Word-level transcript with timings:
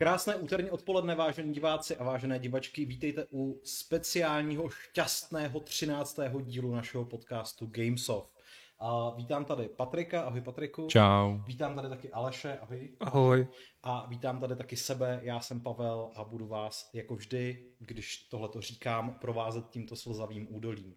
Krásné 0.00 0.36
úterní 0.36 0.70
odpoledne, 0.70 1.14
vážení 1.14 1.52
diváci 1.52 1.96
a 1.96 2.04
vážené 2.04 2.38
divačky. 2.38 2.84
Vítejte 2.84 3.26
u 3.32 3.60
speciálního 3.64 4.68
šťastného 4.68 5.60
13. 5.60 6.20
dílu 6.42 6.74
našeho 6.74 7.04
podcastu 7.04 7.66
Gamesoft. 7.66 8.30
A 8.78 9.10
vítám 9.10 9.44
tady 9.44 9.68
Patrika, 9.68 10.22
ahoj 10.22 10.40
Patriku. 10.40 10.86
Čau. 10.86 11.38
Vítám 11.46 11.74
tady 11.74 11.88
taky 11.88 12.10
Aleše, 12.10 12.58
ahoj. 12.58 12.88
Ahoj. 13.00 13.46
A 13.82 14.06
vítám 14.08 14.40
tady 14.40 14.56
taky 14.56 14.76
sebe, 14.76 15.20
já 15.22 15.40
jsem 15.40 15.60
Pavel 15.60 16.10
a 16.14 16.24
budu 16.24 16.46
vás 16.46 16.90
jako 16.92 17.16
vždy, 17.16 17.64
když 17.78 18.16
tohleto 18.16 18.60
říkám, 18.60 19.14
provázet 19.20 19.68
tímto 19.70 19.96
slzavým 19.96 20.46
údolím. 20.50 20.94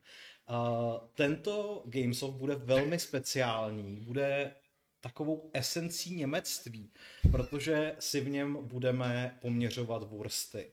Uh, 0.49 0.97
tento 1.13 1.83
Gamesoft 1.85 2.37
bude 2.37 2.55
velmi 2.55 2.99
speciální, 2.99 3.99
bude 3.99 4.55
takovou 5.03 5.49
esencí 5.53 6.15
němectví, 6.15 6.91
protože 7.31 7.95
si 7.99 8.21
v 8.21 8.29
něm 8.29 8.57
budeme 8.67 9.37
poměřovat 9.41 10.03
vursty. 10.03 10.71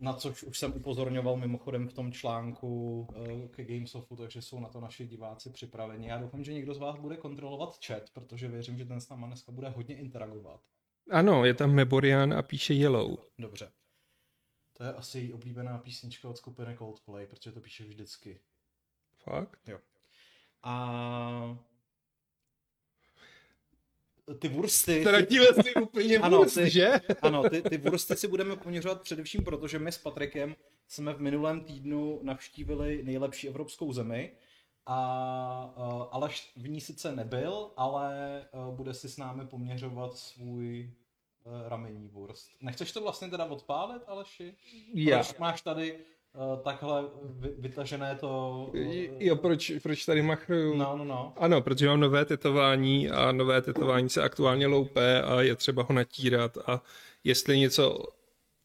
Na 0.00 0.12
což 0.12 0.42
už 0.42 0.58
jsem 0.58 0.72
upozorňoval 0.72 1.36
mimochodem 1.36 1.88
v 1.88 1.92
tom 1.92 2.12
článku 2.12 3.00
uh, 3.00 3.48
ke 3.48 3.64
Gamesoftu, 3.64 4.16
takže 4.16 4.42
jsou 4.42 4.60
na 4.60 4.68
to 4.68 4.80
naši 4.80 5.06
diváci 5.06 5.50
připraveni. 5.50 6.08
Já 6.08 6.18
doufám, 6.18 6.44
že 6.44 6.52
někdo 6.52 6.74
z 6.74 6.78
vás 6.78 6.96
bude 6.96 7.16
kontrolovat 7.16 7.84
chat, 7.86 8.10
protože 8.10 8.48
věřím, 8.48 8.78
že 8.78 8.84
ten 8.84 9.00
s 9.00 9.08
náma 9.08 9.26
dneska 9.26 9.52
bude 9.52 9.68
hodně 9.68 9.96
interagovat. 9.96 10.60
Ano, 11.10 11.44
je 11.44 11.54
tam 11.54 11.74
Meborian 11.74 12.32
a 12.32 12.42
píše 12.42 12.74
Yellow. 12.74 13.16
Dobře. 13.38 13.72
To 14.72 14.84
je 14.84 14.92
asi 14.92 15.18
její 15.18 15.32
oblíbená 15.32 15.78
písnička 15.78 16.28
od 16.28 16.36
skupiny 16.36 16.76
Coldplay, 16.78 17.26
protože 17.26 17.52
to 17.52 17.60
píše 17.60 17.84
vždycky. 17.84 18.40
Fakt? 19.16 19.60
Jo. 19.66 19.78
A 20.62 21.58
ty 24.38 24.48
vursty... 24.48 25.00
Ztratíme 25.00 25.46
si 25.62 25.74
úplně 25.74 26.18
Ano, 26.18 26.38
vůz, 26.38 26.54
ty- 26.54 26.70
že? 26.70 27.00
Ano, 27.22 27.50
ty, 27.50 27.62
ty 27.62 27.78
vursty 27.78 28.16
si 28.16 28.28
budeme 28.28 28.56
poměřovat 28.56 29.02
především 29.02 29.44
proto, 29.44 29.68
že 29.68 29.78
my 29.78 29.92
s 29.92 29.98
Patrikem 29.98 30.56
jsme 30.88 31.12
v 31.14 31.20
minulém 31.20 31.60
týdnu 31.60 32.20
navštívili 32.22 33.02
nejlepší 33.02 33.48
evropskou 33.48 33.92
zemi 33.92 34.32
a 34.86 35.74
uh, 35.76 36.04
Aleš 36.10 36.52
v 36.56 36.68
ní 36.68 36.80
sice 36.80 37.16
nebyl, 37.16 37.70
ale 37.76 38.44
uh, 38.52 38.74
bude 38.74 38.94
si 38.94 39.08
s 39.08 39.16
námi 39.16 39.46
poměřovat 39.46 40.16
svůj 40.16 40.90
uh, 41.44 41.68
ramení 41.68 42.08
wurst. 42.08 42.50
Nechceš 42.60 42.92
to 42.92 43.00
vlastně 43.00 43.28
teda 43.28 43.44
odpálit, 43.44 44.02
Aleši? 44.06 44.54
Já. 44.94 45.18
Proč 45.22 45.38
máš 45.38 45.62
tady 45.62 45.98
takhle 46.62 47.04
vy, 47.24 47.48
vytažené 47.58 48.16
to... 48.20 48.60
uh, 48.74 48.92
Jo, 49.18 49.36
proč, 49.36 49.72
proč 49.82 50.04
tady 50.04 50.22
machruju? 50.22 50.76
No, 50.76 50.96
no, 50.96 51.04
no. 51.04 51.32
Ano, 51.36 51.60
protože 51.60 51.88
mám 51.88 52.00
nové 52.00 52.24
tetování 52.24 53.10
a 53.10 53.32
nové 53.32 53.62
tetování 53.62 54.08
se 54.08 54.22
aktuálně 54.22 54.66
loupé 54.66 55.22
a 55.22 55.40
je 55.40 55.56
třeba 55.56 55.82
ho 55.82 55.94
natírat 55.94 56.58
a 56.66 56.82
jestli 57.24 57.58
něco 57.58 58.04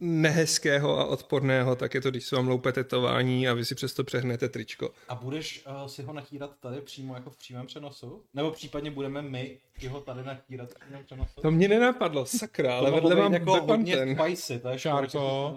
nehezkého 0.04 1.00
a 1.00 1.06
odporného, 1.06 1.76
tak 1.76 1.94
je 1.94 2.02
to, 2.02 2.12
když 2.12 2.26
se 2.26 2.36
vám 2.36 2.48
loupe 2.48 2.72
tetování 2.72 3.48
a 3.48 3.54
vy 3.54 3.66
si 3.66 3.76
přesto 3.76 4.04
přehnete 4.04 4.50
tričko. 4.50 4.90
A 5.10 5.16
budeš 5.16 5.66
uh, 5.82 5.88
si 5.88 6.04
ho 6.04 6.14
natírat 6.14 6.52
tady 6.60 6.82
přímo 6.82 7.16
jako 7.16 7.30
v 7.30 7.38
přímém 7.38 7.66
přenosu? 7.66 8.24
Nebo 8.34 8.52
případně 8.52 8.92
budeme 8.92 9.22
my 9.22 9.58
ti 9.80 9.88
ho 9.88 10.02
tady 10.02 10.24
natírat 10.24 10.70
v 10.70 10.80
přímém 10.80 11.04
přenosu? 11.06 11.42
To 11.42 11.52
mě 11.52 11.68
nenapadlo, 11.68 12.26
sakra, 12.26 12.78
ale 12.78 12.92
vedle 12.92 13.16
mám 13.16 13.34
jako 13.34 13.52
hodně 13.52 13.96
Bepanten. 13.96 14.18
spicy, 14.26 14.60
to 14.60 14.70
je 14.70 14.80
Šárko. 14.80 15.56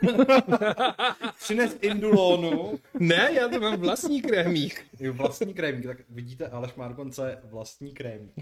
Přines 1.40 1.76
indulónu, 1.80 2.78
Ne, 3.00 3.30
já 3.32 3.48
to 3.48 3.60
mám 3.60 3.80
vlastní 3.80 4.22
krémík. 4.22 4.84
jo, 5.00 5.12
vlastní 5.12 5.54
krémík, 5.54 5.86
tak 5.86 5.98
vidíte, 6.08 6.48
Aleš 6.48 6.74
Markonce 6.74 7.38
vlastní 7.44 7.92
krémík. 7.94 8.32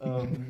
Um, 0.00 0.48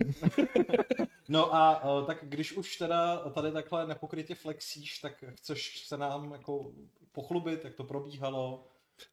no 1.28 1.54
a 1.54 1.84
uh, 1.84 2.06
tak 2.06 2.18
když 2.22 2.52
už 2.52 2.76
teda 2.76 3.16
tady 3.16 3.52
takhle 3.52 3.86
nepokrytě 3.86 4.34
flexíš, 4.34 4.98
tak 4.98 5.24
chceš 5.36 5.86
se 5.86 5.96
nám 5.96 6.32
jako 6.32 6.72
pochlubit, 7.12 7.64
jak 7.64 7.74
to 7.74 7.84
probíhalo? 7.84 8.66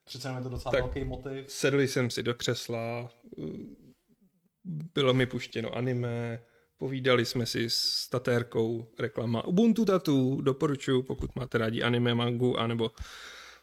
Přece 0.04 0.28
je 0.36 0.42
to 0.42 0.48
docela 0.48 0.72
Tak. 0.72 0.82
velký 0.82 1.04
motiv. 1.04 1.50
Sedli 1.52 1.88
jsem 1.88 2.10
si 2.10 2.22
do 2.22 2.34
křesla, 2.34 3.10
bylo 4.94 5.14
mi 5.14 5.26
puštěno 5.26 5.74
anime, 5.76 6.42
povídali 6.76 7.24
jsme 7.24 7.46
si 7.46 7.70
s 7.70 8.08
tatérkou 8.08 8.86
reklama 8.98 9.44
Ubuntu 9.44 9.84
Tatu, 9.84 10.40
doporučuji, 10.40 11.02
pokud 11.02 11.36
máte 11.36 11.58
rádi 11.58 11.82
anime, 11.82 12.14
mangu, 12.14 12.58
anebo 12.58 12.90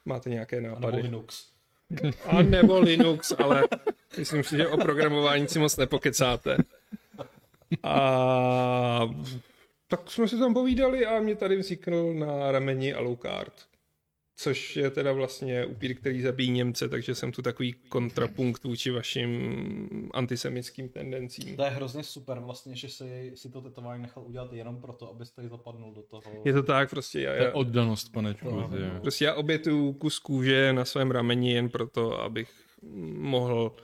máte 0.06 0.30
nějaké 0.30 0.62
Nebo 0.62 0.76
nápady. 0.76 1.02
Linux. 1.02 1.46
A 2.26 2.42
nebo 2.42 2.80
Linux, 2.80 3.34
ale 3.38 3.64
myslím 4.18 4.44
si, 4.44 4.58
že 4.58 4.68
o 4.68 4.78
programování 4.78 5.48
si 5.48 5.60
moc 5.60 5.78
nepokecáte. 5.78 6.58
A 7.84 9.10
tak 9.88 10.12
jsme 10.12 10.28
si 10.28 10.40
tam 10.40 10.54
povídali 10.54 11.06
a 11.06 11.20
mě 11.20 11.36
tady 11.36 11.58
vzniknul 11.58 12.14
na 12.14 12.52
rameni 12.52 12.94
Alucard. 12.94 13.54
Což 14.38 14.76
je 14.76 14.90
teda 14.90 15.12
vlastně 15.12 15.66
upír, 15.66 15.96
který 15.96 16.22
zabíjí 16.22 16.52
Němce, 16.52 16.90
takže 16.90 17.16
jsem 17.16 17.32
tu 17.32 17.42
takový 17.42 17.74
kontrapunkt 17.74 18.64
vůči 18.64 18.92
vašim 18.92 20.10
antisemickým 20.14 20.90
tendencím. 20.90 21.56
To 21.56 21.64
je 21.64 21.70
hrozně 21.70 22.04
super 22.04 22.40
vlastně, 22.40 22.76
že 22.76 22.90
si, 22.90 23.32
si 23.36 23.50
to 23.50 23.62
tetování 23.62 24.02
nechal 24.02 24.24
udělat 24.24 24.54
jenom 24.54 24.82
proto, 24.82 25.10
abyste 25.10 25.44
jí 25.44 25.50
zapadnul 25.50 25.94
do 25.94 26.02
toho. 26.02 26.42
Je 26.46 26.54
to 26.54 26.64
tak, 26.64 26.90
prostě 26.90 27.22
já, 27.22 27.32
To 27.32 27.38
je 27.38 27.44
já, 27.44 27.52
oddanost, 27.54 28.12
panečku. 28.12 28.50
No, 28.52 28.70
no. 28.94 29.02
prostě 29.02 29.26
já 29.26 29.34
obětuju 29.34 29.94
kus 29.94 30.20
kůže 30.20 30.74
na 30.74 30.86
svém 30.86 31.12
rameni 31.12 31.52
jen 31.54 31.70
proto, 31.70 32.22
abych 32.22 32.50
mohl 33.18 33.76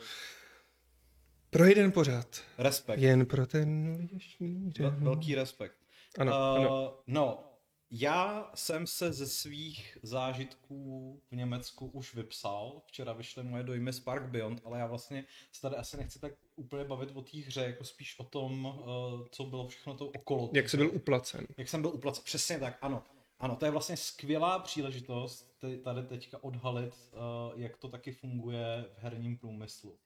pro 1.49 1.65
jeden 1.65 1.91
pořád. 1.91 2.41
Respekt. 2.57 2.99
Jen 2.99 3.25
pro 3.25 3.45
ten 3.45 3.97
dnešní 4.07 4.71
den. 4.79 4.95
Velký 4.99 5.35
respekt. 5.35 5.75
Ano, 6.19 6.31
Uh, 6.31 6.37
ano. 6.37 6.97
No, 7.07 7.50
já 7.91 8.51
jsem 8.55 8.87
se 8.87 9.13
ze 9.13 9.27
svých 9.27 9.97
zážitků 10.03 11.19
v 11.31 11.35
Německu 11.35 11.87
už 11.87 12.15
vypsal. 12.15 12.81
Včera 12.85 13.13
vyšly 13.13 13.43
moje 13.43 13.63
dojmy 13.63 13.93
z 13.93 13.99
Park 13.99 14.23
Beyond, 14.23 14.61
ale 14.65 14.79
já 14.79 14.85
vlastně 14.85 15.25
se 15.51 15.61
tady 15.61 15.75
asi 15.75 15.97
nechci 15.97 16.19
tak 16.19 16.33
úplně 16.55 16.83
bavit 16.83 17.11
o 17.13 17.21
té 17.21 17.37
hře, 17.37 17.61
jako 17.61 17.83
spíš 17.83 18.19
o 18.19 18.23
tom, 18.23 18.65
uh, 18.65 19.27
co 19.31 19.43
bylo 19.43 19.67
všechno 19.67 19.93
to 19.93 20.07
okolo. 20.07 20.49
Jak 20.53 20.69
jsi 20.69 20.77
byl 20.77 20.91
uplacen. 20.93 21.47
Jak 21.57 21.69
jsem 21.69 21.81
byl 21.81 21.91
uplacen. 21.93 22.23
Přesně 22.23 22.59
tak, 22.59 22.77
ano. 22.81 23.03
Ano, 23.39 23.55
to 23.55 23.65
je 23.65 23.71
vlastně 23.71 23.97
skvělá 23.97 24.59
příležitost 24.59 25.51
tady 25.83 26.03
teďka 26.03 26.43
odhalit, 26.43 26.93
uh, 26.93 27.59
jak 27.61 27.77
to 27.77 27.87
taky 27.87 28.11
funguje 28.11 28.85
v 28.97 29.03
herním 29.03 29.37
průmyslu. 29.37 29.97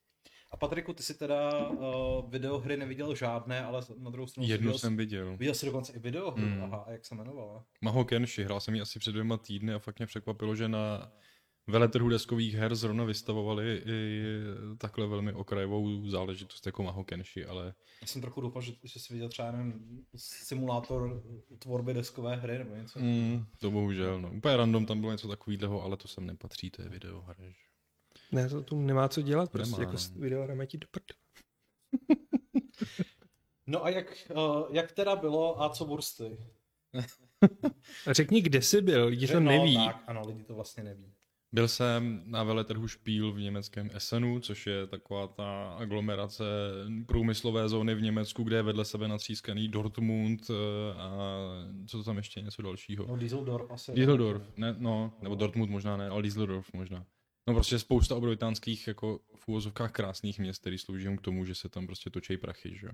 A 0.55 0.57
Patriku, 0.57 0.93
ty 0.93 1.03
si 1.03 1.13
teda 1.13 1.69
uh, 1.69 2.29
videohry 2.31 2.77
neviděl 2.77 3.16
žádné, 3.16 3.63
ale 3.63 3.81
na 3.97 4.09
druhou 4.09 4.27
stranu 4.27 4.47
jsi 4.47 4.51
Jednu 4.51 4.67
viděl, 4.67 4.79
jsem 4.79 4.97
viděl. 4.97 5.38
viděl 5.38 5.53
jsi 5.53 5.66
dokonce 5.66 5.93
i 5.93 5.99
videohru. 5.99 6.41
Hmm. 6.45 6.63
Aha, 6.63 6.77
a 6.88 6.91
jak 6.91 7.05
se 7.05 7.16
jmenovala? 7.16 7.66
Maho 7.81 8.05
Kenshi, 8.05 8.43
hrál 8.43 8.59
jsem 8.59 8.75
ji 8.75 8.81
asi 8.81 8.99
před 8.99 9.11
dvěma 9.11 9.38
týdny 9.38 9.73
a 9.73 9.79
fakt 9.79 9.99
mě 9.99 10.05
překvapilo, 10.05 10.55
že 10.55 10.67
na 10.67 11.11
veletrhu 11.67 12.09
deskových 12.09 12.53
her 12.55 12.75
zrovna 12.75 13.03
vystavovali 13.03 13.81
i 13.85 14.23
takhle 14.77 15.07
velmi 15.07 15.33
okrajovou 15.33 16.07
záležitost 16.09 16.65
jako 16.65 16.83
Maho 16.83 17.03
Kenshi, 17.03 17.45
ale 17.45 17.73
Já 18.01 18.07
jsem 18.07 18.21
trochu 18.21 18.41
doufal, 18.41 18.61
že, 18.61 18.73
že 18.83 18.99
jsi 18.99 19.13
viděl 19.13 19.29
třeba 19.29 19.51
nevím, 19.51 20.05
simulátor 20.15 21.23
tvorby 21.59 21.94
deskové 21.94 22.35
hry 22.35 22.57
nebo 22.57 22.75
něco. 22.75 22.99
mm, 22.99 23.45
to 23.59 23.71
bohužel, 23.71 24.21
no. 24.21 24.31
Úplně 24.31 24.57
random 24.57 24.85
tam 24.85 24.99
bylo 24.99 25.11
něco 25.11 25.27
takového, 25.27 25.83
ale 25.83 25.97
to 25.97 26.07
sem 26.07 26.25
nepatří, 26.25 26.69
to 26.69 26.81
je 26.81 26.89
videohra. 26.89 27.35
že? 27.39 27.53
Ne, 28.31 28.50
to 28.50 28.63
tu 28.63 28.81
nemá 28.81 29.08
co 29.09 29.22
dělat, 29.22 29.52
prostě 29.52 29.72
Nemá, 29.72 29.81
jako 29.81 29.91
no. 29.91 29.97
s- 30.00 30.12
video 30.12 30.46
rametí 30.46 30.78
do 30.78 30.88
prd. 30.91 31.03
No 33.68 33.86
a 33.86 33.90
jak, 33.90 34.31
uh, 34.36 34.68
jak 34.75 34.91
teda 34.91 35.16
bylo 35.16 35.62
a 35.62 35.69
co 35.69 35.86
bursty? 35.86 36.38
Řekni, 38.12 38.41
kde 38.41 38.62
jsi 38.62 38.81
byl, 38.81 39.06
lidi 39.06 39.28
to 39.28 39.40
no, 39.40 39.52
neví. 39.52 39.75
Tak, 39.75 40.03
ano, 40.08 40.22
lidi 40.28 40.44
to 40.44 40.56
vlastně 40.56 40.84
neví. 40.84 41.13
Byl 41.52 41.68
jsem 41.68 42.24
na 42.25 42.44
veletrhu 42.44 42.88
Špíl 42.88 43.31
v 43.31 43.40
německém 43.40 43.90
Essenu, 43.94 44.40
což 44.40 44.68
je 44.68 44.88
taková 44.88 45.28
ta 45.28 45.69
aglomerace 45.69 46.44
průmyslové 47.07 47.69
zóny 47.69 47.95
v 47.95 48.01
Německu, 48.01 48.44
kde 48.44 48.56
je 48.56 48.62
vedle 48.63 48.86
sebe 48.86 49.07
natřískaný 49.07 49.68
Dortmund 49.68 50.42
eh, 50.50 50.54
a 50.98 51.18
co 51.88 51.98
to 51.98 52.04
tam 52.04 52.18
ještě 52.18 52.42
něco 52.42 52.62
dalšího. 52.62 53.06
No 53.07 53.16
Dieseldorf 53.18 53.71
asi. 53.71 53.92
Düsseldorf, 53.94 54.57
ne, 54.57 54.75
no, 54.78 55.13
nebo 55.21 55.36
Dortmund 55.36 55.71
možná 55.71 55.98
ne, 55.98 56.10
ale 56.10 56.24
Düsseldorf 56.24 56.74
možná. 56.74 57.06
No 57.47 57.53
prostě 57.53 57.80
spousta 57.80 58.15
obrovitánských 58.15 58.88
jako 58.88 59.19
v 59.36 59.47
úvozovkách 59.47 59.92
krásných 59.92 60.39
měst, 60.39 60.62
které 60.62 60.77
slouží 60.77 61.18
k 61.18 61.21
tomu, 61.21 61.45
že 61.45 61.56
se 61.56 61.69
tam 61.69 61.86
prostě 61.86 62.09
točí 62.09 62.38
prachy, 62.38 62.77
že 62.77 62.86
jo. 62.88 62.92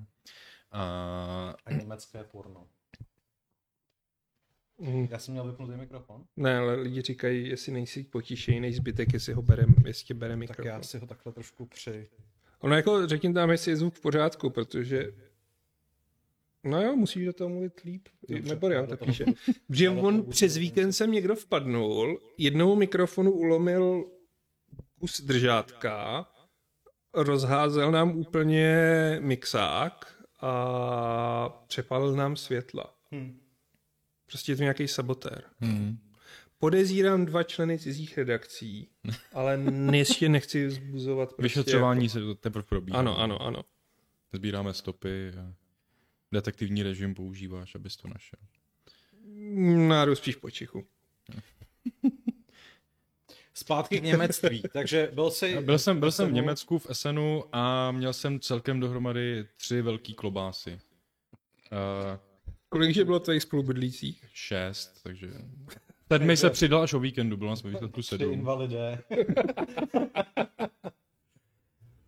A 0.71 1.55
A 1.65 1.71
německé 1.73 2.23
porno. 2.23 2.67
Mm, 4.77 5.07
Já 5.11 5.19
jsem 5.19 5.31
měl 5.31 5.47
vypnutý 5.51 5.73
mikrofon, 5.73 6.25
Ne, 6.37 6.57
ale 6.57 6.75
lidi 6.75 7.01
říkají, 7.01 7.49
jestli 7.49 7.71
nejsi 7.71 8.03
potišej, 8.03 8.59
než 8.59 8.75
zbytek, 8.75 9.13
jestli 9.13 9.33
ho 9.33 9.41
berem, 9.41 9.75
jestli 9.85 10.05
tě 10.05 10.13
bere 10.13 10.33
tak 10.33 10.39
mikrofon. 10.39 10.65
já 10.65 10.83
si 10.83 10.97
ho 10.99 11.07
takhle 11.07 11.33
trošku 11.33 11.65
při... 11.65 12.09
Ono 12.59 12.75
jako, 12.75 13.07
řekni 13.07 13.33
tam, 13.33 13.49
jestli 13.51 13.71
je 13.71 13.75
zvuk 13.77 13.93
v 13.93 13.99
pořádku, 14.01 14.49
protože 14.49 15.13
No 16.63 16.81
jo, 16.81 16.95
musíš 16.95 17.25
do 17.25 17.33
toho 17.33 17.49
mluvit 17.49 17.79
líp. 17.85 18.07
Dobře, 18.29 18.49
Nebo 18.49 18.69
já 18.69 18.85
toho- 18.85 18.97
píše. 19.05 19.25
Protože 19.67 19.89
on 19.89 20.23
přes 20.25 20.57
víkend 20.57 20.93
sem 20.93 21.11
někdo 21.11 21.35
vpadnul, 21.35 22.19
jednomu 22.37 22.75
mikrofonu 22.75 23.31
ulomil 23.31 24.05
kus 25.01 25.21
držátka, 25.21 26.25
rozházel 27.13 27.91
nám 27.91 28.17
úplně 28.17 28.75
mixák 29.21 30.23
a 30.41 31.49
přepálil 31.67 32.15
nám 32.15 32.35
světla. 32.35 32.95
Hm. 33.11 33.39
Prostě 34.25 34.51
je 34.51 34.55
to 34.55 34.61
nějaký 34.61 34.87
sabotér. 34.87 35.43
Hmm. 35.59 35.97
Podezírám 36.57 37.25
dva 37.25 37.43
členy 37.43 37.79
cizích 37.79 38.17
redakcí, 38.17 38.89
ale 39.33 39.63
ještě 39.91 40.29
nechci 40.29 40.67
vzbuzovat. 40.67 41.29
Prostě 41.29 41.43
Vyšetřování 41.43 42.09
se 42.09 42.19
teprve 42.39 42.63
probíhá. 42.63 42.97
Jako... 42.99 43.09
Ano, 43.09 43.19
ano, 43.19 43.41
ano. 43.41 43.63
Sbíráme 44.33 44.73
stopy 44.73 45.29
a 45.29 45.53
detektivní 46.31 46.83
režim 46.83 47.15
používáš, 47.15 47.75
abys 47.75 47.97
to 47.97 48.07
našel. 48.07 48.39
Náru 49.87 50.15
spíš 50.15 50.35
po 50.35 50.51
Čichu. 50.51 50.87
Zpátky 53.61 53.99
k 53.99 54.03
němectví. 54.03 54.63
Takže 54.73 55.09
byl 55.13 55.31
jsi... 55.31 55.61
Byl 55.61 55.79
jsem, 55.79 55.99
byl 55.99 56.11
jsem 56.11 56.29
v 56.29 56.33
Německu 56.33 56.79
v 56.79 56.89
Essenu 56.89 57.43
a 57.51 57.91
měl 57.91 58.13
jsem 58.13 58.39
celkem 58.39 58.79
dohromady 58.79 59.45
tři 59.57 59.81
velký 59.81 60.13
klobásy. 60.13 60.71
Uh, 60.71 62.17
Kolik 62.69 62.93
že 62.95 63.05
bylo 63.05 63.19
tvých 63.19 63.43
spolubydlících? 63.43 64.25
šest, 64.33 64.93
takže... 65.03 65.27
Sedmi 66.11 66.37
se 66.37 66.49
přidal 66.49 66.81
až 66.81 66.93
o 66.93 66.99
víkendu, 66.99 67.37
bylo 67.37 67.49
nás 67.49 67.63
ve 67.63 67.69
výsledku 67.69 68.01
Tři 68.01 68.09
sedm. 68.09 68.33
invalidé. 68.33 69.03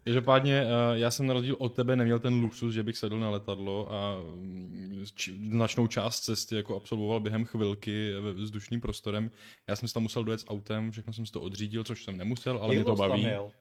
Každopádně 0.04 0.64
uh, 0.64 0.70
já 0.94 1.12
jsem 1.12 1.28
na 1.28 1.34
rozdíl 1.34 1.56
od 1.60 1.76
tebe 1.76 1.96
neměl 1.96 2.20
ten 2.20 2.34
luxus, 2.34 2.74
že 2.74 2.84
bych 2.84 2.98
sedl 2.98 3.20
na 3.20 3.30
letadlo 3.30 3.94
a 3.94 4.22
mm, 4.36 5.06
značnou 5.50 5.88
část 5.88 6.20
cesty 6.22 6.56
jako 6.56 6.76
absolvoval 6.76 7.20
během 7.20 7.46
chvilky 7.46 8.14
ve 8.14 8.34
vzdušným 8.34 8.82
prostorem. 8.82 9.32
Já 9.70 9.76
jsem 9.76 9.88
si 9.88 9.94
tam 9.94 10.04
musel 10.04 10.24
dojet 10.24 10.40
s 10.40 10.48
autem, 10.48 10.92
všechno 10.92 11.14
jsem 11.14 11.26
si 11.26 11.32
to 11.32 11.42
odřídil, 11.42 11.84
což 11.84 12.04
jsem 12.04 12.18
nemusel, 12.18 12.58
ale 12.58 12.76
mě 12.76 12.84
to 12.84 12.90
Jak 12.90 12.98
jsi 12.98 13.02
tam 13.02 13.10
baví. 13.10 13.24
jel? 13.24 13.52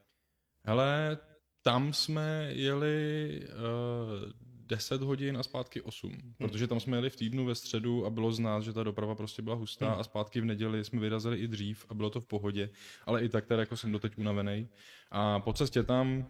Hele, 0.65 1.17
tam 1.61 1.93
jsme 1.93 2.49
jeli 2.53 3.39
uh, 3.43 4.31
10 4.73 5.01
hodin 5.01 5.37
a 5.37 5.43
zpátky 5.43 5.81
8, 5.81 6.11
hmm. 6.11 6.33
protože 6.37 6.67
tam 6.67 6.79
jsme 6.79 6.97
jeli 6.97 7.09
v 7.09 7.15
týdnu 7.15 7.45
ve 7.45 7.55
středu 7.55 8.05
a 8.05 8.09
bylo 8.09 8.31
znát, 8.31 8.63
že 8.63 8.73
ta 8.73 8.83
doprava 8.83 9.15
prostě 9.15 9.41
byla 9.41 9.55
hustá 9.55 9.89
Hmm. 9.89 9.99
a 9.99 10.03
zpátky 10.03 10.41
v 10.41 10.45
neděli 10.45 10.83
jsme 10.83 10.99
vyrazili 10.99 11.37
i 11.37 11.47
dřív 11.47 11.85
a 11.89 11.93
bylo 11.93 12.09
to 12.09 12.21
v 12.21 12.25
pohodě, 12.25 12.69
ale 13.05 13.23
i 13.23 13.29
tak 13.29 13.45
teda 13.45 13.59
jako 13.59 13.77
jsem 13.77 13.91
doteď 13.91 14.17
unavený. 14.17 14.69
A 15.11 15.39
po 15.39 15.53
cestě 15.53 15.83
tam 15.83 16.27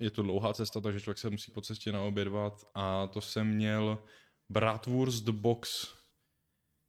je 0.00 0.10
to 0.10 0.22
dlouhá 0.22 0.54
cesta, 0.54 0.80
takže 0.80 1.00
člověk 1.00 1.18
se 1.18 1.30
musí 1.30 1.52
po 1.52 1.60
cestě 1.60 1.92
naobědvat 1.92 2.64
a 2.74 3.06
to 3.06 3.20
jsem 3.20 3.46
měl 3.46 3.98
Bratwurst 4.48 5.28
Box, 5.28 5.94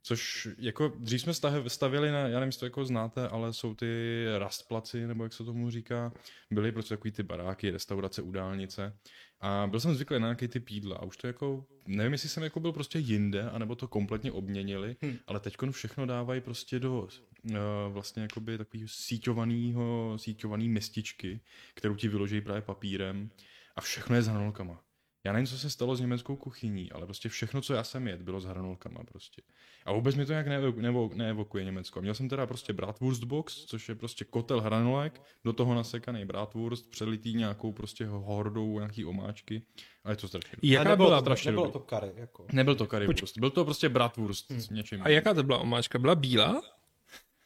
Což 0.08 0.48
jako 0.58 0.92
dřív 0.98 1.20
jsme 1.20 1.32
stav- 1.32 1.66
stavěli 1.66 2.10
na, 2.10 2.18
já 2.18 2.40
nevím, 2.40 2.46
jestli 2.48 2.58
to 2.60 2.66
jako 2.66 2.84
znáte, 2.84 3.28
ale 3.28 3.52
jsou 3.52 3.74
ty 3.74 4.24
rastplaci, 4.38 5.06
nebo 5.06 5.22
jak 5.24 5.32
se 5.32 5.44
tomu 5.44 5.70
říká, 5.70 6.12
byly 6.50 6.72
prostě 6.72 6.96
takový 6.96 7.12
ty 7.12 7.22
baráky, 7.22 7.70
restaurace 7.70 8.22
u 8.22 8.32
dálnice. 8.32 8.96
A 9.40 9.66
byl 9.70 9.80
jsem 9.80 9.94
zvyklý 9.94 10.20
na 10.20 10.26
nějaký 10.26 10.48
ty 10.48 10.60
pídla 10.60 10.96
a 10.96 11.04
už 11.04 11.16
to 11.16 11.26
jako, 11.26 11.64
nevím, 11.86 12.12
jestli 12.12 12.28
jsem 12.28 12.42
jako 12.42 12.60
byl 12.60 12.72
prostě 12.72 12.98
jinde, 12.98 13.50
anebo 13.50 13.74
to 13.74 13.88
kompletně 13.88 14.32
obměnili, 14.32 14.96
Hm. 15.02 15.06
hmm. 15.08 15.18
ale 15.26 15.40
teď 15.40 15.56
všechno 15.70 16.06
dávají 16.06 16.40
prostě 16.40 16.78
do 16.78 17.02
uh, 17.02 17.56
vlastně 17.88 18.22
jakoby 18.22 18.58
takový 18.58 18.84
síťovanýho, 18.86 20.16
síťovaný 20.16 20.68
mističky, 20.68 21.40
kterou 21.74 21.94
ti 21.94 22.08
vyloží 22.08 22.40
právě 22.40 22.62
papírem 22.62 23.30
a 23.76 23.80
všechno 23.80 24.16
je 24.16 24.22
s 24.22 24.26
hranolkama. 24.28 24.80
Já 25.24 25.32
nevím, 25.32 25.46
co 25.46 25.58
se 25.58 25.70
stalo 25.70 25.96
s 25.96 26.00
německou 26.00 26.36
kuchyní, 26.36 26.92
ale 26.92 27.04
prostě 27.06 27.28
všechno, 27.28 27.60
co 27.60 27.74
já 27.74 27.84
jsem 27.84 28.08
jedl, 28.08 28.24
bylo 28.24 28.40
s 28.40 28.44
hranolkama 28.44 29.00
prostě. 29.04 29.42
A 29.84 29.92
vůbec 29.92 30.14
mi 30.16 30.26
to 30.26 30.32
nějak 30.32 30.46
neevo- 30.46 30.74
neevo- 30.80 31.14
neevokuje 31.14 31.64
Německo. 31.64 32.00
Měl 32.00 32.14
jsem 32.14 32.28
teda 32.28 32.46
prostě 32.46 32.72
bratwurst 32.72 33.24
box, 33.24 33.64
což 33.64 33.88
je 33.88 33.94
prostě 33.94 34.24
kotel 34.24 34.60
hranolek, 34.60 35.22
do 35.44 35.52
toho 35.52 35.74
nasekaný 35.74 36.24
bratwurst, 36.24 36.90
přelitý 36.90 37.34
nějakou 37.34 37.72
prostě 37.72 38.06
hordou 38.06 38.78
nějaký 38.78 39.04
omáčky. 39.04 39.62
A 40.04 40.10
je 40.10 40.16
to 40.16 40.28
strašně. 40.28 40.50
Jaká 40.62 40.90
nebylo, 40.90 41.08
byla, 41.08 41.18
to, 41.20 41.24
strašně 41.24 41.50
nebylo 41.50 41.70
to 41.70 41.78
kary, 41.80 42.12
jako. 42.16 42.46
Nebyl 42.52 42.74
to 42.74 42.86
currywurst, 42.86 43.38
byl 43.38 43.50
to 43.50 43.64
prostě 43.64 43.88
bratwurst 43.88 44.50
s 44.50 44.70
něčím. 44.70 45.00
a 45.02 45.08
jaká 45.08 45.34
to 45.34 45.42
byla 45.42 45.58
omáčka? 45.58 45.98
Byla 45.98 46.14
bílá? 46.14 46.62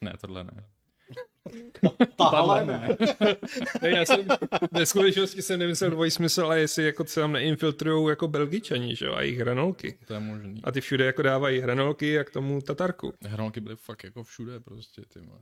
Ne, 0.00 0.12
tohle 0.20 0.44
ne. 0.44 0.64
Tahle 2.16 2.66
ne. 2.66 2.96
Ne, 3.82 3.90
já 3.90 4.04
jsem 4.04 4.26
ve 4.72 4.86
skutečnosti 4.86 5.42
jsem 5.42 5.58
nemyslel 5.58 5.90
dvojí 5.90 6.10
smysl, 6.10 6.44
ale 6.44 6.60
jestli 6.60 6.84
jako 6.84 7.04
se 7.04 7.20
tam 7.20 7.32
neinfiltrujou 7.32 8.08
jako 8.08 8.28
belgičani, 8.28 8.96
že 8.96 9.06
jo, 9.06 9.14
a 9.14 9.22
jejich 9.22 9.38
hranolky. 9.38 9.98
To 10.06 10.14
je 10.14 10.20
možný. 10.20 10.60
A 10.64 10.72
ty 10.72 10.80
všude 10.80 11.04
jako 11.04 11.22
dávají 11.22 11.60
hranolky 11.60 12.18
a 12.18 12.24
k 12.24 12.30
tomu 12.30 12.60
tatarku. 12.60 13.14
Hranolky 13.22 13.60
byly 13.60 13.76
fakt 13.76 14.04
jako 14.04 14.22
všude 14.24 14.60
prostě, 14.60 15.02
ty 15.08 15.20
vole. 15.20 15.40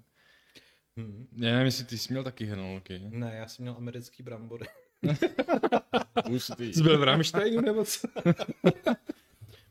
Hm. 0.97 1.27
Já 1.37 1.51
nevím, 1.51 1.67
jestli 1.67 1.85
ty 1.85 1.99
jsi 1.99 2.13
měl 2.13 2.25
taky 2.25 2.45
hranolky. 2.45 3.01
Ne, 3.09 3.37
já 3.37 3.49
jsem 3.49 3.63
měl 3.63 3.75
americký 3.79 4.23
brambory. 4.23 4.67
Hustý. 6.27 6.75
Jsi 6.75 6.83
byl 6.83 6.99
v 6.99 7.03
Rammsteinu 7.03 7.61
nebo 7.61 7.85
co? 7.85 8.09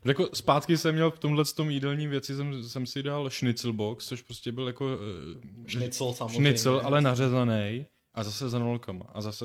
Jako 0.04 0.28
zpátky 0.34 0.76
jsem 0.76 0.94
měl 0.94 1.10
v 1.10 1.18
tomhle 1.18 1.44
tom 1.44 1.70
jídelním 1.70 2.10
věci, 2.10 2.36
jsem, 2.36 2.62
jsem 2.62 2.86
si 2.86 3.02
dal 3.02 3.30
schnitzelbox, 3.30 4.06
což 4.08 4.22
prostě 4.22 4.52
byl 4.52 4.66
jako 4.66 4.84
uh, 4.84 5.66
Šnicl 5.66 6.12
samozřejmě. 6.12 6.50
šnicel, 6.50 6.80
ale 6.84 7.00
nařezaný 7.00 7.86
a 8.14 8.24
zase 8.24 8.48
s 8.48 8.52
hranolkama 8.52 9.04
a 9.14 9.20
zase 9.20 9.44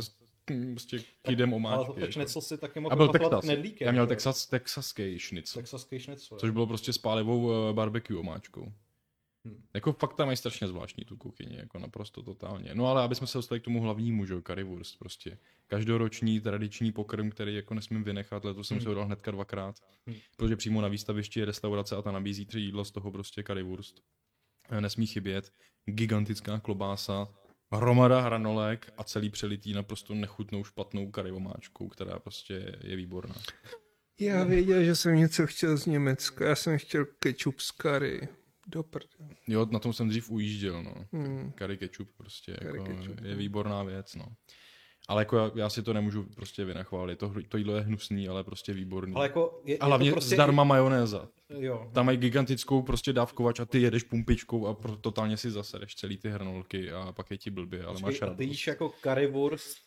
prostě 0.71 0.99
kydem 1.21 1.49
Ale 1.49 1.55
omáčky. 1.55 1.93
to 1.93 1.99
jako. 1.99 2.11
šnicl 2.11 2.41
si 2.41 2.57
taky 2.57 2.79
A 2.79 2.81
mohl 2.81 2.95
byl 2.95 3.05
opakovat 3.05 3.29
Texas. 3.29 3.45
knedlíkem. 3.45 3.85
Já 3.85 3.91
měl 3.91 4.07
texas, 4.07 4.45
texaský 4.47 5.19
šnicel, 5.19 5.61
Texaský 5.61 5.99
šnicl. 5.99 6.37
což 6.37 6.49
bylo 6.49 6.67
prostě 6.67 6.93
s 6.93 6.97
pálivou 6.97 7.51
eh, 7.69 7.73
barbecue 7.73 8.17
omáčkou. 8.19 8.71
Hm. 9.45 9.61
Jako 9.73 9.93
fakt 9.93 10.13
tam 10.15 10.27
mají 10.27 10.37
strašně 10.37 10.67
zvláštní 10.67 11.05
tu 11.05 11.17
kuchyni, 11.17 11.57
jako 11.57 11.79
naprosto 11.79 12.23
totálně. 12.23 12.69
No 12.73 12.87
ale 12.87 13.03
aby 13.03 13.15
jsme 13.15 13.27
se 13.27 13.37
dostali 13.37 13.59
k 13.59 13.63
tomu 13.63 13.81
hlavnímu, 13.81 14.25
že 14.25 14.33
jo, 14.33 14.41
currywurst 14.41 14.99
prostě. 14.99 15.37
Každoroční 15.67 16.39
tradiční 16.41 16.91
pokrm, 16.91 17.29
který 17.29 17.55
jako 17.55 17.73
nesmím 17.73 18.03
vynechat, 18.03 18.43
letos 18.45 18.67
jsem 18.67 18.77
Hm. 18.77 18.81
si 18.81 18.87
ho 18.87 18.93
dal 18.93 19.05
hnedka 19.05 19.31
dvakrát, 19.31 19.75
Hm. 20.07 20.13
protože 20.37 20.55
přímo 20.55 20.81
na 20.81 20.87
výstavišti 20.87 21.39
je 21.39 21.45
restaurace 21.45 21.95
a 21.95 22.01
ta 22.01 22.11
nabízí 22.11 22.45
tři 22.45 22.59
jídla, 22.59 22.83
z 22.83 22.91
toho 22.91 23.11
prostě 23.11 23.43
currywurst. 23.43 24.01
Eh, 24.69 24.81
Nesmí 24.81 25.07
chybět, 25.07 25.51
gigantická 25.85 26.59
klobása, 26.59 27.27
hromada 27.71 28.21
hranolek 28.21 28.93
a 28.97 29.03
celý 29.03 29.29
přelitý 29.29 29.73
naprosto 29.73 30.13
nechutnou 30.13 30.63
špatnou 30.63 31.11
karivomáčkou, 31.11 31.87
která 31.87 32.19
prostě 32.19 32.77
je 32.83 32.95
výborná. 32.95 33.35
Já 34.19 34.43
věděl, 34.43 34.83
že 34.83 34.95
jsem 34.95 35.15
něco 35.15 35.47
chtěl 35.47 35.77
z 35.77 35.85
Německa. 35.85 36.45
Já 36.45 36.55
jsem 36.55 36.77
chtěl 36.77 37.05
ketchup 37.19 37.59
z 37.59 37.71
curry. 37.71 38.27
Do. 38.67 38.83
Jo, 39.47 39.67
na 39.71 39.79
tom 39.79 39.93
jsem 39.93 40.09
dřív 40.09 40.31
ujížděl, 40.31 40.83
no. 40.83 40.93
Hmm. 41.11 41.51
Curry 41.57 41.77
ketchup 41.77 42.09
prostě 42.17 42.53
Curry 42.61 42.79
jako 42.79 42.83
ketchup, 42.83 43.21
je 43.21 43.31
no. 43.31 43.37
výborná 43.37 43.83
věc, 43.83 44.15
no. 44.15 44.25
Ale 45.07 45.21
jako 45.21 45.37
já, 45.37 45.51
já 45.55 45.69
si 45.69 45.83
to 45.83 45.93
nemůžu 45.93 46.23
prostě 46.35 46.65
vynachválit. 46.65 47.19
To, 47.19 47.33
to 47.49 47.57
jídlo 47.57 47.75
je 47.75 47.81
hnusný, 47.81 48.27
ale 48.27 48.43
prostě 48.43 48.73
výborný. 48.73 49.15
Ale 49.15 49.25
jako 49.25 49.61
je, 49.65 49.77
a 49.77 49.85
hlavně 49.85 50.07
je 50.07 50.11
to 50.11 50.15
prostě 50.15 50.35
zdarma 50.35 50.63
majonéza. 50.63 51.29
Jo. 51.49 51.89
Tam 51.93 52.05
mají 52.05 52.17
gigantickou 52.17 52.81
prostě 52.81 53.13
dávkovač 53.13 53.59
a 53.59 53.65
ty 53.65 53.81
jedeš 53.81 54.03
pumpičkou 54.03 54.67
a 54.67 54.73
pro, 54.73 54.97
totálně 54.97 55.37
si 55.37 55.51
zasereš 55.51 55.95
celý 55.95 56.17
ty 56.17 56.29
hranolky 56.29 56.91
a 56.91 57.11
pak 57.11 57.31
je 57.31 57.37
ti 57.37 57.49
blbě, 57.49 57.83
ale 57.83 57.99
máš 57.99 58.13
Počkej, 58.13 58.29
a 58.29 58.33
ty 58.33 58.43
jíš 58.43 58.67
jako 58.67 58.93
currywurst 59.03 59.77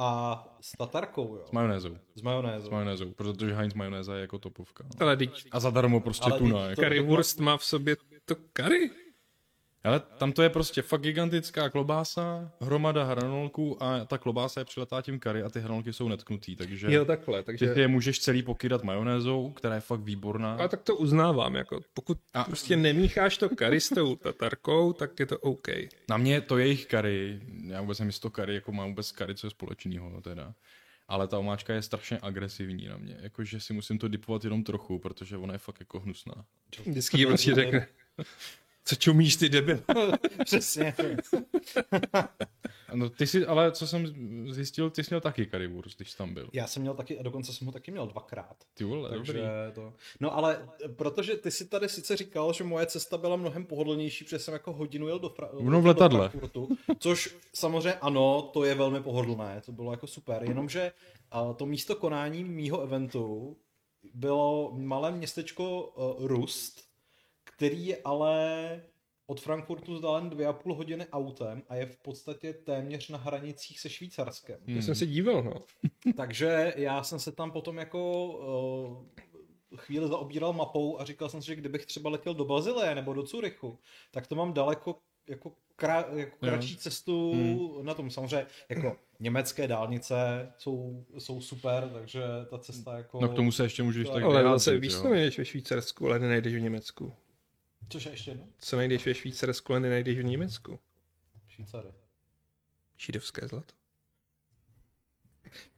a 0.00 0.42
s 0.60 0.72
tatarkou, 0.76 1.34
jo? 1.36 1.42
S 1.46 1.50
majonézou. 1.50 1.96
S 2.14 2.22
majonézou. 2.22 2.66
S 2.66 2.70
majonézou, 2.70 3.10
protože 3.12 3.54
Heinz 3.54 3.74
majonéza 3.74 4.14
je 4.14 4.20
jako 4.20 4.38
topovka. 4.38 4.84
No. 4.84 5.06
Ale 5.06 5.16
teď 5.16 5.44
A 5.52 5.60
zadarmo 5.60 6.00
prostě 6.00 6.30
Ale 6.30 6.38
tuna. 6.38 6.66
Jako. 6.66 6.82
currywurst 6.82 7.40
má 7.40 7.56
v 7.56 7.64
sobě 7.64 7.96
to 8.24 8.34
curry. 8.56 8.90
Ale 9.84 10.00
tam 10.00 10.32
to 10.32 10.42
je 10.42 10.48
prostě 10.50 10.82
fakt 10.82 11.00
gigantická 11.02 11.70
klobása, 11.70 12.52
hromada 12.60 13.04
hranolků 13.04 13.82
a 13.82 14.04
ta 14.04 14.18
klobása 14.18 14.60
je 14.60 14.64
přiletá 14.64 15.02
tím 15.02 15.18
kary 15.20 15.42
a 15.42 15.50
ty 15.50 15.60
hranolky 15.60 15.92
jsou 15.92 16.08
netknutý, 16.08 16.56
takže 16.56 16.92
Jo, 16.92 17.04
takhle, 17.04 17.38
že 17.38 17.42
takže... 17.42 17.74
ty 17.74 17.80
je 17.80 17.88
můžeš 17.88 18.18
celý 18.18 18.42
pokydat 18.42 18.84
majonézou, 18.84 19.52
která 19.52 19.74
je 19.74 19.80
fakt 19.80 20.00
výborná. 20.00 20.54
A 20.54 20.68
tak 20.68 20.82
to 20.82 20.96
uznávám, 20.96 21.54
jako 21.54 21.80
pokud 21.94 22.18
A- 22.34 22.44
prostě 22.44 22.76
nemícháš 22.76 23.38
to 23.38 23.48
curry 23.48 23.80
s 23.80 23.88
tou 23.88 24.16
tatarkou, 24.16 24.92
tak 24.92 25.20
je 25.20 25.26
to 25.26 25.38
OK. 25.38 25.68
Na 26.10 26.16
mě 26.16 26.40
to 26.40 26.58
jejich 26.58 26.86
kary, 26.86 27.40
já 27.66 27.80
vůbec 27.80 27.98
nevím, 27.98 28.12
to 28.20 28.30
kary 28.30 28.54
jako 28.54 28.72
má 28.72 28.86
vůbec 28.86 29.12
kary, 29.12 29.34
co 29.34 29.46
je 29.46 29.50
společného 29.50 30.20
teda. 30.20 30.54
Ale 31.08 31.28
ta 31.28 31.38
omáčka 31.38 31.74
je 31.74 31.82
strašně 31.82 32.18
agresivní 32.22 32.86
na 32.86 32.96
mě. 32.96 33.16
Jakože 33.20 33.60
si 33.60 33.72
musím 33.72 33.98
to 33.98 34.08
dipovat 34.08 34.44
jenom 34.44 34.64
trochu, 34.64 34.98
protože 34.98 35.36
ona 35.36 35.52
je 35.52 35.58
fakt 35.58 35.80
jako 35.80 36.00
hnusná. 36.00 36.34
Vždycky 36.86 37.26
prostě 37.26 37.54
řekne, 37.54 37.86
co 38.84 38.96
čumíš 38.96 39.36
ty 39.36 39.48
debil? 39.48 39.82
Přesně. 40.44 40.94
No, 42.94 43.10
ty 43.10 43.26
si, 43.26 43.46
ale 43.46 43.72
co 43.72 43.86
jsem 43.86 44.06
zjistil, 44.52 44.90
ty 44.90 45.04
jsi 45.04 45.10
měl 45.10 45.20
taky 45.20 45.46
currywurst, 45.46 45.96
když 45.98 46.10
jsi 46.10 46.16
tam 46.16 46.34
byl. 46.34 46.50
Já 46.52 46.66
jsem 46.66 46.82
měl 46.82 46.94
taky, 46.94 47.18
a 47.18 47.22
dokonce 47.22 47.52
jsem 47.52 47.66
ho 47.66 47.72
taky 47.72 47.90
měl 47.90 48.06
dvakrát. 48.06 48.56
Ty 48.74 48.84
vole, 48.84 49.10
Takže 49.10 49.32
dobrý. 49.32 49.48
to... 49.74 49.92
No 50.20 50.36
ale 50.36 50.68
protože 50.96 51.36
ty 51.36 51.50
si 51.50 51.68
tady 51.68 51.88
sice 51.88 52.16
říkal, 52.16 52.52
že 52.52 52.64
moje 52.64 52.86
cesta 52.86 53.18
byla 53.18 53.36
mnohem 53.36 53.64
pohodlnější, 53.66 54.24
protože 54.24 54.38
jsem 54.38 54.54
jako 54.54 54.72
hodinu 54.72 55.08
jel 55.08 55.18
do, 55.18 55.28
Fra- 55.28 55.48
No, 55.62 55.78
v 55.80 55.82
do 55.82 55.88
letadle. 55.88 56.28
Frankfurtu, 56.28 56.68
což 56.98 57.36
samozřejmě 57.54 57.94
ano, 57.94 58.42
to 58.52 58.64
je 58.64 58.74
velmi 58.74 59.02
pohodlné, 59.02 59.62
to 59.66 59.72
bylo 59.72 59.90
jako 59.90 60.06
super, 60.06 60.42
jenomže 60.42 60.92
to 61.56 61.66
místo 61.66 61.96
konání 61.96 62.44
mýho 62.44 62.80
eventu 62.82 63.56
bylo 64.14 64.72
malé 64.76 65.10
městečko 65.12 65.82
uh, 65.82 66.26
Rust, 66.26 66.89
který 67.60 67.86
je 67.86 67.98
ale 68.04 68.82
od 69.26 69.40
Frankfurtu 69.40 69.94
vzdálen 69.94 70.30
dvě 70.30 70.46
a 70.46 70.52
půl 70.52 70.74
hodiny 70.74 71.06
autem 71.06 71.62
a 71.68 71.74
je 71.74 71.86
v 71.86 71.96
podstatě 71.96 72.52
téměř 72.52 73.08
na 73.08 73.18
hranicích 73.18 73.80
se 73.80 73.90
Švýcarskem. 73.90 74.60
Já 74.66 74.82
jsem 74.82 74.94
se 74.94 75.06
díval, 75.06 75.42
no. 75.42 75.54
Takže 76.16 76.74
já 76.76 77.02
jsem 77.02 77.18
se 77.18 77.32
tam 77.32 77.50
potom 77.50 77.78
jako 77.78 78.26
uh, 79.72 79.76
chvíli 79.76 80.08
zaobíral 80.08 80.52
mapou 80.52 81.00
a 81.00 81.04
říkal 81.04 81.28
jsem 81.28 81.42
si, 81.42 81.46
že 81.46 81.56
kdybych 81.56 81.86
třeba 81.86 82.10
letěl 82.10 82.34
do 82.34 82.44
Bazileje 82.44 82.94
nebo 82.94 83.12
do 83.12 83.22
Curychu, 83.22 83.78
tak 84.10 84.26
to 84.26 84.34
mám 84.34 84.52
daleko 84.52 84.98
jako, 85.28 85.52
krá, 85.76 86.04
jako 86.14 86.36
kratší 86.40 86.76
cestu 86.76 87.32
hmm. 87.32 87.86
na 87.86 87.94
tom. 87.94 88.10
Samozřejmě 88.10 88.46
jako 88.68 88.96
německé 89.20 89.68
dálnice 89.68 90.52
jsou, 90.58 91.04
jsou 91.18 91.40
super, 91.40 91.90
takže 91.92 92.22
ta 92.50 92.58
cesta 92.58 92.96
jako... 92.96 93.20
No 93.20 93.28
k 93.28 93.34
tomu 93.34 93.52
se 93.52 93.62
ještě 93.62 93.82
můžeš 93.82 94.08
tak 94.08 94.22
Ale 94.22 94.60
co 94.60 94.70
nejdeš 95.08 95.38
ve 95.38 95.44
Švýcarsku, 95.44 96.06
ale 96.06 96.18
nenajdeš 96.18 96.54
v 96.54 96.60
Německu. 96.60 97.12
Cože 97.92 98.10
ještě 98.10 98.30
jedno? 98.30 98.48
Co 98.58 98.76
najdeš 98.76 99.06
ve 99.06 99.14
Švýcarsku, 99.14 99.72
ale 99.72 99.80
nenajdeš 99.80 100.18
v 100.18 100.24
Německu. 100.24 100.80
Švýcary. 101.48 101.88
Židovské 102.98 103.48
zlato. 103.48 103.74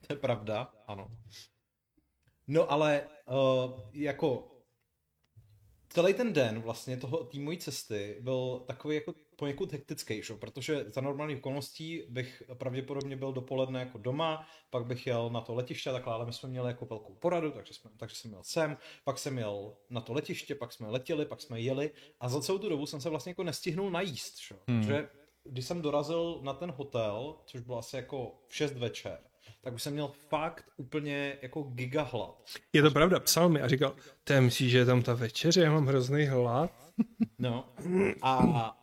To 0.06 0.12
je 0.12 0.16
pravda, 0.16 0.74
ano. 0.86 1.10
No 2.46 2.72
ale 2.72 3.08
uh, 3.26 3.80
jako 3.92 4.48
celý 5.88 6.14
ten 6.14 6.32
den 6.32 6.60
vlastně 6.60 6.96
toho 6.96 7.24
té 7.24 7.38
mojí 7.38 7.58
cesty 7.58 8.18
byl 8.20 8.64
takový 8.66 8.94
jako 8.94 9.14
poněkud 9.42 9.72
hektický, 9.72 10.22
šo? 10.22 10.36
protože 10.36 10.84
za 10.86 11.00
normálních 11.00 11.38
okolností 11.38 12.02
bych 12.08 12.42
pravděpodobně 12.54 13.16
byl 13.16 13.32
dopoledne 13.32 13.80
jako 13.80 13.98
doma, 13.98 14.46
pak 14.70 14.86
bych 14.86 15.06
jel 15.06 15.30
na 15.30 15.40
to 15.40 15.54
letiště 15.54 15.90
a 15.90 15.92
takhle, 15.92 16.14
ale 16.14 16.26
my 16.26 16.32
jsme 16.32 16.48
měli 16.48 16.68
jako 16.68 16.86
velkou 16.86 17.14
poradu, 17.14 17.50
takže, 17.50 17.74
jsme, 17.74 17.90
takže 17.96 18.16
jsem 18.16 18.30
jel 18.30 18.42
sem, 18.42 18.76
pak 19.04 19.18
jsem 19.18 19.38
jel 19.38 19.74
na 19.90 20.00
to 20.00 20.12
letiště, 20.12 20.54
pak 20.54 20.72
jsme 20.72 20.88
letěli, 20.88 21.26
pak 21.26 21.40
jsme 21.40 21.60
jeli 21.60 21.90
a 22.20 22.28
za 22.28 22.40
celou 22.40 22.58
tu 22.58 22.68
dobu 22.68 22.86
jsem 22.86 23.00
se 23.00 23.10
vlastně 23.10 23.30
jako 23.30 23.42
nestihnul 23.42 23.90
najíst, 23.90 24.38
šo? 24.38 24.54
Hmm. 24.68 24.80
protože 24.80 25.08
když 25.44 25.64
jsem 25.64 25.82
dorazil 25.82 26.40
na 26.42 26.52
ten 26.52 26.70
hotel, 26.70 27.36
což 27.44 27.60
bylo 27.60 27.78
asi 27.78 27.96
jako 27.96 28.34
v 28.48 28.54
6 28.54 28.76
večer, 28.76 29.18
tak 29.60 29.74
už 29.74 29.82
jsem 29.82 29.92
měl 29.92 30.12
fakt 30.28 30.64
úplně 30.76 31.38
jako 31.42 31.62
giga 31.62 32.02
hlad. 32.02 32.42
Je 32.72 32.82
to 32.82 32.90
pravda, 32.90 33.20
psal 33.20 33.48
mi 33.48 33.60
a 33.60 33.68
říkal, 33.68 33.96
ty 34.24 34.40
myslíš, 34.40 34.70
že 34.70 34.78
je 34.78 34.86
tam 34.86 35.02
ta 35.02 35.14
večeře, 35.14 35.60
já 35.60 35.72
mám 35.72 35.86
hrozný 35.86 36.26
hlad? 36.26 36.70
No 37.38 37.72
a 38.22 38.81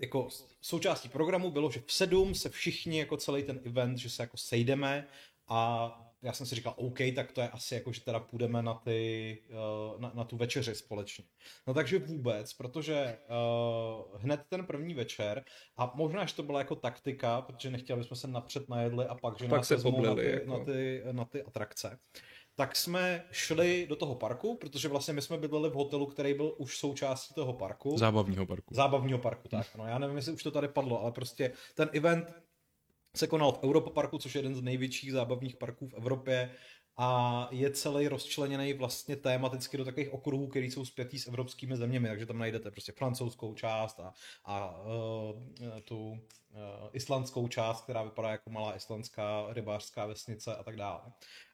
jako 0.00 0.28
součástí 0.60 1.08
programu 1.08 1.50
bylo, 1.50 1.70
že 1.70 1.82
v 1.86 1.92
sedm 1.92 2.34
se 2.34 2.48
všichni 2.48 2.98
jako 2.98 3.16
celý 3.16 3.42
ten 3.42 3.60
event, 3.64 3.98
že 3.98 4.10
se 4.10 4.22
jako 4.22 4.36
sejdeme 4.36 5.06
a 5.48 5.90
já 6.22 6.32
jsem 6.32 6.46
si 6.46 6.54
říkal, 6.54 6.74
OK, 6.76 6.98
tak 7.14 7.32
to 7.32 7.40
je 7.40 7.48
asi 7.48 7.74
jako, 7.74 7.92
že 7.92 8.00
teda 8.00 8.20
půjdeme 8.20 8.62
na, 8.62 8.74
ty, 8.74 9.38
uh, 9.48 10.00
na, 10.00 10.12
na 10.14 10.24
tu 10.24 10.36
večeři 10.36 10.74
společně. 10.74 11.24
No 11.66 11.74
takže 11.74 11.98
vůbec, 11.98 12.52
protože 12.52 13.18
uh, 13.28 14.20
hned 14.20 14.40
ten 14.48 14.66
první 14.66 14.94
večer, 14.94 15.44
a 15.76 15.92
možná, 15.94 16.24
že 16.24 16.34
to 16.34 16.42
byla 16.42 16.58
jako 16.58 16.76
taktika, 16.76 17.42
protože 17.42 17.70
nechtěli 17.70 18.04
jsme 18.04 18.16
se 18.16 18.28
napřed 18.28 18.68
najedli 18.68 19.06
a 19.06 19.14
pak, 19.14 19.38
že 19.38 19.48
Pak 19.48 19.58
nás 19.58 19.68
se 19.68 19.76
na, 19.76 20.14
ty, 20.14 20.30
jako. 20.30 20.58
na, 20.58 20.64
ty, 20.64 21.02
na 21.12 21.24
ty 21.24 21.42
atrakce, 21.42 21.98
tak 22.60 22.76
jsme 22.76 23.24
šli 23.30 23.86
do 23.88 23.96
toho 23.96 24.14
parku, 24.14 24.56
protože 24.56 24.88
vlastně 24.88 25.14
my 25.14 25.22
jsme 25.22 25.38
bydleli 25.38 25.70
v 25.70 25.72
hotelu, 25.72 26.06
který 26.06 26.34
byl 26.34 26.54
už 26.58 26.78
součástí 26.78 27.34
toho 27.34 27.52
parku. 27.52 27.98
Zábavního 27.98 28.46
parku. 28.46 28.74
Zábavního 28.74 29.18
parku, 29.18 29.48
tak. 29.48 29.66
No, 29.78 29.86
já 29.86 29.98
nevím, 29.98 30.16
jestli 30.16 30.32
už 30.32 30.42
to 30.42 30.50
tady 30.50 30.68
padlo, 30.68 31.02
ale 31.02 31.12
prostě 31.12 31.52
ten 31.74 31.90
event 31.92 32.34
se 33.16 33.26
konal 33.26 33.52
v 33.52 33.64
Europa 33.64 33.90
Parku, 33.90 34.18
což 34.18 34.34
je 34.34 34.38
jeden 34.38 34.54
z 34.54 34.62
největších 34.62 35.12
zábavních 35.12 35.56
parků 35.56 35.88
v 35.88 35.94
Evropě 35.94 36.50
a 37.02 37.48
je 37.50 37.70
celý 37.70 38.08
rozčleněný 38.08 38.72
vlastně 38.72 39.16
tematicky 39.16 39.76
do 39.76 39.84
takových 39.84 40.12
okruhů, 40.12 40.46
které 40.46 40.66
jsou 40.66 40.84
spjatý 40.84 41.18
s 41.18 41.26
evropskými 41.26 41.76
zeměmi, 41.76 42.08
takže 42.08 42.26
tam 42.26 42.38
najdete 42.38 42.70
prostě 42.70 42.92
francouzskou 42.92 43.54
část 43.54 44.00
a, 44.00 44.12
a 44.44 44.80
uh, 44.80 45.80
tu 45.84 46.10
uh, 46.10 46.18
islandskou 46.92 47.48
část, 47.48 47.82
která 47.82 48.02
vypadá 48.02 48.30
jako 48.30 48.50
malá 48.50 48.76
islandská 48.76 49.46
rybářská 49.48 50.06
vesnice 50.06 50.56
a 50.56 50.62
tak 50.62 50.76
dále. 50.76 51.00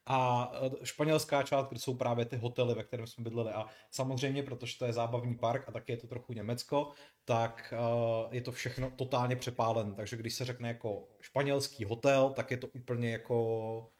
A 0.06 0.52
eh, 0.54 0.86
španělská 0.86 1.42
část, 1.42 1.68
kde 1.68 1.80
jsou 1.80 1.94
právě 1.94 2.24
ty 2.24 2.36
hotely, 2.36 2.74
ve 2.74 2.84
kterém 2.84 3.06
jsme 3.06 3.24
bydleli. 3.24 3.50
A 3.50 3.66
samozřejmě, 3.90 4.42
protože 4.42 4.78
to 4.78 4.84
je 4.84 4.92
zábavní 4.92 5.34
park 5.34 5.68
a 5.68 5.72
taky 5.72 5.92
je 5.92 5.96
to 5.96 6.06
trochu 6.06 6.32
Německo, 6.32 6.92
tak 7.24 7.74
je 8.30 8.40
to 8.40 8.52
všechno 8.52 8.90
totálně 8.90 9.36
přepálen. 9.36 9.94
Takže 9.94 10.16
když 10.16 10.34
se 10.34 10.44
řekne 10.44 10.68
jako 10.68 11.08
španělský 11.20 11.84
hotel, 11.84 12.30
tak 12.30 12.50
je 12.50 12.56
to 12.56 12.66
úplně 12.66 13.10
jako 13.10 13.95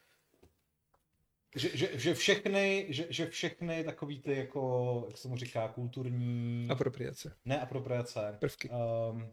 že, 1.56 1.76
že, 1.76 1.88
že, 1.98 2.14
všechny, 2.14 2.86
že, 2.88 3.06
že 3.10 3.26
všechny 3.26 3.84
takový 3.84 4.20
ty 4.20 4.36
jako, 4.36 5.04
jak 5.08 5.18
se 5.18 5.28
mu 5.28 5.36
říká, 5.36 5.68
kulturní... 5.68 6.68
Apropriace. 6.70 7.36
Ne 7.44 7.60
apropriace. 7.60 8.36
Prvky. 8.40 8.70
Um, 9.10 9.32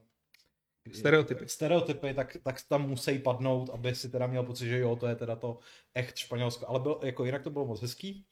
Stereotypy. 0.92 1.48
Stereotypy, 1.48 2.14
tak, 2.14 2.38
tak 2.44 2.62
tam 2.68 2.90
musí 2.90 3.20
padnout, 3.20 3.70
aby 3.70 3.96
si 3.96 4.10
teda 4.10 4.28
měl 4.28 4.44
pocit, 4.44 4.68
že 4.68 4.80
jo, 4.80 4.96
to 4.96 5.08
je 5.08 5.16
teda 5.16 5.36
to 5.36 5.60
echt 5.94 6.18
Španělsko. 6.18 6.70
Ale 6.70 6.80
byl, 6.80 7.00
jako 7.04 7.26
jinak 7.26 7.44
to 7.44 7.50
bylo 7.50 7.66
moc 7.66 7.82
hezký. 7.82 8.26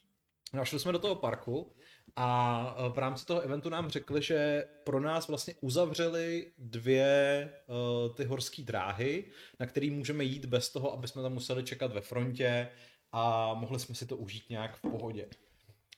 No 0.54 0.62
a 0.62 0.64
šli 0.64 0.78
jsme 0.78 0.92
do 0.92 0.98
toho 0.98 1.16
parku 1.16 1.72
a 2.16 2.76
v 2.94 2.98
rámci 2.98 3.26
toho 3.26 3.40
eventu 3.40 3.68
nám 3.68 3.90
řekli, 3.90 4.22
že 4.22 4.64
pro 4.84 5.00
nás 5.00 5.28
vlastně 5.28 5.54
uzavřeli 5.60 6.52
dvě 6.58 7.50
uh, 7.66 8.14
ty 8.14 8.24
horské 8.24 8.62
dráhy, 8.62 9.24
na 9.60 9.66
který 9.66 9.90
můžeme 9.90 10.24
jít 10.24 10.44
bez 10.44 10.72
toho, 10.72 10.92
aby 10.92 11.08
jsme 11.08 11.22
tam 11.22 11.32
museli 11.32 11.64
čekat 11.64 11.92
ve 11.92 12.00
frontě 12.00 12.68
a 13.12 13.54
mohli 13.54 13.78
jsme 13.78 13.94
si 13.94 14.06
to 14.06 14.16
užít 14.16 14.50
nějak 14.50 14.76
v 14.76 14.80
pohodě. 14.80 15.26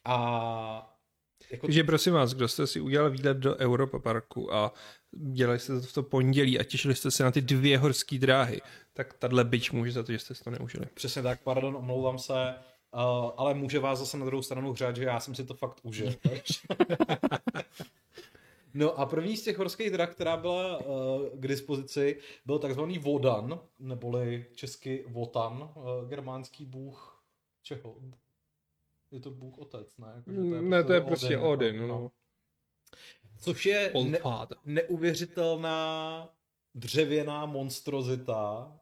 A 0.04 0.90
jako 1.50 1.66
Takže 1.66 1.84
prosím 1.84 2.12
vás, 2.12 2.34
kdo 2.34 2.48
jste 2.48 2.66
si 2.66 2.80
udělal 2.80 3.10
výlet 3.10 3.36
do 3.36 3.56
Europa 3.56 3.98
Parku 3.98 4.54
a 4.54 4.72
dělali 5.12 5.58
jste 5.58 5.80
to 5.80 5.86
v 5.86 5.92
to 5.92 6.02
pondělí 6.02 6.58
a 6.58 6.64
těšili 6.64 6.94
jste 6.94 7.10
se 7.10 7.24
na 7.24 7.30
ty 7.30 7.40
dvě 7.40 7.78
horské 7.78 8.18
dráhy, 8.18 8.60
tak 8.92 9.14
tahle 9.14 9.44
byč 9.44 9.70
může 9.70 9.92
za 9.92 10.02
to, 10.02 10.12
že 10.12 10.18
jste 10.18 10.34
si 10.34 10.44
to 10.44 10.50
neužili. 10.50 10.86
Přesně 10.94 11.22
tak, 11.22 11.42
pardon, 11.42 11.76
omlouvám 11.76 12.18
se, 12.18 12.54
uh, 12.94 13.30
ale 13.36 13.54
může 13.54 13.78
vás 13.78 13.98
zase 13.98 14.16
na 14.16 14.26
druhou 14.26 14.42
stranu 14.42 14.72
hřát, 14.72 14.96
že 14.96 15.04
já 15.04 15.20
jsem 15.20 15.34
si 15.34 15.44
to 15.44 15.54
fakt 15.54 15.80
užil. 15.82 16.14
no 18.74 18.98
a 18.98 19.06
první 19.06 19.36
z 19.36 19.44
těch 19.44 19.58
horských 19.58 19.90
drah, 19.90 20.10
která 20.14 20.36
byla 20.36 20.78
uh, 20.78 21.28
k 21.34 21.48
dispozici, 21.48 22.20
byl 22.46 22.58
takzvaný 22.58 22.98
Vodan, 22.98 23.60
neboli 23.78 24.46
česky 24.54 25.04
Votan, 25.08 25.72
uh, 25.74 26.08
germánský 26.08 26.64
bůh 26.64 27.24
čeho? 27.62 27.96
Je 29.10 29.20
to 29.20 29.30
bůh 29.30 29.58
otec, 29.58 29.96
ne? 29.98 30.12
Jako, 30.16 30.30
že 30.32 30.40
ne, 30.40 30.84
to 30.84 30.92
je 30.92 31.00
prostě 31.00 31.38
Odin, 31.38 31.46
Odin. 31.46 31.74
jako, 31.74 31.86
No. 31.86 32.10
Což 33.38 33.66
je 33.66 33.92
ne- 34.04 34.20
neuvěřitelná 34.64 36.28
dřevěná 36.74 37.46
monstrozita, 37.46 38.72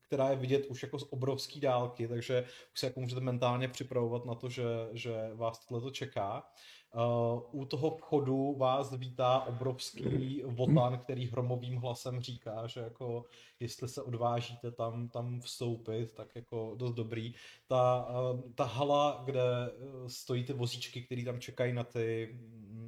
která 0.00 0.30
je 0.30 0.36
vidět 0.36 0.66
už 0.66 0.82
jako 0.82 0.98
z 0.98 1.06
obrovské 1.10 1.60
dálky, 1.60 2.08
takže 2.08 2.44
už 2.72 2.80
se 2.80 2.86
jako 2.86 3.00
můžete 3.00 3.20
mentálně 3.20 3.68
připravovat 3.68 4.24
na 4.24 4.34
to, 4.34 4.48
že, 4.48 4.64
že 4.92 5.14
vás 5.34 5.66
tohle 5.66 5.90
čeká. 5.90 6.50
Uh, 6.94 7.60
u 7.60 7.64
toho 7.64 7.90
vchodu 7.90 8.54
vás 8.58 8.94
vítá 8.94 9.40
obrovský 9.40 10.42
votan, 10.46 10.98
který 10.98 11.26
hromovým 11.26 11.76
hlasem 11.76 12.20
říká, 12.20 12.66
že 12.66 12.80
jako 12.80 13.24
jestli 13.60 13.88
se 13.88 14.02
odvážíte 14.02 14.70
tam, 14.70 15.08
tam 15.08 15.40
vstoupit, 15.40 16.12
tak 16.12 16.36
jako 16.36 16.74
dost 16.76 16.94
dobrý. 16.94 17.34
Ta, 17.66 18.06
uh, 18.32 18.40
ta 18.54 18.64
hala, 18.64 19.22
kde 19.24 19.42
uh, 19.42 20.06
stojí 20.06 20.44
ty 20.44 20.52
vozíčky, 20.52 21.02
které 21.02 21.24
tam 21.24 21.40
čekají 21.40 21.72
na 21.72 21.84
ty, 21.84 22.38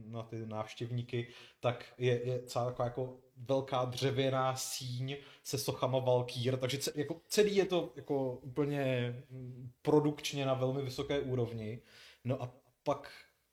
na 0.07 0.23
ty 0.23 0.47
návštěvníky, 0.47 1.29
tak 1.61 1.95
je, 1.99 2.27
je 2.27 2.43
celá 2.43 2.65
taková 2.65 2.85
jako 2.85 3.17
velká 3.37 3.85
dřevěná 3.85 4.57
síň 4.57 5.17
se 5.43 5.59
sochama 5.59 5.99
Valkýr, 5.99 6.57
takže 6.57 6.79
ce, 6.79 6.93
jako 6.95 7.21
celý 7.29 7.57
je 7.57 7.65
to 7.65 7.93
jako 7.97 8.33
úplně 8.33 9.15
mm, 9.31 9.71
produkčně 9.83 10.47
na 10.47 10.55
velmi 10.55 10.83
vysoké 10.83 11.21
úrovni. 11.21 11.83
No 12.25 12.43
a 12.43 12.55
pak 12.83 13.11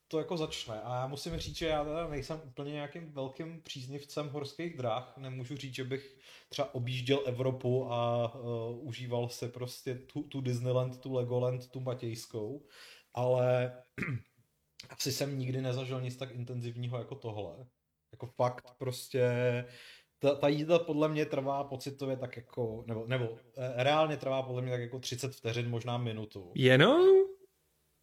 to 0.10 0.18
jako 0.18 0.38
začne. 0.38 0.82
A 0.82 0.96
já 0.96 1.08
musím 1.08 1.38
říct, 1.38 1.58
že 1.58 1.68
já 1.68 1.84
teda 1.84 2.08
nejsem 2.08 2.42
úplně 2.46 2.72
nějakým 2.72 3.12
velkým 3.12 3.62
příznivcem 3.62 4.30
horských 4.30 4.78
dráh. 4.78 5.18
Nemůžu 5.18 5.58
říct, 5.58 5.76
že 5.76 5.84
bych 5.84 6.18
třeba 6.50 6.76
objížděl 6.76 7.24
Evropu 7.26 7.92
a 7.92 8.34
uh, 8.36 8.88
užíval 8.88 9.30
si 9.30 9.48
prostě 9.48 9.96
tu, 9.96 10.24
tu 10.24 10.42
Disneyland, 10.42 11.02
tu 11.02 11.14
Legoland, 11.14 11.72
tu 11.72 11.80
Matějskou. 11.80 12.66
Ale 13.14 13.78
asi 14.90 15.12
jsem 15.12 15.40
nikdy 15.40 15.62
nezažil 15.62 16.02
nic 16.02 16.18
tak 16.18 16.32
intenzivního 16.32 16.98
jako 16.98 17.16
tohle. 17.16 17.66
Jako 18.12 18.28
fakt 18.28 18.72
prostě 18.78 19.32
ta, 20.20 20.36
ta 20.36 20.48
jízda 20.48 20.80
podle 20.80 21.10
mě 21.10 21.26
trvá 21.26 21.64
pocitově 21.64 22.18
tak 22.18 22.38
jako, 22.38 22.84
nebo, 22.88 23.06
nebo 23.08 23.38
eh, 23.58 23.84
reálně 23.84 24.18
trvá 24.18 24.44
podle 24.44 24.62
mě 24.62 24.72
tak 24.72 24.82
jako 24.82 25.00
30 25.00 25.36
vteřin, 25.36 25.70
možná 25.70 25.98
minutu. 25.98 26.52
Jenom? 26.56 27.29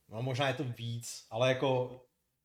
No 0.08 0.22
možná 0.22 0.48
je 0.48 0.54
to 0.54 0.64
víc, 0.64 1.26
ale 1.30 1.48
jako 1.48 2.00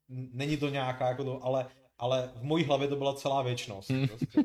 není 0.09 0.57
to 0.57 0.69
nějaká 0.69 1.07
jako 1.07 1.23
to, 1.23 1.43
ale, 1.43 1.67
ale 1.97 2.31
v 2.35 2.43
mojí 2.43 2.63
hlavě 2.63 2.87
to 2.87 2.95
byla 2.95 3.13
celá 3.13 3.41
věčnost. 3.41 3.91
Prostě. 4.07 4.43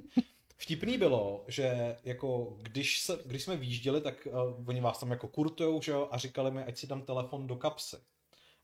Vtipný 0.58 0.99
bylo, 0.99 1.44
že 1.49 1.96
jako 2.04 2.56
když, 2.62 3.00
se, 3.00 3.18
když 3.26 3.42
jsme 3.42 3.56
výjížděli, 3.56 4.00
tak 4.00 4.28
uh, 4.30 4.68
oni 4.68 4.80
vás 4.80 4.99
tam 4.99 5.11
jako 5.11 5.28
kurtujou, 5.28 5.82
že 5.82 5.92
jo, 5.92 6.08
a 6.11 6.18
říkali 6.18 6.50
mi, 6.50 6.64
ať 6.64 6.76
si 6.76 6.87
dám 6.87 7.02
telefon 7.02 7.46
do 7.46 7.56
kapsy. 7.56 7.96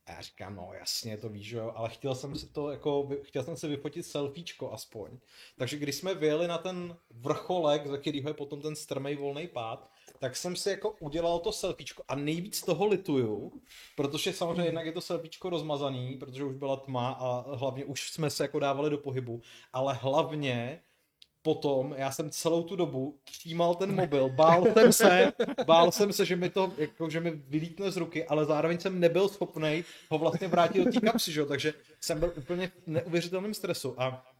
A 0.07 0.13
já 0.13 0.21
říkám, 0.21 0.57
no 0.57 0.71
jasně, 0.79 1.17
to 1.17 1.29
víš, 1.29 1.51
jo, 1.51 1.73
ale 1.77 1.91
chtěl 1.91 2.15
jsem 2.15 2.37
si 2.37 2.49
to 2.49 2.71
jako, 2.71 3.09
chtěl 3.23 3.43
jsem 3.45 3.57
si 3.57 3.69
vyfotit 3.69 4.07
selfiečko 4.07 4.73
aspoň. 4.73 5.19
Takže 5.59 5.77
když 5.77 5.95
jsme 5.95 6.15
vyjeli 6.15 6.49
na 6.49 6.59
ten 6.59 6.97
vrcholek, 7.11 7.87
ze 7.87 7.99
kterého 7.99 8.31
je 8.31 8.35
potom 8.35 8.61
ten 8.63 8.77
strmej 8.77 9.17
volný 9.17 9.49
pád, 9.49 9.92
tak 10.19 10.37
jsem 10.37 10.57
si 10.57 10.71
jako 10.71 10.95
udělal 11.01 11.39
to 11.39 11.53
selfiečko 11.53 12.03
a 12.09 12.15
nejvíc 12.15 12.63
toho 12.63 12.87
lituju, 12.87 13.53
protože 13.97 14.33
samozřejmě 14.33 14.65
jednak 14.65 14.87
je 14.87 14.93
to 14.93 15.01
selfiečko 15.01 15.51
rozmazaný, 15.51 16.17
protože 16.17 16.45
už 16.45 16.57
byla 16.57 16.77
tma 16.77 17.11
a 17.11 17.55
hlavně 17.57 17.85
už 17.85 18.11
jsme 18.11 18.31
se 18.31 18.45
jako 18.45 18.59
dávali 18.59 18.91
do 18.91 18.99
pohybu, 18.99 19.43
ale 19.73 19.95
hlavně 19.95 20.83
potom 21.43 21.95
já 21.99 22.11
jsem 22.11 22.31
celou 22.31 22.63
tu 22.63 22.77
dobu 22.77 23.19
třímal 23.25 23.75
ten 23.75 23.95
mobil, 23.95 24.29
bál 24.29 24.65
jsem 24.73 24.93
se, 24.93 25.33
bál 25.67 25.93
jsem 25.93 26.13
se, 26.13 26.25
že 26.25 26.37
mi 26.37 26.51
to, 26.51 26.73
jako, 26.79 27.11
že 27.11 27.21
mi 27.21 27.31
vylítne 27.31 27.91
z 27.91 27.97
ruky, 27.97 28.27
ale 28.27 28.45
zároveň 28.45 28.79
jsem 28.79 29.01
nebyl 29.01 29.29
schopný 29.29 29.85
ho 30.11 30.19
vlastně 30.19 30.49
vrátit 30.49 30.85
do 30.85 30.93
té 30.93 31.01
kapsy, 31.01 31.33
že? 31.33 31.45
takže 31.45 31.75
jsem 32.01 32.21
byl 32.21 32.33
úplně 32.37 32.69
v 32.69 32.87
neuvěřitelném 32.87 33.55
stresu 33.55 34.01
a 34.01 34.32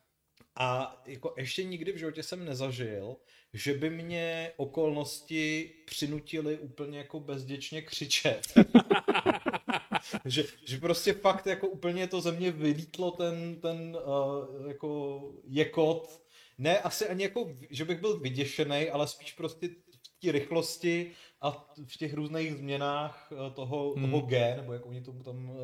a 0.57 1.03
jako 1.07 1.35
ještě 1.37 1.65
nikdy 1.65 1.93
v 1.93 1.97
životě 1.97 2.23
jsem 2.23 2.45
nezažil, 2.45 3.17
že 3.53 3.75
by 3.75 3.91
mě 3.91 4.53
okolnosti 4.57 5.71
přinutily 5.87 6.59
úplně 6.59 6.99
jako 6.99 7.21
bezděčně 7.21 7.83
křičet. 7.83 8.43
že, 10.25 10.45
že 10.65 10.79
prostě 10.79 11.13
fakt 11.13 11.47
jako 11.47 11.69
úplně 11.69 12.07
to 12.07 12.21
ze 12.21 12.33
mě 12.33 12.51
vylítlo 12.51 13.11
ten, 13.11 13.61
ten 13.61 13.97
uh, 14.07 14.69
jako 14.69 15.23
jekot. 15.47 16.23
Ne 16.59 16.81
asi 16.81 17.09
ani 17.09 17.23
jako, 17.23 17.57
že 17.71 17.85
bych 17.85 18.01
byl 18.01 18.21
vyděšený, 18.21 18.91
ale 18.91 19.09
spíš 19.09 19.33
prostě 19.33 19.69
v 19.69 20.21
té 20.21 20.33
rychlosti 20.33 21.11
a 21.41 21.51
v 21.87 21.97
těch 21.97 22.15
různých 22.15 22.55
změnách 22.55 23.33
eh, 23.33 23.51
toho, 23.51 23.93
hmm. 23.93 24.11
toho 24.11 24.21
G, 24.27 24.57
nebo 24.57 24.73
jak 24.73 24.87
oni 24.87 25.01
tomu 25.01 25.23
tam 25.23 25.51
uh, 25.51 25.57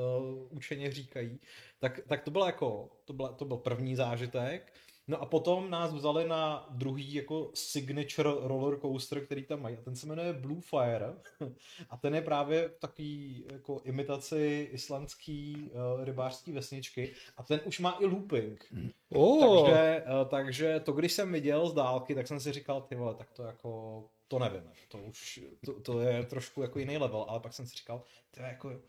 učeně 0.51 0.93
říkají, 0.93 1.39
tak, 1.79 2.01
tak 2.07 2.23
to 2.23 2.31
bylo 2.31 2.47
jako, 2.47 2.91
to, 3.05 3.13
byla, 3.13 3.33
to 3.33 3.45
byl 3.45 3.57
první 3.57 3.97
zážitek. 3.97 4.73
No 5.09 5.23
a 5.23 5.27
potom 5.27 5.71
nás 5.71 5.93
vzali 5.93 6.29
na 6.29 6.67
druhý 6.71 7.15
jako 7.15 7.51
signature 7.55 8.31
roller 8.43 8.81
coaster, 8.81 9.27
který 9.27 9.45
tam 9.45 9.63
mají. 9.63 9.77
A 9.77 9.81
ten 9.81 9.97
se 9.97 10.07
jmenuje 10.07 10.33
Blue 10.33 10.61
Fire. 10.61 11.15
A 11.91 11.97
ten 11.97 12.15
je 12.15 12.23
právě 12.23 12.69
takový 12.69 13.45
jako 13.53 13.81
imitaci 13.85 14.69
islandský 14.73 15.71
uh, 15.73 16.05
rybářský 16.05 16.53
vesničky. 16.53 17.15
A 17.37 17.43
ten 17.43 17.61
už 17.65 17.81
má 17.81 17.97
i 18.01 18.07
looping. 18.07 18.65
Oh. 19.09 19.65
Takže, 19.65 20.03
uh, 20.03 20.29
takže 20.29 20.81
to, 20.81 20.93
když 20.93 21.13
jsem 21.13 21.33
viděl 21.33 21.69
z 21.69 21.75
dálky, 21.75 22.15
tak 22.15 22.27
jsem 22.27 22.41
si 22.41 22.53
říkal, 22.53 22.81
ty 22.81 22.95
vole, 22.95 23.15
tak 23.15 23.33
to 23.33 23.43
jako 23.43 24.05
to 24.29 24.39
nevím, 24.39 24.63
to 24.89 24.99
už, 24.99 25.41
to, 25.65 25.81
to 25.81 26.01
je 26.01 26.25
trošku 26.25 26.63
jako 26.63 26.79
jiný 26.79 26.99
level, 26.99 27.25
ale 27.29 27.41
pak 27.41 27.53
jsem 27.53 27.67
si 27.67 27.77
říkal, 27.77 28.03
to 28.31 28.43
je 28.43 28.49
jako, 28.49 28.81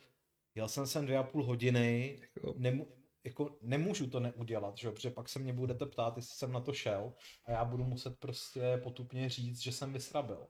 jel 0.55 0.67
jsem 0.67 0.87
sem 0.87 1.05
dvě 1.05 1.17
a 1.17 1.23
půl 1.23 1.43
hodiny, 1.43 2.19
jako- 2.35 2.53
nemu, 2.57 2.87
jako 3.23 3.57
nemůžu 3.61 4.09
to 4.09 4.19
neudělat, 4.19 4.77
že? 4.77 4.91
protože 4.91 5.09
pak 5.09 5.29
se 5.29 5.39
mě 5.39 5.53
budete 5.53 5.85
ptát, 5.85 6.17
jestli 6.17 6.35
jsem 6.37 6.51
na 6.51 6.59
to 6.59 6.73
šel 6.73 7.13
a 7.45 7.51
já 7.51 7.65
budu 7.65 7.83
muset 7.83 8.19
prostě 8.19 8.79
potupně 8.83 9.29
říct, 9.29 9.59
že 9.59 9.71
jsem 9.71 9.93
vysrabil. 9.93 10.47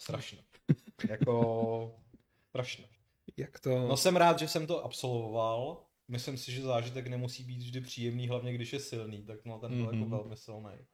Strašně. 0.00 0.44
jako 1.08 2.00
strašně. 2.48 2.88
Jak 3.36 3.60
to? 3.60 3.88
No 3.88 3.96
jsem 3.96 4.16
rád, 4.16 4.38
že 4.38 4.48
jsem 4.48 4.66
to 4.66 4.84
absolvoval. 4.84 5.86
Myslím 6.08 6.36
si, 6.36 6.52
že 6.52 6.62
zážitek 6.62 7.06
nemusí 7.06 7.44
být 7.44 7.58
vždy 7.58 7.80
příjemný, 7.80 8.28
hlavně 8.28 8.54
když 8.54 8.72
je 8.72 8.80
silný, 8.80 9.24
tak 9.24 9.44
no 9.44 9.58
ten 9.58 9.70
byl 9.70 9.80
mm-hmm. 9.80 9.84
jako 9.84 9.96
mhm. 9.96 10.10
velmi 10.10 10.36
silný. 10.36 10.86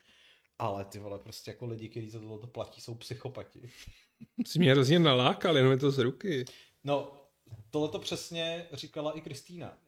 Ale 0.58 0.84
ty 0.84 0.98
vole, 0.98 1.18
prostě 1.18 1.50
jako 1.50 1.66
lidi, 1.66 1.88
kteří 1.88 2.10
za 2.10 2.20
tohle 2.20 2.46
platí, 2.46 2.80
jsou 2.80 2.94
psychopati. 2.94 3.70
Jsi 4.46 4.58
mě 4.58 4.72
hrozně 4.72 4.98
nalákal, 4.98 5.56
jenom 5.56 5.72
je 5.72 5.78
to 5.78 5.90
z 5.90 5.98
ruky. 5.98 6.44
No, 6.84 7.25
tohle 7.70 7.88
to 7.88 7.98
přesně 7.98 8.66
říkala 8.72 9.12
i 9.12 9.20
Kristýna 9.20 9.78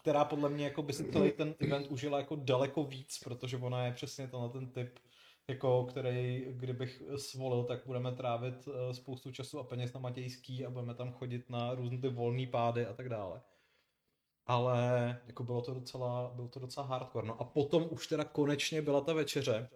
která 0.00 0.24
podle 0.24 0.48
mě 0.48 0.64
jako 0.64 0.82
by 0.82 0.92
si 0.92 1.12
celý 1.12 1.32
ten 1.32 1.54
event 1.58 1.86
užila 1.90 2.18
jako 2.18 2.36
daleko 2.36 2.84
víc, 2.84 3.18
protože 3.24 3.56
ona 3.56 3.86
je 3.86 3.92
přesně 3.92 4.28
tenhle 4.28 4.48
ten 4.48 4.66
typ, 4.66 4.98
jako 5.48 5.84
který, 5.84 6.46
kdybych 6.50 7.02
svolil, 7.16 7.64
tak 7.64 7.86
budeme 7.86 8.12
trávit 8.12 8.68
eh, 8.68 8.94
spoustu 8.94 9.32
času 9.32 9.58
a 9.58 9.64
peněz 9.64 9.92
na 9.92 10.00
Matějský 10.00 10.66
a 10.66 10.70
budeme 10.70 10.94
tam 10.94 11.12
chodit 11.12 11.50
na 11.50 11.74
různé 11.74 11.98
ty 11.98 12.08
volné 12.08 12.46
pády 12.46 12.86
a 12.86 12.92
tak 12.92 13.08
dále. 13.08 13.40
Ale 14.46 15.20
jako 15.26 15.44
bylo 15.44 15.62
to 15.62 15.74
docela, 15.74 16.32
bylo 16.34 16.48
to 16.48 16.60
docela 16.60 16.86
hardcore. 16.86 17.26
No 17.26 17.40
a 17.40 17.44
potom 17.44 17.88
už 17.90 18.06
teda 18.06 18.24
konečně 18.24 18.82
byla 18.82 19.00
ta 19.00 19.12
večeře, 19.12 19.68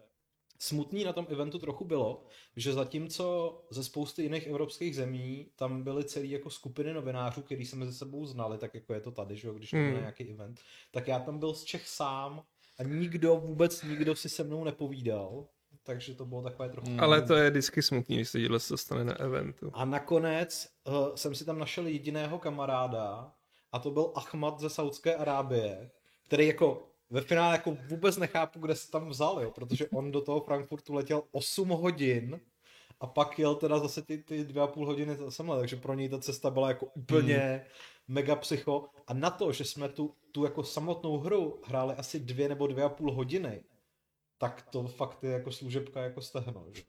Smutný 0.59 1.05
na 1.05 1.13
tom 1.13 1.27
eventu 1.29 1.59
trochu 1.59 1.85
bylo, 1.85 2.25
že 2.57 2.73
zatímco 2.73 3.59
ze 3.71 3.85
spousty 3.85 4.23
jiných 4.23 4.47
evropských 4.47 4.97
zemí 4.97 5.47
tam 5.57 5.83
byly 5.83 6.05
celé 6.05 6.27
jako 6.27 6.51
skupiny 6.51 6.93
novinářů, 6.95 7.43
který 7.43 7.67
se 7.67 7.77
mezi 7.77 7.95
sebou 7.95 8.27
znali, 8.27 8.59
tak 8.59 8.75
jako 8.75 8.95
je 8.95 9.01
to 9.01 9.11
tady, 9.11 9.37
že 9.37 9.49
jo, 9.49 9.55
když 9.55 9.75
hmm. 9.75 9.95
nějaký 9.95 10.31
event, 10.31 10.61
tak 10.91 11.09
já 11.09 11.19
tam 11.19 11.39
byl 11.39 11.55
z 11.55 11.65
Čech 11.65 11.89
sám 11.89 12.43
a 12.79 12.83
nikdo, 12.83 13.37
vůbec 13.37 13.83
nikdo 13.83 14.17
si 14.17 14.29
se 14.29 14.45
mnou 14.45 14.65
nepovídal, 14.65 15.47
takže 15.83 16.15
to 16.15 16.25
bylo 16.25 16.43
takové 16.43 16.69
trochu... 16.69 16.89
Hmm. 16.89 17.01
Ale 17.01 17.23
to 17.23 17.35
je 17.35 17.51
vždycky 17.51 17.83
smutný, 17.83 18.17
když 18.17 18.29
se 18.29 18.39
díle 18.39 18.61
se 18.61 18.73
dostane 18.73 19.05
na 19.05 19.21
eventu. 19.21 19.71
A 19.75 19.85
nakonec 19.85 20.69
uh, 20.85 21.15
jsem 21.15 21.35
si 21.35 21.45
tam 21.45 21.59
našel 21.59 21.87
jediného 21.87 22.39
kamaráda 22.39 23.33
a 23.73 23.79
to 23.79 23.91
byl 23.91 24.13
Ahmad 24.15 24.61
ze 24.61 24.71
Saudské 24.71 25.15
Arábie, 25.15 25.91
který 26.27 26.47
jako 26.47 26.89
ve 27.11 27.21
finále 27.21 27.55
jako 27.55 27.77
vůbec 27.89 28.17
nechápu, 28.17 28.61
kde 28.61 28.75
se 28.75 28.91
tam 28.91 29.09
vzal, 29.09 29.41
jo, 29.43 29.51
protože 29.51 29.89
on 29.89 30.13
do 30.13 30.21
toho 30.21 30.41
Frankfurtu 30.41 30.95
letěl 30.95 31.23
8 31.33 31.69
hodin 31.69 32.41
a 33.01 33.07
pak 33.07 33.39
jel 33.39 33.55
teda 33.55 33.79
zase 33.79 34.03
ty, 34.03 34.19
ty 34.19 34.45
dvě 34.45 34.63
a 34.63 34.67
půl 34.67 34.87
hodiny 34.87 35.17
semhle, 35.29 35.59
takže 35.59 35.77
pro 35.77 35.95
něj 35.95 36.09
ta 36.09 36.19
cesta 36.19 36.51
byla 36.51 36.69
jako 36.69 36.87
úplně 36.87 37.37
hmm. 37.37 37.61
mega 38.09 38.37
psycho 38.37 38.89
a 39.07 39.15
na 39.15 39.31
to, 39.31 39.53
že 39.53 39.65
jsme 39.65 39.89
tu, 39.89 40.15
tu 40.33 40.45
jako 40.45 40.65
samotnou 40.65 41.19
hru 41.19 41.61
hráli 41.65 41.95
asi 41.95 42.21
dvě 42.21 42.49
nebo 42.49 42.67
dvě 42.67 42.85
a 42.85 42.89
půl 42.89 43.13
hodiny, 43.13 43.65
tak 44.39 44.63
to 44.71 44.89
fakt 44.89 45.25
je 45.25 45.31
jako 45.31 45.53
služebka 45.53 46.03
jako 46.03 46.23
stehno, 46.23 46.67
že? 46.73 46.83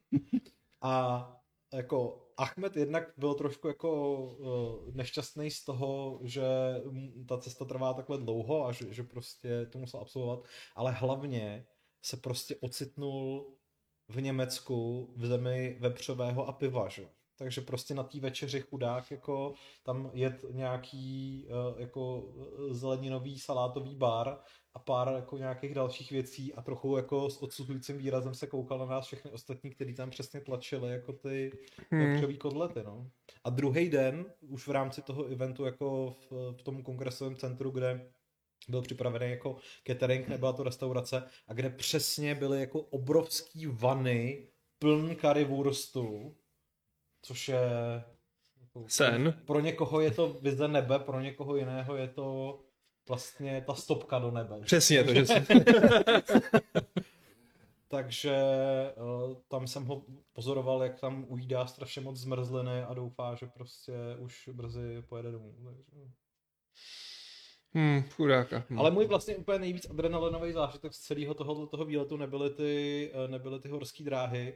A 0.82 1.41
jako 1.73 2.26
Ahmed 2.38 2.76
jednak 2.78 3.13
byl 3.17 3.34
trošku 3.34 3.67
jako 3.67 4.17
uh, 4.23 4.95
nešťastný 4.95 5.52
z 5.52 5.65
toho, 5.65 6.19
že 6.23 6.43
ta 7.28 7.38
cesta 7.38 7.65
trvá 7.65 7.93
takhle 7.93 8.17
dlouho 8.17 8.65
a 8.65 8.71
že, 8.71 8.93
že 8.93 9.04
prostě 9.04 9.65
to 9.65 9.80
musel 9.80 10.00
absolvovat, 10.00 10.39
ale 10.76 10.91
hlavně 10.91 11.65
se 12.02 12.17
prostě 12.17 12.56
ocitnul 12.62 13.54
v 14.08 14.21
Německu 14.21 15.10
v 15.15 15.26
zemi 15.26 15.78
vepřového 15.80 16.47
a 16.47 16.52
piva, 16.52 16.89
že? 16.89 17.10
takže 17.38 17.62
prostě 17.62 17.93
na 17.93 18.04
té 18.04 18.19
večeři 18.19 18.62
chudák 18.62 19.12
jako 19.12 19.54
tam 19.84 20.12
jet 20.13 20.45
nějaký 20.52 21.45
uh, 21.50 21.82
jako 21.82 22.34
eh, 22.69 22.73
zeleninový 22.73 23.39
salátový 23.39 23.95
bar 23.95 24.39
a 24.77 24.79
pár 24.79 25.13
jako 25.15 25.37
nějakých 25.37 25.73
dalších 25.73 26.11
věcí 26.11 26.53
a 26.53 26.61
trochu 26.61 26.97
jako 26.97 27.29
s 27.29 27.43
odsuzujícím 27.43 27.97
výrazem 27.97 28.33
se 28.33 28.47
koukal 28.47 28.79
na 28.79 28.85
nás 28.85 29.05
všechny 29.05 29.31
ostatní, 29.31 29.71
kteří 29.71 29.93
tam 29.93 30.09
přesně 30.09 30.41
tlačili 30.41 30.91
jako 30.91 31.13
ty 31.13 31.51
hmm. 31.91 32.37
kotlety, 32.37 32.83
no. 32.85 33.09
A 33.43 33.49
druhý 33.49 33.89
den, 33.89 34.25
už 34.41 34.67
v 34.67 34.71
rámci 34.71 35.01
toho 35.01 35.25
eventu 35.25 35.65
jako 35.65 36.15
v, 36.29 36.55
v 36.57 36.61
tom 36.63 36.83
kongresovém 36.83 37.35
centru, 37.35 37.71
kde 37.71 38.11
byl 38.67 38.81
připravený 38.81 39.29
jako 39.29 39.57
catering, 39.87 40.27
nebyla 40.27 40.53
to 40.53 40.63
restaurace, 40.63 41.23
a 41.47 41.53
kde 41.53 41.69
přesně 41.69 42.35
byly 42.35 42.59
jako 42.59 42.81
obrovský 42.81 43.65
vany 43.65 44.47
pln 44.79 45.15
currywurstu, 45.15 46.35
což 47.21 47.47
je... 47.47 47.59
Jako, 48.61 48.85
Sen. 48.87 49.41
Pro 49.45 49.59
někoho 49.59 50.01
je 50.01 50.11
to 50.11 50.33
vize 50.41 50.67
nebe, 50.67 50.99
pro 50.99 51.21
někoho 51.21 51.55
jiného 51.55 51.95
je 51.95 52.07
to 52.07 52.59
vlastně 53.08 53.63
ta 53.67 53.74
stopka 53.74 54.20
do 54.20 54.32
nebe. 54.32 54.62
Přesně 54.62 55.04
to, 55.04 55.13
že 55.13 55.26
Takže 57.89 58.36
uh, 58.96 59.34
tam 59.48 59.67
jsem 59.67 59.86
ho 59.86 60.04
pozoroval, 60.34 60.84
jak 60.84 61.00
tam 61.00 61.26
ujídá 61.28 61.67
strašně 61.67 62.02
moc 62.02 62.17
zmrzliny 62.17 62.84
a 62.84 62.93
doufá, 62.93 63.36
že 63.36 63.48
prostě 63.48 63.93
už 64.20 64.50
brzy 64.54 65.04
pojede 65.10 65.32
domů. 65.32 65.56
Takže... 65.65 66.12
Hmm, 67.74 68.04
chudáka. 68.04 68.63
Hmm. 68.70 68.80
Ale 68.80 68.91
můj 68.91 69.06
vlastně 69.06 69.36
úplně 69.36 69.60
nejvíc 69.60 69.89
adrenalinový 69.89 70.52
zážitek 70.52 70.93
z 70.93 71.00
celého 71.00 71.34
toho, 71.34 71.67
toho 71.67 71.86
výletu 71.86 72.17
nebyly 72.17 72.50
ty, 72.50 73.12
eh, 73.13 73.28
nebyly 73.28 73.60
ty 73.60 73.70
horské 73.70 74.04
dráhy, 74.04 74.54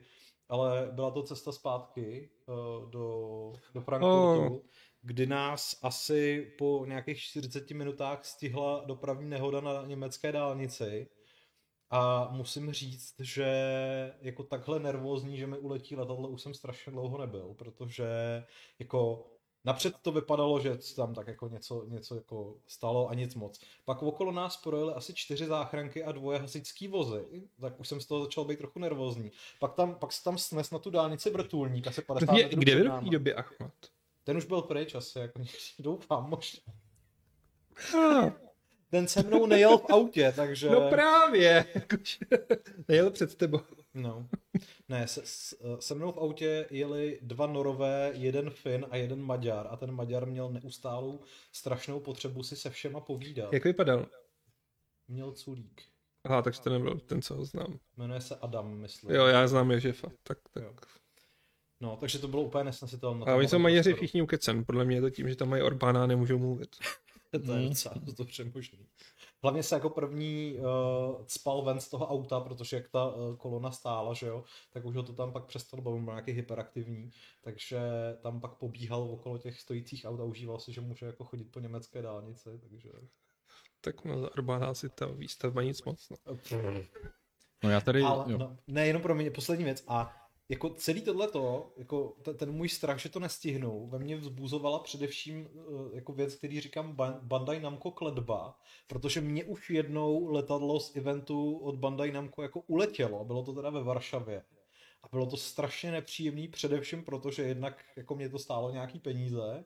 ale 0.50 0.90
byla 0.92 1.12
to 1.12 1.24
cesta 1.24 1.52
zpátky 1.52 2.30
uh, 2.46 2.90
do, 2.90 3.54
do 3.74 3.82
Frankfurtu, 3.82 4.56
oh. 4.56 4.60
Kdy 5.02 5.28
nás 5.28 5.80
asi 5.82 6.52
po 6.58 6.86
nějakých 6.88 7.20
40 7.20 7.72
minutách 7.72 8.26
stihla 8.26 8.84
dopravní 8.86 9.30
nehoda 9.30 9.62
na 9.62 9.86
německé 9.86 10.32
dálnici. 10.32 11.08
A 11.90 12.30
musím 12.32 12.72
říct, 12.74 13.16
že 13.20 13.54
jako 14.22 14.44
takhle 14.44 14.80
nervózní, 14.80 15.38
že 15.38 15.48
mi 15.48 15.58
uletí 15.58 15.96
letadlo, 15.96 16.30
už 16.30 16.42
jsem 16.42 16.54
strašně 16.54 16.92
dlouho 16.92 17.18
nebyl, 17.18 17.54
protože 17.58 18.06
jako 18.80 19.28
Napřed 19.66 19.96
to 20.02 20.12
vypadalo, 20.12 20.60
že 20.60 20.78
tam 20.96 21.14
tak 21.14 21.28
jako 21.28 21.48
něco, 21.48 21.86
něco 21.88 22.16
jako 22.16 22.58
stalo 22.68 23.10
a 23.10 23.14
nic 23.14 23.36
moc. 23.36 23.60
Pak 23.86 24.04
okolo 24.04 24.32
nás 24.32 24.58
projeli 24.58 24.94
asi 24.94 25.14
čtyři 25.14 25.46
záchranky 25.46 26.04
a 26.04 26.12
dvoje 26.12 26.40
hasičský 26.40 26.88
vozy, 26.88 27.26
tak 27.62 27.80
už 27.80 27.88
jsem 27.88 28.02
z 28.02 28.06
toho 28.06 28.24
začal 28.24 28.46
být 28.46 28.58
trochu 28.58 28.80
nervózní. 28.80 29.32
Pak, 29.60 29.74
tam, 29.74 29.96
pak 29.96 30.14
se 30.14 30.24
tam 30.24 30.38
snes 30.38 30.72
na 30.72 30.80
tu 30.80 30.90
dálnici 30.90 31.30
vrtulník, 31.30 31.88
asi 31.88 32.02
50 32.02 32.32
Mě, 32.32 32.50
Kde 32.50 32.76
byl 32.76 32.92
v 32.92 33.04
té 33.04 33.10
době 33.10 33.36
Ahmad? 33.36 33.74
Ten 34.24 34.38
už 34.38 34.46
byl 34.46 34.62
pryč 34.62 34.96
asi, 34.96 35.20
jako 35.20 35.42
doufám 35.80 36.30
možná. 36.30 36.60
Ah. 37.98 38.32
Ten 38.90 39.08
se 39.08 39.24
mnou 39.24 39.46
nejel 39.46 39.78
v 39.78 39.86
autě, 39.90 40.34
takže... 40.36 40.70
No 40.70 40.90
právě, 40.90 41.66
nejel 42.88 43.12
před 43.12 43.36
tebou. 43.36 43.60
No. 43.94 44.28
Ne, 44.90 45.08
se, 45.08 45.22
se, 45.26 45.56
se 45.80 45.96
mnou 45.96 46.12
v 46.12 46.18
autě 46.18 46.68
jeli 46.70 47.20
dva 47.22 47.48
norové, 47.48 48.12
jeden 48.14 48.50
Fin 48.50 48.86
a 48.90 48.98
jeden 48.98 49.22
Maďar 49.22 49.68
a 49.70 49.78
ten 49.78 49.92
Maďar 49.92 50.26
měl 50.26 50.50
neustálou 50.50 51.20
strašnou 51.52 52.00
potřebu 52.00 52.44
si 52.44 52.56
se 52.56 52.70
všema 52.70 53.00
povídat. 53.00 53.54
Jak 53.54 53.64
vypadal? 53.64 54.06
Měl 55.08 55.32
culík. 55.32 55.82
Aha, 56.24 56.42
takže 56.42 56.62
to 56.62 56.70
nebyl 56.70 57.00
ten, 57.00 57.22
co 57.22 57.36
ho 57.36 57.46
znám. 57.46 57.80
Jmenuje 57.98 58.22
se 58.22 58.36
Adam, 58.36 58.78
myslím. 58.78 59.12
Jo, 59.12 59.26
já 59.26 59.48
znám 59.48 59.72
Ježefa. 59.72 60.12
Tak, 60.24 60.38
tak. 60.54 60.64
Jo. 60.64 60.74
No, 61.82 61.98
takže 62.00 62.20
to 62.20 62.28
bylo 62.28 62.42
úplně 62.42 62.64
nesnesitelné. 62.64 63.26
A 63.26 63.36
oni 63.36 63.48
jsou 63.48 63.60
Maďaři 63.60 63.94
všichni 63.94 64.22
ukecen. 64.22 64.66
Podle 64.66 64.86
mě 64.86 64.98
je 64.98 65.02
to 65.02 65.10
tím, 65.10 65.30
že 65.30 65.36
tam 65.36 65.50
mají 65.50 65.64
Orbána 65.64 66.04
a 66.04 66.08
nemůžou 66.08 66.40
mluvit. 66.40 66.70
to 67.46 67.54
je 67.54 67.70
docela 67.70 67.96
dobře 68.18 68.52
možný. 68.56 68.80
Hlavně 69.44 69.64
se 69.64 69.76
jako 69.76 69.90
první 69.90 70.56
uh, 70.60 71.26
spal 71.28 71.62
ven 71.62 71.80
z 71.80 71.90
toho 71.90 72.08
auta, 72.08 72.40
protože 72.40 72.76
jak 72.76 72.90
ta 72.90 73.08
uh, 73.08 73.36
kolona 73.36 73.72
stála, 73.72 74.14
že 74.14 74.28
jo, 74.28 74.44
tak 74.72 74.86
už 74.86 74.96
ho 74.96 75.04
to 75.04 75.14
tam 75.14 75.32
pak 75.32 75.46
přestalo 75.46 75.84
bavit, 75.84 76.02
byl 76.02 76.14
nějaký 76.14 76.32
hyperaktivní, 76.32 77.12
takže 77.42 77.80
tam 78.22 78.42
pak 78.42 78.54
pobíhal 78.54 79.02
okolo 79.02 79.38
těch 79.38 79.60
stojících 79.60 80.06
aut 80.06 80.20
a 80.20 80.24
užíval 80.24 80.60
si, 80.60 80.74
že 80.74 80.82
může 80.82 81.06
jako 81.06 81.24
chodit 81.24 81.52
po 81.52 81.60
německé 81.60 82.02
dálnici, 82.02 82.50
takže... 82.70 82.90
Tak 83.82 84.06
no, 84.06 84.22
za 84.22 84.32
Orbána 84.32 84.68
asi 84.68 84.90
ta 84.90 85.06
výstavba 85.06 85.64
nic 85.64 85.84
moc. 85.84 86.10
No, 86.10 86.38
no 87.64 87.70
já 87.70 87.82
tady... 87.82 88.02
Ale, 88.02 88.26
no, 88.28 88.58
ne, 88.68 88.88
jenom 88.88 89.02
pro 89.02 89.16
mě 89.16 89.32
poslední 89.32 89.64
věc. 89.64 89.84
A 89.88 90.21
jako 90.52 90.70
celý 90.70 91.02
tohleto, 91.02 91.74
jako 91.78 92.16
ten, 92.22 92.38
ten 92.38 92.52
můj 92.52 92.70
strach, 92.70 93.00
že 93.00 93.10
to 93.10 93.20
nestihnou, 93.20 93.88
ve 93.88 94.00
mně 94.00 94.18
vzbuzovala 94.18 94.80
především 94.80 95.48
uh, 95.54 95.96
jako 95.96 96.14
věc, 96.14 96.36
který 96.36 96.60
říkám 96.60 96.98
Bandai 97.22 97.60
Namco 97.60 97.92
kledba, 97.92 98.60
protože 98.88 99.22
mě 99.22 99.44
už 99.44 99.70
jednou 99.70 100.28
letadlo 100.28 100.80
z 100.80 100.96
eventu 100.96 101.58
od 101.58 101.76
Bandai 101.76 102.12
Namco 102.12 102.42
jako 102.42 102.60
uletělo, 102.60 103.26
bylo 103.26 103.44
to 103.44 103.54
teda 103.54 103.70
ve 103.70 103.84
Varšavě. 103.84 104.44
A 105.04 105.08
bylo 105.12 105.26
to 105.26 105.38
strašně 105.38 105.92
nepříjemný, 105.92 106.48
především 106.48 107.04
protože 107.04 107.44
jednak 107.44 107.86
jako 107.98 108.16
mě 108.16 108.30
to 108.30 108.40
stálo 108.40 108.72
nějaký 108.72 109.00
peníze, 109.00 109.66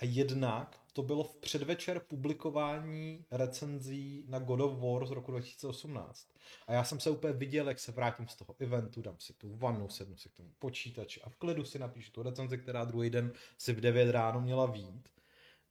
a 0.00 0.04
jednak 0.04 0.80
to 0.92 1.02
bylo 1.02 1.24
v 1.24 1.36
předvečer 1.36 2.00
publikování 2.00 3.24
recenzí 3.30 4.24
na 4.28 4.38
God 4.38 4.60
of 4.60 4.78
War 4.78 5.06
z 5.06 5.10
roku 5.10 5.30
2018. 5.30 6.28
A 6.66 6.72
já 6.72 6.84
jsem 6.84 7.00
se 7.00 7.10
úplně 7.10 7.32
viděl, 7.32 7.68
jak 7.68 7.78
se 7.78 7.92
vrátím 7.92 8.28
z 8.28 8.36
toho 8.36 8.54
eventu, 8.58 9.02
dám 9.02 9.16
si 9.18 9.32
tu 9.32 9.56
vanu, 9.56 9.88
sednu 9.88 10.16
si 10.16 10.28
k 10.28 10.34
tomu 10.34 10.48
počítači 10.58 11.22
a 11.22 11.28
v 11.28 11.36
klidu 11.36 11.64
si 11.64 11.78
napíšu 11.78 12.12
tu 12.12 12.22
recenzi, 12.22 12.58
která 12.58 12.84
druhý 12.84 13.10
den 13.10 13.32
si 13.58 13.72
v 13.72 13.80
9 13.80 14.10
ráno 14.10 14.40
měla 14.40 14.66
vít. 14.66 15.08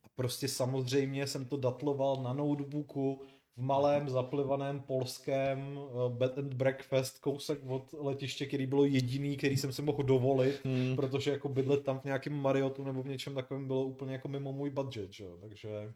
A 0.03 0.07
prostě 0.15 0.47
samozřejmě 0.47 1.27
jsem 1.27 1.45
to 1.45 1.57
datloval 1.57 2.23
na 2.23 2.33
notebooku, 2.33 3.21
v 3.59 3.61
malém 3.61 4.09
zaplivaném 4.09 4.79
polském 4.79 5.79
eh, 5.79 6.09
bed 6.09 6.37
and 6.37 6.53
breakfast 6.53 7.19
kousek 7.19 7.59
od 7.67 7.93
letiště, 7.97 8.45
který 8.45 8.67
bylo 8.67 8.85
jediný, 8.85 9.37
který 9.37 9.57
jsem 9.57 9.73
si 9.73 9.81
mohl 9.81 10.03
dovolit, 10.03 10.61
hmm. 10.65 10.95
protože 10.95 11.31
jako 11.31 11.49
bydlet 11.49 11.83
tam 11.83 11.99
v 11.99 12.03
nějakém 12.03 12.33
Mariotu 12.33 12.83
nebo 12.83 13.03
v 13.03 13.07
něčem 13.07 13.35
takovém 13.35 13.67
bylo 13.67 13.83
úplně 13.83 14.13
jako 14.13 14.27
mimo 14.27 14.53
můj 14.53 14.69
budget, 14.69 15.13
že? 15.13 15.25
takže 15.41 15.93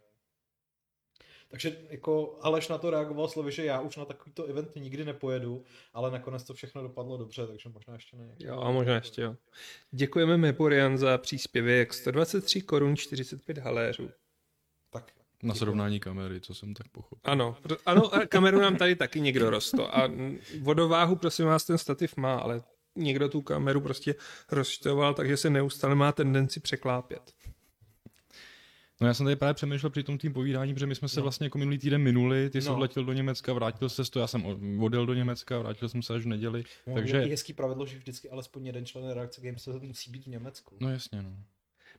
takže 1.47 1.77
jako 1.89 2.37
Aleš 2.41 2.67
na 2.67 2.77
to 2.77 2.89
reagoval 2.89 3.27
slovy, 3.27 3.51
že 3.51 3.65
já 3.65 3.81
už 3.81 3.95
na 3.95 4.05
takovýto 4.05 4.45
event 4.45 4.75
nikdy 4.75 5.05
nepojedu, 5.05 5.63
ale 5.93 6.11
nakonec 6.11 6.43
to 6.43 6.53
všechno 6.53 6.81
dopadlo 6.81 7.17
dobře, 7.17 7.47
takže 7.47 7.69
možná 7.69 7.93
ještě 7.93 8.17
ne. 8.17 8.35
Jo, 8.39 8.59
a 8.59 8.71
možná 8.71 8.95
ještě 8.95 9.21
jo. 9.21 9.35
Děkujeme 9.91 10.37
Meporian 10.37 10.97
za 10.97 11.17
příspěvek 11.17 11.93
123 11.93 12.61
korun 12.61 12.95
45 12.95 13.57
haléřů. 13.57 14.09
Na 15.43 15.55
srovnání 15.55 15.99
kamery, 15.99 16.41
co 16.41 16.53
jsem 16.53 16.73
tak 16.73 16.87
pochopil. 16.87 17.31
Ano, 17.31 17.57
ano, 17.85 18.11
kameru 18.29 18.61
nám 18.61 18.75
tady 18.75 18.95
taky 18.95 19.21
někdo 19.21 19.49
rosto. 19.49 19.97
A 19.97 20.09
vodováhu, 20.61 21.15
prosím 21.15 21.45
vás, 21.45 21.65
ten 21.65 21.77
stativ 21.77 22.17
má, 22.17 22.35
ale 22.35 22.61
někdo 22.95 23.29
tu 23.29 23.41
kameru 23.41 23.81
prostě 23.81 24.15
rozštoval, 24.51 25.13
takže 25.13 25.37
se 25.37 25.49
neustále 25.49 25.95
má 25.95 26.11
tendenci 26.11 26.59
překlápět. 26.59 27.33
No 29.01 29.07
já 29.07 29.13
jsem 29.13 29.25
tady 29.25 29.35
právě 29.35 29.53
přemýšlel 29.53 29.89
při 29.89 30.03
tom 30.03 30.17
tým 30.17 30.33
povídání, 30.33 30.73
protože 30.73 30.85
my 30.85 30.95
jsme 30.95 31.07
se 31.07 31.19
no. 31.19 31.23
vlastně 31.23 31.45
jako 31.45 31.57
minulý 31.57 31.77
týden 31.77 32.01
minuli, 32.01 32.49
ty 32.49 32.61
jsi 32.61 32.67
no. 32.67 32.73
odletěl 32.73 33.05
do 33.05 33.13
Německa, 33.13 33.53
vrátil 33.53 33.89
se 33.89 34.03
to, 34.11 34.19
já 34.19 34.27
jsem 34.27 34.45
odjel 34.79 35.05
do 35.05 35.13
Německa, 35.13 35.59
vrátil 35.59 35.89
jsem 35.89 36.01
se 36.01 36.15
až 36.15 36.23
v 36.23 36.27
neděli. 36.27 36.63
No, 36.87 36.93
takže... 36.93 37.17
Je 37.17 37.27
hezký 37.27 37.53
pravidlo, 37.53 37.85
že 37.85 37.97
vždycky 37.97 38.29
alespoň 38.29 38.65
jeden 38.65 38.85
člen 38.85 39.09
reakce 39.09 39.41
Games 39.41 39.67
musí 39.81 40.11
být 40.11 40.25
v 40.25 40.27
Německu. 40.27 40.77
No 40.79 40.89
jasně, 40.89 41.21
no. 41.21 41.37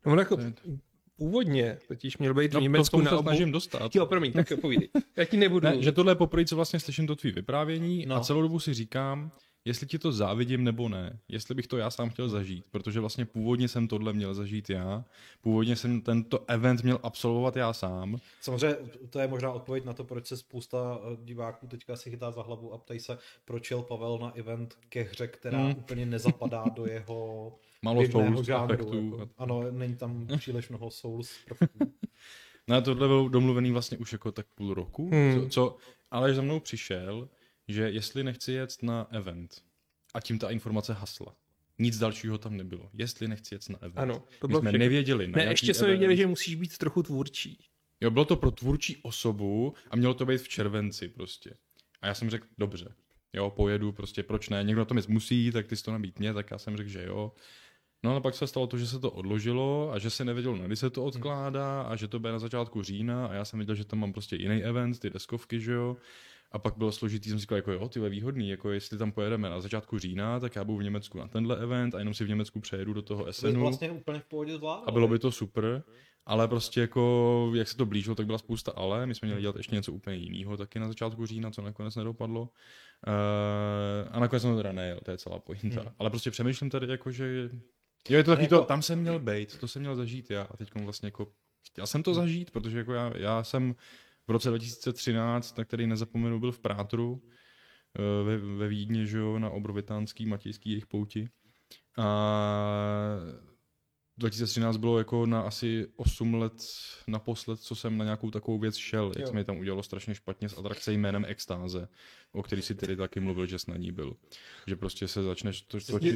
No, 0.07 0.19
jako, 0.19 0.39
původně 1.17 1.79
totiž 1.89 2.19
měl 2.19 2.35
být 2.35 2.51
v 2.51 2.55
no, 2.55 2.61
Německu 2.61 3.01
na 3.01 3.13
obu... 3.13 3.23
snažím 3.23 3.53
dostat. 3.53 3.95
Jo, 3.95 4.07
promiň, 4.07 4.33
tak 4.33 4.53
povídej. 4.61 4.89
Já 5.17 5.25
ti 5.25 5.37
nebudu... 5.37 5.67
Ne, 5.67 5.83
že 5.83 5.93
tohle 5.93 6.13
je 6.13 6.17
poprvé, 6.17 6.45
co 6.45 6.57
vlastně 6.57 6.81
slyším 6.81 7.07
to 7.07 7.17
tvý 7.17 7.31
vyprávění 7.31 8.07
no. 8.07 8.17
a 8.17 8.21
celou 8.21 8.43
dobu 8.43 8.59
si 8.59 8.75
říkám, 8.75 9.33
jestli 9.65 9.87
ti 9.87 9.99
to 9.99 10.13
závidím 10.13 10.65
nebo 10.65 10.89
ne, 10.89 11.19
jestli 11.29 11.55
bych 11.55 11.67
to 11.67 11.77
já 11.77 11.91
sám 11.91 12.11
chtěl 12.11 12.29
zažít, 12.29 12.65
protože 12.71 13.01
vlastně 13.01 13.25
původně 13.25 13.69
jsem 13.69 13.89
tohle 13.89 14.13
měl 14.13 14.35
zažít 14.35 14.71
já, 14.71 15.05
původně 15.41 15.77
jsem 15.77 16.01
tento 16.01 16.45
event 16.47 16.83
měl 16.83 17.01
absolvovat 17.03 17.57
já 17.57 17.73
sám. 17.73 18.19
Samozřejmě 18.41 18.77
to 19.11 19.19
je 19.19 19.29
možná 19.29 19.53
odpověď 19.53 19.85
na 19.85 19.93
to, 19.93 20.05
proč 20.05 20.27
se 20.27 20.37
spousta 20.37 21.01
eh, 21.03 21.17
diváků 21.25 21.67
teďka 21.67 21.97
si 21.97 22.11
chytá 22.11 22.31
za 22.31 22.43
hlavu 22.43 22.73
a 22.73 22.79
ptají 22.79 23.01
se, 23.01 23.19
proč 23.45 23.71
jel 23.71 23.83
Pavel 23.83 24.19
na 24.19 24.33
event 24.35 24.75
ke 24.89 25.03
hře, 25.03 25.27
která 25.29 25.59
hmm. 25.59 25.75
úplně 25.79 26.07
nezapadá 26.07 26.65
do 26.75 26.87
jeho 26.87 27.53
Malo 27.83 28.07
Souls 28.07 28.47
žánru. 28.47 28.95
Jako, 28.95 29.29
ano, 29.39 29.71
není 29.71 29.97
tam 29.97 30.27
příliš 30.39 30.69
mnoho 30.69 30.91
Souls 30.91 31.31
prvků. 31.49 31.93
No 32.69 32.83
tohle 32.83 33.09
bylo 33.09 33.29
domluvený 33.29 33.73
vlastně 33.73 33.99
už 33.99 34.13
jako 34.13 34.33
tak 34.33 34.47
půl 34.55 34.75
roku, 34.75 35.11
hmm. 35.11 35.43
co, 35.43 35.49
co 35.49 35.77
ale 36.11 36.35
za 36.35 36.43
mnou 36.43 36.61
přišel, 36.61 37.29
že 37.69 37.91
jestli 37.91 38.25
nechci 38.25 38.53
jet 38.53 38.83
na 38.83 39.07
event 39.11 39.63
a 40.15 40.21
tím 40.21 40.39
ta 40.39 40.51
informace 40.51 40.93
hasla. 40.93 41.35
Nic 41.79 41.99
dalšího 41.99 42.39
tam 42.39 42.57
nebylo. 42.57 42.91
Jestli 42.93 43.29
nechci 43.29 43.55
jet 43.55 43.69
na 43.69 43.79
event. 43.83 43.99
Ano, 43.99 44.23
to 44.41 44.49
bylo 44.49 44.61
My 44.61 44.63
jsme 44.63 44.71
všechno. 44.71 44.85
nevěděli. 44.85 45.29
Na 45.29 45.37
ne, 45.37 45.45
ještě 45.45 45.75
jsme 45.75 45.89
věděli, 45.89 46.17
že 46.17 46.27
musíš 46.27 46.55
být 46.55 46.79
trochu 46.79 47.03
tvůrčí. 47.03 47.59
Jo, 48.01 48.11
bylo 48.11 48.25
to 48.25 48.37
pro 48.37 48.51
tvůrčí 48.51 48.97
osobu 49.03 49.75
a 49.91 49.97
mělo 49.97 50.15
to 50.15 50.27
být 50.27 50.41
v 50.41 50.49
červenci 50.49 51.09
prostě. 51.09 51.55
A 52.03 52.07
já 52.07 52.15
jsem 52.15 52.31
řekl, 52.31 52.47
dobře, 52.59 52.95
jo, 53.33 53.51
pojedu, 53.51 53.93
prostě 53.93 54.23
proč 54.23 54.49
ne, 54.49 54.63
někdo 54.65 54.81
na 54.81 54.85
to 54.85 54.95
musí, 55.09 55.53
tak 55.53 55.67
ty 55.67 55.77
jsi 55.77 55.83
to 55.83 55.93
nabít 55.93 56.19
mě, 56.19 56.35
tak 56.35 56.51
já 56.51 56.59
jsem 56.59 56.77
řekl, 56.77 56.91
že 56.91 57.05
jo. 57.05 57.33
No 58.03 58.11
ale 58.11 58.21
pak 58.21 58.35
se 58.35 58.47
stalo 58.47 58.67
to, 58.67 58.79
že 58.79 58.87
se 58.87 58.99
to 58.99 59.11
odložilo 59.11 59.93
a 59.93 59.99
že 59.99 60.11
se 60.11 60.25
nevědělo, 60.25 60.59
kdy 60.59 60.77
se 60.77 60.91
to 60.91 61.05
odkládá 61.05 61.83
a 61.83 61.97
že 61.97 62.09
to 62.09 62.19
bude 62.19 62.33
na 62.33 62.39
začátku 62.39 62.83
října 62.83 63.27
a 63.27 63.35
já 63.35 63.45
jsem 63.45 63.59
viděl, 63.59 63.75
že 63.75 63.85
tam 63.85 63.99
mám 63.99 64.13
prostě 64.13 64.37
jiný 64.37 64.65
event, 64.65 65.01
ty 65.01 65.11
deskovky, 65.11 65.61
že 65.61 65.73
jo. 65.73 65.97
A 66.55 66.59
pak 66.59 66.77
bylo 66.77 66.93
složitý, 66.93 67.29
jsem 67.29 67.39
si 67.39 67.41
říkal, 67.41 67.57
jako 67.57 67.73
jo, 67.73 67.89
ty 67.89 68.01
výhodný, 68.09 68.49
jako 68.49 68.71
jestli 68.71 68.99
tam 68.99 69.13
pojedeme 69.13 69.51
na 69.51 69.61
začátku 69.61 69.99
října, 69.99 70.41
tak 70.41 70.57
já 70.57 70.65
budu 70.65 70.79
v 70.79 70.83
Německu 70.83 71.19
na 71.19 71.29
tenhle 71.29 71.57
event 71.63 71.95
a 71.95 71.99
jenom 71.99 72.15
si 72.15 72.25
v 72.25 72.29
Německu 72.29 72.61
přejedu 72.61 72.93
do 72.93 73.03
toho 73.03 73.33
SNu. 73.33 73.53
To 73.53 73.61
vlastně 73.61 73.91
úplně 73.91 74.21
v 74.21 74.25
pohodě 74.25 74.57
zvládlo. 74.57 74.89
A 74.89 74.93
bylo 74.93 75.09
by 75.09 75.19
to 75.19 75.33
super, 75.33 75.83
ale 76.27 76.49
prostě 76.49 76.81
jako, 76.81 77.53
jak 77.55 77.69
se 77.69 77.77
to 77.77 77.87
blížilo, 77.87 78.15
tak 78.15 78.27
byla 78.27 78.39
spousta 78.39 78.73
ale, 78.77 79.07
my 79.07 79.15
jsme 79.15 79.27
měli 79.27 79.41
dělat 79.41 79.57
ještě 79.57 79.75
něco 79.75 79.93
úplně 79.93 80.17
jiného 80.17 80.57
taky 80.57 80.79
na 80.79 80.89
začátku 80.89 81.27
října, 81.27 81.51
co 81.51 81.63
nakonec 81.63 81.97
nedopadlo. 81.97 82.43
Uh, 82.43 82.49
a 84.11 84.21
nakonec 84.21 84.43
jsem 84.43 84.51
to 84.51 84.57
teda 84.57 84.73
nejel, 84.73 85.01
to 85.05 85.11
je 85.11 85.19
celá 85.19 85.39
pointa. 85.39 85.81
Hmm. 85.81 85.91
Ale 85.99 86.11
prostě 86.11 86.31
přemýšlím 86.31 86.71
tady 86.71 86.87
jako, 86.91 87.11
že 87.11 87.51
Jo, 88.09 88.17
je 88.17 88.25
to 88.25 88.31
taky 88.31 88.43
jako... 88.43 88.59
to, 88.59 88.65
tam 88.65 88.83
jsem 88.83 89.01
měl 89.01 89.19
být, 89.19 89.59
to 89.59 89.69
jsem 89.69 89.83
měl 89.83 89.97
zažít 89.97 90.31
já 90.31 90.43
a 90.43 90.57
teď 90.57 90.75
vlastně 90.75 91.07
jako, 91.07 91.33
chtěl 91.67 91.87
jsem 91.87 92.03
to 92.03 92.15
zažít, 92.15 92.51
protože 92.51 92.79
jako 92.79 92.93
já, 92.93 93.13
já 93.17 93.45
jsem 93.45 93.75
v 94.27 94.31
roce 94.31 94.49
2013, 94.49 95.59
na 95.59 95.65
který 95.65 95.87
nezapomenu, 95.87 96.41
byl 96.41 96.53
v 96.53 96.61
Prátru 96.61 97.23
eh, 97.99 98.25
ve, 98.25 98.39
ve 98.39 98.69
Vídni, 98.69 99.07
že 99.07 99.19
jo, 99.19 99.39
na 99.39 99.51
obrovitánský 99.51 100.27
matějský 100.27 100.71
jejich 100.71 100.87
pouti. 100.87 101.29
A 101.99 103.17
2013 104.17 104.77
bylo 104.77 104.99
jako 104.99 105.27
na 105.27 105.41
asi 105.41 105.87
8 105.97 106.35
let 106.35 106.53
naposled, 107.09 107.61
co 107.61 107.75
jsem 107.75 107.99
na 107.99 108.05
nějakou 108.05 108.31
takovou 108.31 108.59
věc 108.59 108.77
šel, 108.77 109.13
jak 109.17 109.21
jo. 109.21 109.27
se 109.27 109.33
mi 109.33 109.45
tam 109.45 109.59
udělalo 109.59 109.83
strašně 109.83 110.15
špatně 110.15 110.49
s 110.49 110.59
atrakce 110.59 110.93
jménem 110.93 111.25
Extáze, 111.29 111.89
o 112.35 112.43
který 112.43 112.63
si 112.63 112.75
tedy 112.75 112.97
taky 112.97 113.21
mluvil, 113.21 113.47
že 113.47 113.59
jsi 113.59 113.71
na 113.71 113.77
ní 113.77 113.93
byl. 113.93 114.17
Že 114.67 114.77
prostě 114.77 115.09
se 115.09 115.23
začneš 115.23 115.61
to, 115.63 115.79
točit. 115.81 116.15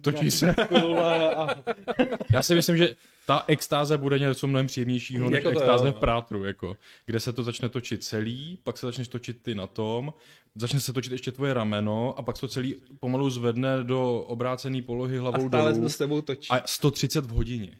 Točí 0.00 0.30
se. 0.30 0.54
Já 2.32 2.42
si 2.42 2.54
myslím, 2.54 2.76
že 2.76 2.96
ta 3.26 3.44
extáze 3.46 3.98
bude 3.98 4.18
něco 4.18 4.46
mnohem 4.46 4.66
příjemnějšího 4.66 5.30
než 5.30 5.44
jako 5.44 5.48
extáze 5.58 5.90
v 5.90 5.94
Prátru, 5.94 6.44
jako, 6.44 6.76
kde 7.06 7.20
se 7.20 7.32
to 7.32 7.42
začne 7.42 7.68
točit 7.68 8.04
celý, 8.04 8.58
pak 8.62 8.78
se 8.78 8.86
začneš 8.86 9.08
točit 9.08 9.42
ty 9.42 9.54
na 9.54 9.66
tom, 9.66 10.14
začne 10.54 10.80
se 10.80 10.92
točit 10.92 11.12
ještě 11.12 11.32
tvoje 11.32 11.54
rameno 11.54 12.18
a 12.18 12.22
pak 12.22 12.38
to 12.38 12.48
celý 12.48 12.74
pomalu 13.00 13.30
zvedne 13.30 13.84
do 13.84 14.20
obrácené 14.20 14.82
polohy 14.82 15.18
hlavou 15.18 15.44
a 15.44 15.48
stále 15.48 15.72
dolů. 15.72 15.88
s 15.88 15.98
tebou 15.98 16.20
točí. 16.20 16.48
A 16.50 16.62
130 16.66 17.26
v 17.26 17.28
hodině. 17.28 17.76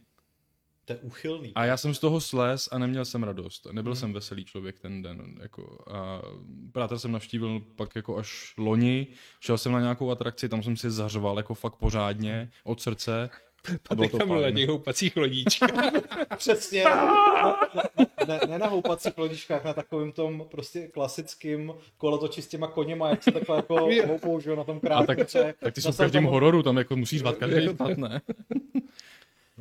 To 0.93 0.99
je 0.99 1.11
uchylný. 1.11 1.53
A 1.55 1.65
já 1.65 1.77
jsem 1.77 1.95
z 1.95 1.99
toho 1.99 2.21
sles 2.21 2.69
a 2.73 2.79
neměl 2.79 3.05
jsem 3.05 3.23
radost. 3.23 3.67
Nebyl 3.73 3.93
hmm. 3.93 4.01
jsem 4.01 4.13
veselý 4.13 4.45
člověk 4.45 4.81
ten 4.81 5.03
den. 5.03 5.39
Jako, 5.43 5.85
a 5.91 6.23
Prátr 6.73 6.99
jsem 6.99 7.13
navštívil 7.13 7.61
pak 7.77 7.97
jako 7.97 8.19
až 8.19 8.55
loni. 8.59 9.07
Šel 9.41 9.59
jsem 9.59 9.73
na 9.73 9.81
nějakou 9.81 10.11
atrakci, 10.11 10.49
tam 10.49 10.63
jsem 10.63 10.77
si 10.77 10.91
zařval 10.91 11.37
jako 11.37 11.55
fakt 11.55 11.77
pořádně 11.77 12.51
od 12.65 12.81
srdce 12.81 13.31
A 13.91 13.95
bylo 13.95 14.09
to 14.09 14.27
na 14.27 14.51
těch 14.51 14.69
houpacích 14.69 15.17
lodíčkách. 15.17 15.93
Přesně. 16.37 16.85
No, 17.75 17.83
no, 17.99 18.07
ne, 18.29 18.41
ne 18.49 18.59
na 18.59 18.67
houpacích 18.67 19.19
lodičkách, 19.19 19.65
na 19.65 19.75
takovým 19.75 20.13
tom 20.13 20.45
prostě 20.51 20.89
klasickým 20.89 21.73
kolotoči 21.97 22.43
s 22.43 22.49
těma 22.49 22.67
koněma, 22.67 23.09
jak 23.09 23.23
se 23.23 23.31
takhle 23.33 23.57
jako 23.57 23.75
houpou, 24.07 24.41
že 24.41 24.51
jo, 24.51 24.57
na 24.57 24.65
tom 24.65 24.81
A 24.91 25.07
tak, 25.07 25.17
krátce. 25.17 25.55
tak 25.61 25.75
ty 25.75 25.81
jsou 25.81 25.89
Na 25.89 25.93
v 25.93 25.97
každém 25.97 26.25
hororu, 26.25 26.63
tam 26.63 26.77
jako 26.77 26.97
musíš 26.97 27.19
řvat 27.19 27.37
každý 27.37 27.69
vpad, 27.69 27.99
ne? 27.99 28.21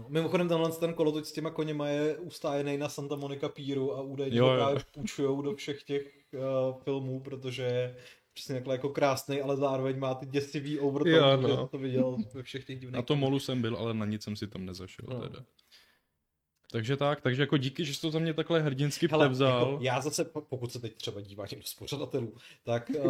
No, 0.01 0.05
mimochodem 0.09 0.47
tenhle 0.49 0.71
ten 0.71 0.93
kolotoč 0.93 1.25
s 1.25 1.31
těma 1.31 1.49
koněma 1.49 1.87
je 1.87 2.17
ustájený 2.17 2.77
na 2.77 2.89
Santa 2.89 3.15
Monica 3.15 3.49
Píru 3.49 3.95
a 3.97 4.01
údajně 4.01 4.37
Jo, 4.37 4.47
jo. 4.47 4.55
právě 4.55 4.83
půjčujou 4.93 5.41
do 5.41 5.55
všech 5.55 5.83
těch 5.83 6.13
uh, 6.33 6.81
filmů, 6.83 7.19
protože 7.19 7.63
je 7.63 7.95
přesně 8.33 8.55
takhle 8.55 8.75
jako 8.75 8.89
krásný, 8.89 9.41
ale 9.41 9.57
zároveň 9.57 9.99
má 9.99 10.13
ty 10.15 10.25
děsivý 10.25 10.79
overtone, 10.79 11.17
Jo, 11.17 11.37
no. 11.57 11.67
to 11.67 11.77
viděl 11.77 12.17
ve 12.33 12.43
všech 12.43 12.65
těch 12.65 12.79
divných 12.79 12.95
Na 12.95 13.01
tom 13.01 13.19
molu 13.19 13.39
jsem 13.39 13.61
byl, 13.61 13.75
ale 13.77 13.93
na 13.93 14.05
nic 14.05 14.23
jsem 14.23 14.35
si 14.35 14.47
tam 14.47 14.65
nezašel 14.65 15.05
No. 15.09 15.21
teda. 15.21 15.39
Takže 16.71 16.97
tak, 16.97 17.21
takže 17.21 17.41
jako 17.43 17.57
díky, 17.57 17.85
že 17.85 17.93
jsi 17.93 18.01
to 18.01 18.11
za 18.11 18.19
mě 18.19 18.33
takhle 18.33 18.61
hrdinsky 18.61 19.07
Hele, 19.11 19.25
převzal. 19.29 19.59
jako 19.71 19.83
já 19.83 20.01
zase, 20.01 20.25
po- 20.25 20.41
pokud 20.41 20.71
se 20.71 20.79
teď 20.79 20.95
třeba 20.95 21.21
dívá 21.21 21.45
někdo 21.51 21.65
z 21.67 21.73
pořadatelů, 21.73 22.33
tak 22.63 22.89
uh, 22.89 23.03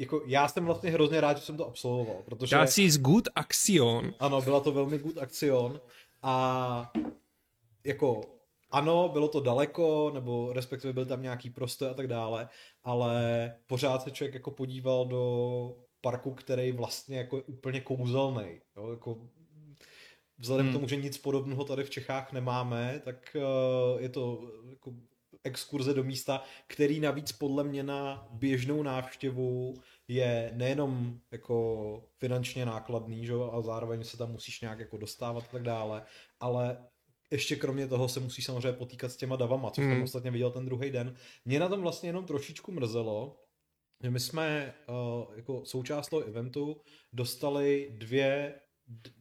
jako 0.00 0.22
já 0.26 0.48
jsem 0.48 0.64
vlastně 0.64 0.90
hrozně 0.90 1.20
rád, 1.20 1.36
že 1.36 1.42
jsem 1.44 1.56
to 1.56 1.66
absolvoval, 1.66 2.22
protože 2.24 2.56
Das 2.56 2.78
ist 2.78 3.00
gut 3.00 3.28
Aktion. 3.34 4.14
ano, 4.18 4.40
byla 4.42 4.60
to 4.60 4.72
velmi 4.72 4.98
good 4.98 5.18
akcion 5.18 5.80
a 6.22 6.92
jako 7.84 8.20
ano, 8.70 9.08
bylo 9.08 9.28
to 9.28 9.40
daleko, 9.40 10.10
nebo 10.14 10.52
respektive 10.52 10.92
byl 10.92 11.06
tam 11.06 11.22
nějaký 11.22 11.50
prostor 11.50 11.90
a 11.90 11.94
tak 11.94 12.06
dále, 12.08 12.48
ale 12.84 13.54
pořád 13.66 14.02
se 14.02 14.10
člověk 14.10 14.34
jako 14.34 14.50
podíval 14.50 15.04
do 15.06 15.74
parku, 16.00 16.34
který 16.34 16.72
vlastně 16.72 17.18
jako 17.18 17.36
je 17.36 17.42
úplně 17.42 17.80
kouzelný. 17.80 18.60
Jo? 18.76 18.90
Jako 18.90 19.18
vzhledem 20.38 20.66
Hmm. 20.66 20.72
k 20.74 20.76
tomu, 20.76 20.88
že 20.88 20.96
nic 20.96 21.18
podobného 21.18 21.64
tady 21.64 21.84
v 21.84 21.90
Čechách 21.90 22.32
nemáme, 22.32 23.00
tak 23.04 23.36
uh, 23.36 24.00
je 24.02 24.08
to 24.08 24.50
jako 24.70 24.92
exkurze 25.44 25.94
do 25.94 26.04
místa, 26.04 26.42
který 26.66 27.00
navíc 27.00 27.32
podle 27.32 27.64
mě 27.64 27.82
na 27.82 28.28
běžnou 28.30 28.82
návštěvu 28.82 29.74
je 30.08 30.50
nejenom 30.54 31.20
jako 31.30 32.04
finančně 32.18 32.66
nákladný, 32.66 33.26
že? 33.26 33.32
a 33.52 33.60
zároveň 33.60 34.04
se 34.04 34.16
tam 34.16 34.32
musíš 34.32 34.60
nějak 34.60 34.78
jako 34.78 34.96
dostávat 34.96 35.44
a 35.44 35.52
tak 35.52 35.62
dále, 35.62 36.02
ale 36.40 36.86
ještě 37.30 37.56
kromě 37.56 37.86
toho 37.86 38.08
se 38.08 38.20
musí 38.20 38.42
samozřejmě 38.42 38.72
potýkat 38.72 39.12
s 39.12 39.16
těma 39.16 39.36
davama, 39.36 39.70
co 39.70 39.80
jsem 39.80 39.90
Hmm. 39.90 40.02
ostatně 40.02 40.30
viděl 40.30 40.50
ten 40.50 40.64
druhý 40.64 40.90
den. 40.90 41.16
Mě 41.44 41.60
na 41.60 41.68
tom 41.68 41.80
vlastně 41.80 42.08
jenom 42.08 42.24
trošičku 42.26 42.72
mrzelo, 42.72 43.40
že 44.02 44.10
my 44.10 44.20
jsme 44.20 44.74
uh, 44.88 45.36
jako 45.36 45.64
součást 45.64 46.08
toho 46.08 46.22
eventu 46.22 46.80
dostali 47.12 47.94
dvě, 47.98 48.60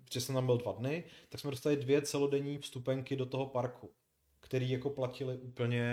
protože 0.05 0.21
jsem 0.21 0.35
tam 0.35 0.45
byl 0.45 0.57
dva 0.57 0.71
dny, 0.71 1.03
tak 1.29 1.41
jsme 1.41 1.51
dostali 1.51 1.77
dvě 1.77 2.01
celodenní 2.01 2.57
vstupenky 2.57 3.15
do 3.15 3.25
toho 3.25 3.45
parku, 3.45 3.93
který 4.49 4.69
jako 4.69 4.89
platili 4.89 5.37
úplně 5.37 5.83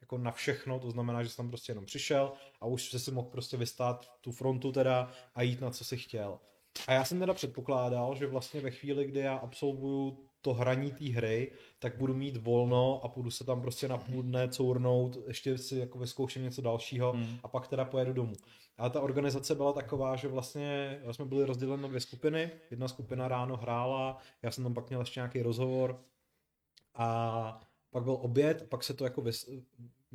jako 0.00 0.18
na 0.18 0.30
všechno, 0.30 0.78
to 0.78 0.90
znamená, 0.90 1.22
že 1.22 1.28
jsem 1.28 1.44
tam 1.44 1.48
prostě 1.50 1.70
jenom 1.70 1.84
přišel 1.84 2.32
a 2.60 2.66
už 2.66 2.90
se 2.90 2.98
si 2.98 3.10
mohl 3.10 3.28
prostě 3.28 3.56
vystát 3.56 4.10
tu 4.20 4.32
frontu 4.32 4.72
teda 4.72 5.10
a 5.34 5.42
jít 5.42 5.60
na 5.60 5.70
co 5.70 5.84
si 5.84 5.96
chtěl. 5.96 6.38
A 6.86 6.92
já 6.92 7.04
jsem 7.04 7.18
teda 7.20 7.34
předpokládal, 7.34 8.14
že 8.14 8.26
vlastně 8.26 8.60
ve 8.60 8.70
chvíli, 8.70 9.04
kdy 9.04 9.20
já 9.20 9.36
absolvuju 9.36 10.18
to 10.42 10.54
hraní 10.54 10.92
té 10.92 11.04
hry, 11.04 11.52
tak 11.78 11.98
budu 11.98 12.14
mít 12.14 12.36
volno 12.36 13.00
a 13.04 13.08
půjdu 13.08 13.30
se 13.30 13.44
tam 13.44 13.60
prostě 13.60 13.88
na 13.88 13.98
půl 13.98 14.22
dne 14.22 14.48
cournout, 14.48 15.18
ještě 15.26 15.58
si 15.58 15.78
jako 15.78 15.98
vyzkouším 15.98 16.42
něco 16.42 16.62
dalšího 16.62 17.12
Hmm. 17.12 17.38
a 17.42 17.48
pak 17.48 17.68
teda 17.68 17.84
pojedu 17.84 18.12
domů. 18.12 18.34
Ale 18.78 18.90
ta 18.90 19.00
organizace 19.00 19.54
byla 19.54 19.72
taková, 19.72 20.16
že 20.16 20.28
vlastně 20.28 21.00
jsme 21.10 21.24
byli 21.24 21.44
rozděleni 21.44 21.82
na 21.82 21.88
dvě 21.88 22.00
skupiny. 22.00 22.50
Jedna 22.70 22.88
skupina 22.88 23.28
ráno 23.28 23.56
hrála, 23.56 24.18
já 24.42 24.50
jsem 24.50 24.64
tam 24.64 24.74
pak 24.74 24.88
měl 24.88 25.00
ještě 25.00 25.20
nějaký 25.20 25.42
rozhovor 25.42 26.00
a 26.94 27.69
pak 27.90 28.04
byl 28.04 28.12
oběd, 28.20 28.66
pak 28.68 28.84
se 28.84 28.94
to 28.94 29.04
jako, 29.04 29.20
vys, 29.22 29.50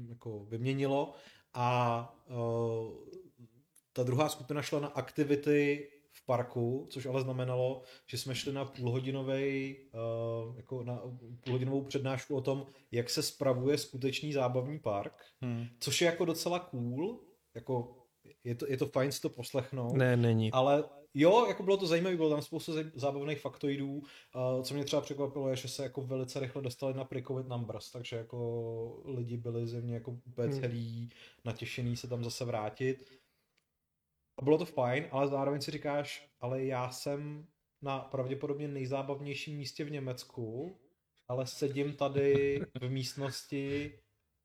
jako 0.10 0.46
vyměnilo 0.46 1.14
a 1.54 2.16
uh, 2.30 2.94
ta 3.94 4.04
druhá 4.04 4.30
skupina 4.30 4.62
šla 4.62 4.80
na 4.80 4.88
aktivity 4.88 5.90
v 6.12 6.26
parku, 6.26 6.88
což 6.90 7.06
ale 7.06 7.22
znamenalo, 7.22 7.82
že 8.08 8.18
jsme 8.18 8.36
šli 8.36 8.54
na 8.54 8.66
půlhodinový, 8.66 9.76
uh, 10.48 10.58
jako 10.58 10.84
na 10.84 11.02
půlhodinovou 11.44 11.82
přednášku 11.84 12.36
o 12.36 12.42
tom, 12.42 12.66
jak 12.92 13.10
se 13.10 13.24
spravuje 13.24 13.78
skutečný 13.78 14.34
zábavní 14.34 14.80
park, 14.80 15.14
Hmm. 15.42 15.66
což 15.80 16.02
je 16.02 16.06
jako 16.06 16.26
docela 16.26 16.60
cool, 16.60 17.20
jako 17.54 17.98
je 18.44 18.56
to, 18.56 18.66
je 18.70 18.78
to 18.78 18.86
fajn 18.88 19.12
si 19.12 19.22
to 19.22 19.30
poslechnout, 19.30 19.94
Ne, 19.94 20.18
není. 20.18 20.52
ale 20.52 20.84
jo, 21.16 21.46
jako 21.48 21.64
bylo 21.64 21.78
to 21.78 21.88
zajímavé, 21.88 22.16
bylo 22.16 22.30
tam 22.30 22.42
spoustu 22.42 22.72
zábavných 22.96 23.42
faktoidů. 23.42 23.94
Uh, 23.98 24.64
co 24.64 24.74
mě 24.74 24.84
třeba 24.84 25.02
překvapilo, 25.02 25.50
je, 25.50 25.56
že 25.56 25.68
se 25.68 25.84
jako 25.84 26.02
velice 26.02 26.40
rychle 26.40 26.62
dostali 26.62 26.94
na 26.94 27.04
pre-covid 27.06 27.48
numbers, 27.48 27.92
takže 27.92 28.16
jako 28.16 29.02
lidi 29.06 29.38
byli 29.38 29.68
zjevně 29.68 29.94
jako 29.94 30.12
úplně 30.28 30.48
Hmm. 30.48 30.60
celý 30.62 31.10
natěšený 31.46 31.98
se 31.98 32.08
tam 32.08 32.24
zase 32.24 32.46
vrátit. 32.46 33.12
A 34.38 34.42
bylo 34.42 34.58
to 34.58 34.66
fajn, 34.66 35.08
ale 35.12 35.28
zároveň 35.28 35.62
si 35.62 35.72
říkáš, 35.72 36.30
ale 36.40 36.64
já 36.66 36.92
jsem 36.92 37.48
na 37.82 38.00
pravděpodobně 38.00 38.68
nejzábavnějším 38.68 39.58
místě 39.58 39.84
v 39.84 39.92
Německu, 39.92 40.78
ale 41.28 41.48
sedím 41.48 41.94
tady 41.94 42.60
v 42.82 42.90
místnosti 42.90 44.00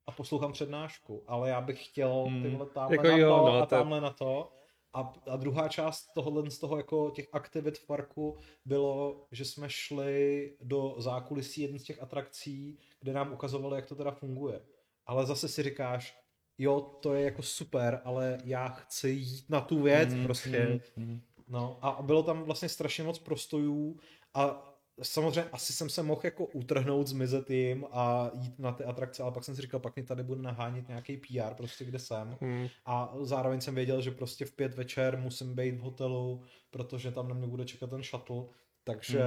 a 0.07 0.11
poslouchám 0.11 0.51
přednášku, 0.51 1.23
ale 1.27 1.49
já 1.49 1.61
bych 1.61 1.85
chtěl 1.85 2.23
Hmm. 2.27 2.43
tyhle 2.43 2.65
tamhle 2.65 2.95
Jako 2.95 3.07
na 3.07 3.17
jo, 3.17 3.29
to 3.29 3.45
no, 3.45 3.53
a 3.57 3.65
to- 3.65 3.75
tamhle 3.75 4.01
na 4.01 4.09
to. 4.09 4.51
A, 4.93 5.13
a 5.29 5.35
druhá 5.37 5.67
část 5.67 6.13
tohohle 6.13 6.51
z 6.51 6.59
toho 6.59 6.77
jako 6.77 7.11
těch 7.11 7.27
aktivit 7.33 7.77
v 7.77 7.87
parku 7.87 8.37
bylo, 8.65 9.27
že 9.31 9.45
jsme 9.45 9.69
šli 9.69 10.53
do 10.61 10.95
zákulisí 10.97 11.61
jedné 11.61 11.79
z 11.79 11.83
těch 11.83 12.03
atrakcí, 12.03 12.79
kde 13.01 13.13
nám 13.13 13.33
ukazovali, 13.33 13.75
jak 13.75 13.85
to 13.85 13.95
teda 13.95 14.11
funguje. 14.11 14.61
Ale 15.05 15.25
zase 15.25 15.47
si 15.47 15.63
říkáš, 15.63 16.17
jo, 16.57 16.81
to 16.81 17.13
je 17.13 17.21
jako 17.25 17.41
super, 17.43 18.01
ale 18.03 18.37
já 18.43 18.67
chci 18.69 19.09
jít 19.09 19.49
na 19.49 19.61
tu 19.61 19.81
věc 19.81 20.13
Hmm, 20.13 20.23
prostě. 20.23 20.49
hmm, 20.59 20.79
hmm. 20.97 21.21
No 21.47 21.79
a 21.81 22.01
bylo 22.01 22.23
tam 22.23 22.43
vlastně 22.43 22.69
strašně 22.69 23.03
moc 23.03 23.19
prostojů 23.19 23.99
a 24.33 24.70
samozřejmě 25.01 25.49
asi 25.51 25.73
jsem 25.73 25.89
se 25.89 26.03
mohl 26.03 26.21
jako 26.23 26.45
utrhnout, 26.45 27.07
zmizet 27.07 27.49
jim 27.49 27.85
a 27.91 28.31
jít 28.33 28.59
na 28.59 28.71
ty 28.71 28.83
atrakce, 28.83 29.23
ale 29.23 29.31
pak 29.31 29.43
jsem 29.43 29.55
si 29.55 29.61
říkal, 29.61 29.79
pak 29.79 29.95
mě 29.95 30.05
tady 30.05 30.23
bude 30.23 30.41
nahánět 30.41 30.87
nějaký 30.87 31.17
PR, 31.17 31.53
prostě 31.57 31.85
kde 31.85 31.99
jsem. 31.99 32.37
Hmm. 32.41 32.67
A 32.85 33.13
zároveň 33.21 33.61
jsem 33.61 33.75
věděl, 33.75 34.01
že 34.01 34.11
prostě 34.11 34.45
v 34.45 34.51
pět 34.51 34.73
večer 34.73 35.17
musím 35.17 35.55
být 35.55 35.71
v 35.71 35.79
hotelu, 35.79 36.43
protože 36.71 37.11
tam 37.11 37.27
na 37.27 37.35
mě 37.35 37.47
bude 37.47 37.65
čekat 37.65 37.89
ten 37.89 38.03
shuttle. 38.03 38.43
Takže 38.83 39.23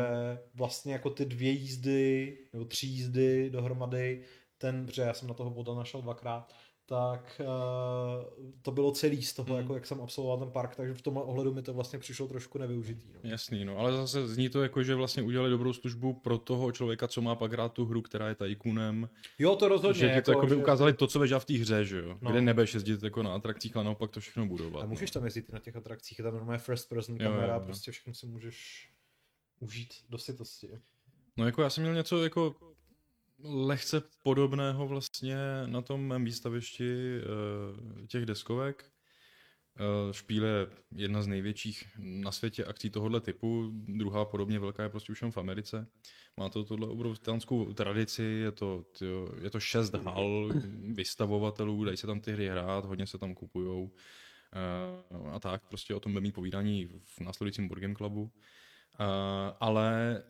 vlastně 0.54 0.92
jako 0.92 1.10
ty 1.10 1.24
dvě 1.24 1.50
jízdy, 1.50 2.38
nebo 2.52 2.64
tři 2.64 2.86
jízdy 2.86 3.50
dohromady, 3.50 4.22
ten, 4.58 4.86
protože 4.86 5.02
já 5.02 5.14
jsem 5.14 5.28
na 5.28 5.34
toho 5.34 5.50
voda 5.50 5.74
našel 5.74 6.02
dvakrát, 6.02 6.52
tak 6.86 7.40
uh, 7.44 8.54
to 8.62 8.70
bylo 8.72 8.92
celý 8.92 9.22
z 9.22 9.32
toho, 9.32 9.46
Hmm. 9.48 9.56
jako 9.62 9.74
jak 9.74 9.86
jsem 9.86 10.00
absolvoval 10.00 10.38
ten 10.38 10.50
park, 10.50 10.76
takže 10.76 10.94
v 10.94 11.02
tomhle 11.02 11.22
ohledu 11.22 11.54
mi 11.54 11.62
to 11.62 11.74
vlastně 11.74 11.98
přišlo 11.98 12.28
trošku 12.28 12.58
nevyužitý. 12.58 13.08
No. 13.24 13.30
Jasný, 13.30 13.64
no, 13.64 13.78
ale 13.78 13.92
zase 13.92 14.28
zní 14.28 14.48
to 14.48 14.62
jako, 14.62 14.82
že 14.82 14.94
vlastně 14.94 15.22
udělali 15.22 15.50
dobrou 15.50 15.72
službu 15.72 16.12
pro 16.12 16.38
toho 16.38 16.72
člověka, 16.72 17.08
co 17.08 17.22
má 17.22 17.34
pak 17.34 17.52
hrát 17.52 17.72
tu 17.72 17.84
hru, 17.84 18.02
která 18.02 18.28
je 18.28 18.34
tajkunem. 18.34 19.08
Jo, 19.38 19.56
to 19.56 19.68
rozhodně. 19.68 20.00
že 20.00 20.14
ti 20.14 20.22
to 20.22 20.30
jako 20.30 20.42
by 20.46 20.48
že- 20.48 20.56
ukázali 20.56 20.92
to, 20.92 21.06
co 21.06 21.18
veděl 21.18 21.40
v 21.40 21.44
té 21.44 21.54
hře, 21.58 21.84
že 21.84 21.98
jo? 21.98 22.08
No. 22.08 22.18
No. 22.20 22.30
Kde 22.30 22.40
nebudeš 22.40 22.74
jezdit 22.74 23.02
jako 23.02 23.22
na 23.22 23.34
atrakcích, 23.34 23.76
ale 23.76 23.84
naopak 23.84 24.10
to 24.10 24.20
všechno 24.20 24.46
budovat. 24.46 24.82
A 24.82 24.86
můžeš 24.86 25.10
tam 25.10 25.24
jezdit 25.24 25.52
na 25.52 25.58
těch 25.58 25.76
atrakcích, 25.76 26.18
je 26.18 26.22
tam 26.22 26.34
normálně 26.34 26.58
first 26.58 26.88
person 26.88 27.16
Jo, 27.20 27.30
kamera, 27.30 27.54
jo, 27.54 27.60
jo. 27.60 27.64
prostě 27.66 27.90
všechno 27.92 28.14
si 28.14 28.26
můžeš 28.26 28.88
užít 29.60 29.94
do 30.08 30.18
sytosti. 30.18 30.68
No 31.36 31.46
jako 31.46 31.62
já 31.62 31.70
jsem 31.70 31.82
měl 31.84 31.94
něco 31.94 32.22
jako 32.24 32.54
lehce 33.44 34.02
podobného 34.22 34.88
vlastně 34.88 35.36
na 35.66 35.82
tom 35.82 36.06
mém 36.06 36.24
výstavišti 36.24 37.18
eh, 37.18 38.06
těch 38.06 38.26
deskovek. 38.26 38.90
Eh, 39.80 40.12
Špíle 40.12 40.48
je 40.48 40.66
jedna 40.94 41.22
z 41.22 41.26
největších 41.26 41.84
na 41.98 42.32
světě 42.32 42.64
akcí 42.64 42.90
tohohle 42.90 43.20
typu, 43.20 43.70
druhá 43.72 44.24
podobně 44.24 44.58
velká 44.58 44.82
je 44.82 44.88
prostě 44.88 45.12
už 45.12 45.22
jen 45.22 45.30
v 45.30 45.38
Americe. 45.38 45.86
Má 46.36 46.48
to 46.48 46.64
tohle 46.64 46.88
obrovskou 46.88 47.72
tradici, 47.72 48.22
je 48.22 48.52
to, 48.52 48.84
tyjo, 48.98 49.28
je 49.40 49.50
to 49.50 49.60
šest 49.60 49.94
hal 49.94 50.52
vystavovatelů, 50.94 51.84
dají 51.84 51.96
se 51.96 52.06
tam 52.06 52.20
ty 52.20 52.32
hry 52.32 52.48
hrát, 52.48 52.84
hodně 52.84 53.06
se 53.06 53.18
tam 53.18 53.34
kupujou 53.34 53.90
eh, 54.54 55.28
a 55.30 55.40
tak, 55.40 55.68
prostě 55.68 55.94
o 55.94 56.00
tom 56.00 56.12
bude 56.12 56.22
mít 56.22 56.34
povídání 56.34 56.86
v 56.86 57.20
následujícím 57.20 57.68
Game 57.68 57.94
Clubu. 57.94 58.32
Ale 59.60 60.22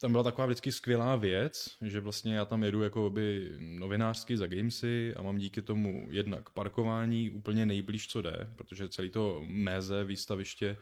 tam 0.00 0.12
byla 0.12 0.24
taková 0.24 0.46
vždycky 0.46 0.72
skvělá 0.72 1.16
věc, 1.16 1.76
že 1.82 2.00
vlastně 2.00 2.34
já 2.34 2.44
tam 2.44 2.62
jedu 2.62 2.82
jako 2.82 3.10
by 3.10 3.50
novinářsky 3.58 4.36
za 4.36 4.46
Gamesy 4.46 5.14
a 5.16 5.22
mám 5.22 5.38
díky 5.38 5.62
tomu 5.62 6.06
jednak 6.10 6.50
parkování 6.50 7.30
úplně 7.30 7.66
nejblíž, 7.66 8.08
co 8.08 8.22
jde, 8.22 8.50
protože 8.56 8.88
celý 8.88 9.10
to 9.10 9.42
méze 9.46 10.04
výstaviště 10.04 10.76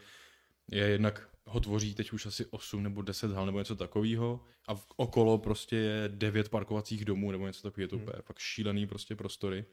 je 0.70 0.88
jednak 0.88 1.28
ho 1.48 1.61
tvoří 1.61 1.94
teď 1.94 2.12
už 2.12 2.26
asi 2.26 2.46
8 2.46 2.83
nebo 2.83 3.02
10 3.02 3.31
hal 3.31 3.46
nebo 3.46 3.59
něco 3.59 3.76
takového 3.76 4.44
a 4.66 4.74
v, 4.74 4.87
okolo 4.96 5.38
prostě 5.38 5.76
je 5.76 6.09
9 6.09 6.48
parkovacích 6.48 7.04
domů 7.04 7.31
nebo 7.31 7.46
něco 7.46 7.62
takového, 7.62 7.85
je 7.85 7.88
to 7.88 7.96
Hmm. 7.96 8.02
úplně 8.02 8.22
fakt 8.22 8.38
šílený 8.38 8.87
prostě 8.87 9.16
prostory. 9.16 9.64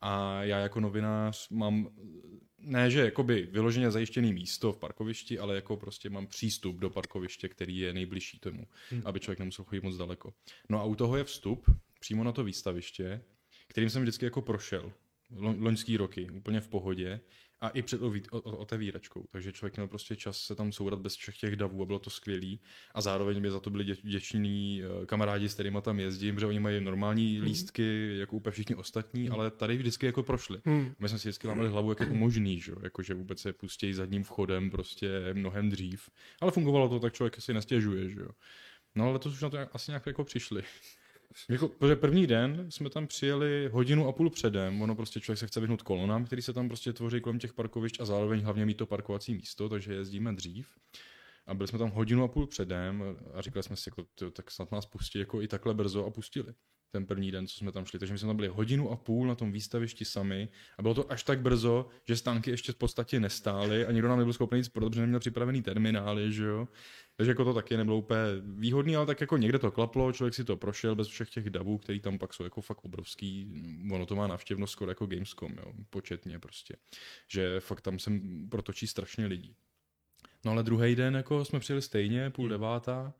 A 0.00 0.42
já 0.44 0.58
jako 0.58 0.80
novinář 0.80 1.48
mám, 1.48 1.88
ne 2.58 2.90
že 2.90 3.00
jakoby 3.00 3.48
vyloženě 3.50 3.90
zajištěný 3.90 4.32
místo 4.32 4.72
v 4.72 4.78
parkovišti, 4.78 5.38
ale 5.38 5.54
jako 5.54 5.76
prostě 5.76 6.10
mám 6.10 6.26
přístup 6.26 6.76
do 6.76 6.90
parkoviště, 6.90 7.48
který 7.48 7.78
je 7.78 7.92
nejbližší 7.92 8.38
tomu, 8.38 8.66
hmm. 8.90 9.02
aby 9.04 9.20
člověk 9.20 9.38
nemusel 9.38 9.64
chodit 9.64 9.82
moc 9.82 9.96
daleko. 9.96 10.34
No 10.68 10.80
a 10.80 10.84
u 10.84 10.94
toho 10.94 11.16
je 11.16 11.24
vstup 11.24 11.70
přímo 12.00 12.24
na 12.24 12.32
to 12.32 12.44
výstaviště, 12.44 13.22
kterým 13.68 13.90
jsem 13.90 14.02
vždycky 14.02 14.24
jako 14.24 14.42
prošel 14.42 14.92
loňský 15.38 15.96
roky, 15.96 16.30
úplně 16.30 16.60
v 16.60 16.68
pohodě 16.68 17.20
a 17.60 17.68
i 17.68 17.82
před 17.82 18.00
otevíračkou, 18.42 19.24
takže 19.30 19.52
člověk 19.52 19.76
měl 19.76 19.88
prostě 19.88 20.16
čas 20.16 20.38
se 20.38 20.54
tam 20.54 20.72
sourat 20.72 21.00
bez 21.00 21.16
všech 21.16 21.36
těch 21.36 21.56
davů 21.56 21.82
a 21.82 21.86
bylo 21.86 21.98
to 21.98 22.10
skvělý 22.10 22.60
a 22.94 23.00
zároveň 23.00 23.42
by 23.42 23.50
za 23.50 23.60
to 23.60 23.70
byli 23.70 23.84
vděční 23.84 24.82
eh, 24.82 25.06
kamarádi, 25.06 25.48
s 25.48 25.54
kterými 25.54 25.78
tam 25.82 26.00
jezdím, 26.00 26.34
protože 26.34 26.46
oni 26.46 26.60
mají 26.60 26.80
normální 26.80 27.38
mm. 27.38 27.44
lístky, 27.44 28.16
jako 28.18 28.36
úplně 28.36 28.52
všichni 28.52 28.74
ostatní, 28.74 29.26
mm. 29.26 29.32
ale 29.32 29.50
tady 29.50 29.76
vždycky 29.76 30.06
jako 30.06 30.22
prošli. 30.22 30.58
Mm. 30.64 30.94
My 30.98 31.08
jsme 31.08 31.18
si 31.18 31.28
vždycky 31.28 31.48
lámali 31.48 31.68
hlavu, 31.68 31.90
jak 31.90 32.00
je 32.00 32.06
to 32.06 32.14
možný, 32.14 32.60
že? 32.60 32.72
Jako, 32.82 33.02
že 33.02 33.14
vůbec 33.14 33.40
se 33.40 33.52
pustí 33.52 33.92
zadním 33.92 34.24
vchodem 34.24 34.70
prostě 34.70 35.08
mnohem 35.32 35.70
dřív, 35.70 36.10
ale 36.40 36.50
fungovalo 36.50 36.88
to, 36.88 37.00
tak 37.00 37.12
člověk 37.12 37.40
si 37.40 37.54
nestěžuje, 37.54 38.10
že 38.10 38.20
jo. 38.20 38.30
No 38.94 39.08
ale 39.08 39.18
to 39.18 39.28
už 39.28 39.42
na 39.42 39.50
to 39.50 39.58
asi 39.72 39.90
nějak 39.90 40.06
jako 40.06 40.24
přišli. 40.24 40.62
Jako, 41.48 41.68
protože 41.68 41.96
první 41.96 42.26
den 42.26 42.66
jsme 42.70 42.90
tam 42.90 43.06
přijeli 43.06 43.68
hodinu 43.72 44.08
a 44.08 44.12
půl 44.12 44.30
předem, 44.30 44.82
ono 44.82 44.94
prostě 44.94 45.20
člověk 45.20 45.38
se 45.38 45.46
chce 45.46 45.60
vyhnout 45.60 45.82
kolonám, 45.82 46.24
který 46.24 46.42
se 46.42 46.52
tam 46.52 46.68
prostě 46.68 46.92
tvoří 46.92 47.20
kolem 47.20 47.38
těch 47.38 47.52
parkovišť 47.52 48.00
a 48.00 48.04
zároveň 48.04 48.40
hlavně 48.40 48.66
mít 48.66 48.76
to 48.76 48.86
parkovací 48.86 49.34
místo, 49.34 49.68
takže 49.68 49.94
jezdíme 49.94 50.32
dřív. 50.32 50.68
A 51.46 51.54
byli 51.54 51.68
jsme 51.68 51.78
tam 51.78 51.90
hodinu 51.90 52.24
a 52.24 52.28
půl 52.28 52.46
předem 52.46 53.04
a 53.34 53.40
říkali 53.40 53.62
jsme 53.62 53.76
si, 53.76 53.90
jako, 53.90 54.30
tak 54.32 54.50
snad 54.50 54.72
nás 54.72 54.86
pustí 54.86 55.18
jako 55.18 55.42
i 55.42 55.48
takhle 55.48 55.74
brzo 55.74 56.06
a 56.06 56.10
pustili 56.10 56.54
ten 56.90 57.06
první 57.06 57.30
den, 57.30 57.46
co 57.46 57.56
jsme 57.56 57.72
tam 57.72 57.84
šli. 57.84 57.98
Takže 57.98 58.12
my 58.12 58.18
jsme 58.18 58.26
tam 58.26 58.36
byli 58.36 58.48
hodinu 58.48 58.90
a 58.90 58.96
půl 58.96 59.26
na 59.26 59.34
tom 59.34 59.52
výstavišti 59.52 60.04
sami 60.04 60.48
a 60.78 60.82
bylo 60.82 60.94
to 60.94 61.12
až 61.12 61.22
tak 61.22 61.40
brzo, 61.40 61.88
že 62.08 62.16
stánky 62.16 62.50
ještě 62.50 62.72
v 62.72 62.76
podstatě 62.76 63.20
nestály 63.20 63.86
a 63.86 63.92
nikdo 63.92 64.08
nám 64.08 64.18
nebyl 64.18 64.32
schopný 64.32 64.58
nic 64.58 64.68
prodat, 64.68 64.88
protože 64.90 65.00
neměl 65.00 65.20
připravený 65.20 65.62
terminály, 65.62 66.32
že 66.32 66.44
jo. 66.44 66.68
Takže 67.16 67.30
jako 67.30 67.44
to 67.44 67.54
taky 67.54 67.76
nebylo 67.76 67.96
úplně 67.96 68.18
výhodný, 68.42 68.96
ale 68.96 69.06
tak 69.06 69.20
jako 69.20 69.36
někde 69.36 69.58
to 69.58 69.70
klaplo, 69.70 70.12
člověk 70.12 70.34
si 70.34 70.44
to 70.44 70.56
prošel 70.56 70.94
bez 70.94 71.08
všech 71.08 71.30
těch 71.30 71.50
davů, 71.50 71.78
který 71.78 72.00
tam 72.00 72.18
pak 72.18 72.34
jsou 72.34 72.44
jako 72.44 72.60
fakt 72.60 72.84
obrovský. 72.84 73.52
Ono 73.92 74.06
to 74.06 74.16
má 74.16 74.26
návštěvnost 74.26 74.72
skoro 74.72 74.90
jako 74.90 75.06
Gamescom, 75.06 75.52
jo, 75.52 75.72
početně 75.90 76.38
prostě. 76.38 76.76
Že 77.28 77.60
fakt 77.60 77.80
tam 77.80 77.98
se 77.98 78.10
protočí 78.48 78.86
strašně 78.86 79.26
lidí. 79.26 79.56
No 80.44 80.52
ale 80.52 80.62
druhý 80.62 80.96
den 80.96 81.14
jako 81.14 81.44
jsme 81.44 81.60
přijeli 81.60 81.82
stejně, 81.82 82.30
půl 82.30 82.48
devátá, 82.48 83.14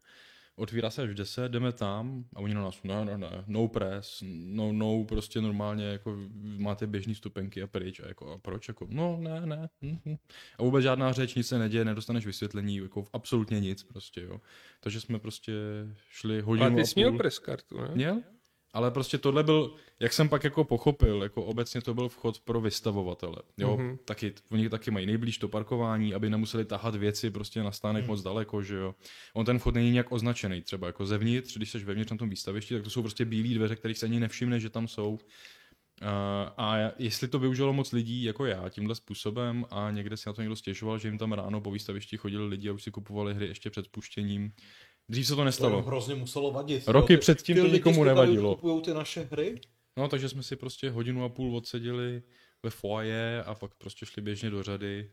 otvírá 0.60 0.90
se 0.90 1.02
až 1.02 1.10
v 1.10 1.14
10, 1.14 1.52
jdeme 1.52 1.72
tam 1.72 2.24
a 2.34 2.40
oni 2.40 2.54
na 2.54 2.62
nás, 2.62 2.82
ne, 2.82 3.04
ne, 3.04 3.18
ne, 3.18 3.44
no 3.46 3.68
press, 3.68 4.22
no, 4.26 4.72
no, 4.72 5.04
prostě 5.04 5.40
normálně 5.40 5.84
jako 5.84 6.16
máte 6.42 6.86
běžný 6.86 7.14
stupenky 7.14 7.62
a 7.62 7.66
pryč 7.66 8.00
a 8.00 8.08
jako 8.08 8.32
a 8.32 8.38
proč, 8.38 8.68
jako 8.68 8.86
no 8.90 9.18
ne, 9.20 9.46
ne, 9.46 9.68
hm, 9.82 9.98
hm. 10.06 10.16
a 10.58 10.62
vůbec 10.62 10.82
žádná 10.82 11.12
řeč, 11.12 11.34
nic 11.34 11.46
se 11.46 11.58
neděje, 11.58 11.84
nedostaneš 11.84 12.26
vysvětlení, 12.26 12.76
jako 12.76 13.04
absolutně 13.12 13.60
nic 13.60 13.82
prostě, 13.82 14.20
jo. 14.20 14.40
Takže 14.80 15.00
jsme 15.00 15.18
prostě 15.18 15.52
šli 16.10 16.40
hodinu 16.40 16.66
Ale 16.66 16.74
ty 16.74 16.86
jsi 16.86 17.00
měl 17.00 17.16
press 17.16 17.38
kartu, 17.38 17.80
ne? 17.80 17.90
Měl? 17.94 18.22
Ale 18.72 18.90
prostě 18.90 19.18
tohle 19.18 19.42
byl, 19.42 19.74
jak 20.00 20.12
jsem 20.12 20.28
pak 20.28 20.44
jako 20.44 20.64
pochopil, 20.64 21.22
jako 21.22 21.44
obecně 21.44 21.80
to 21.80 21.94
byl 21.94 22.08
vchod 22.08 22.40
pro 22.40 22.60
vystavovatele. 22.60 23.36
Jo, 23.58 23.76
mm-hmm. 23.76 23.98
taky, 24.04 24.34
oni 24.50 24.68
taky 24.68 24.90
mají 24.90 25.06
nejblíž 25.06 25.38
to 25.38 25.48
parkování, 25.48 26.14
aby 26.14 26.30
nemuseli 26.30 26.64
tahat 26.64 26.94
věci 26.94 27.30
prostě 27.30 27.62
na 27.62 27.72
stánek 27.72 28.02
mm. 28.02 28.08
moc 28.08 28.22
daleko, 28.22 28.62
že 28.62 28.76
jo. 28.76 28.94
On 29.34 29.44
ten 29.44 29.58
vchod 29.58 29.74
není 29.74 29.90
nějak 29.90 30.12
označený, 30.12 30.62
třeba 30.62 30.86
jako 30.86 31.06
zevnitř, 31.06 31.56
když 31.56 31.70
jsi 31.70 31.78
vevnitř 31.78 32.10
na 32.10 32.16
tom 32.16 32.30
výstavišti, 32.30 32.74
tak 32.74 32.82
to 32.82 32.90
jsou 32.90 33.02
prostě 33.02 33.24
bílé 33.24 33.54
dveře, 33.54 33.76
kterých 33.76 33.98
se 33.98 34.06
ani 34.06 34.20
nevšimne, 34.20 34.60
že 34.60 34.70
tam 34.70 34.88
jsou. 34.88 35.18
Uh, 36.02 36.08
a 36.56 36.76
jestli 36.98 37.28
to 37.28 37.38
využilo 37.38 37.72
moc 37.72 37.92
lidí 37.92 38.22
jako 38.22 38.46
já 38.46 38.68
tímhle 38.68 38.94
způsobem 38.94 39.64
a 39.70 39.90
někde 39.90 40.16
si 40.16 40.28
na 40.28 40.32
to 40.32 40.42
někdo 40.42 40.56
stěžoval, 40.56 40.98
že 40.98 41.08
jim 41.08 41.18
tam 41.18 41.32
ráno 41.32 41.60
po 41.60 41.70
výstavišti 41.70 42.16
chodili 42.16 42.46
lidi 42.46 42.68
a 42.68 42.72
už 42.72 42.82
si 42.82 42.90
kupovali 42.90 43.34
hry 43.34 43.46
ještě 43.46 43.70
před 43.70 43.84
spuštěním, 43.84 44.52
Dřív 45.10 45.26
se 45.26 45.36
to 45.36 45.44
nestalo. 45.44 45.82
To 45.82 45.88
hrozně 45.88 46.14
muselo 46.14 46.52
vadit. 46.52 46.88
Roky 46.88 47.14
ty, 47.14 47.20
předtím 47.20 47.56
to 47.56 47.66
nikomu 47.66 48.04
nevadilo. 48.04 48.54
Kupují 48.54 48.82
ty 48.82 48.94
naše 48.94 49.28
hry? 49.30 49.60
No, 49.96 50.08
takže 50.08 50.28
jsme 50.28 50.42
si 50.42 50.56
prostě 50.56 50.90
hodinu 50.90 51.24
a 51.24 51.28
půl 51.28 51.56
odseděli 51.56 52.22
ve 52.62 52.70
foaje 52.70 53.44
a 53.44 53.54
fakt 53.54 53.74
prostě 53.78 54.06
šli 54.06 54.22
běžně 54.22 54.50
do 54.50 54.62
řady. 54.62 55.10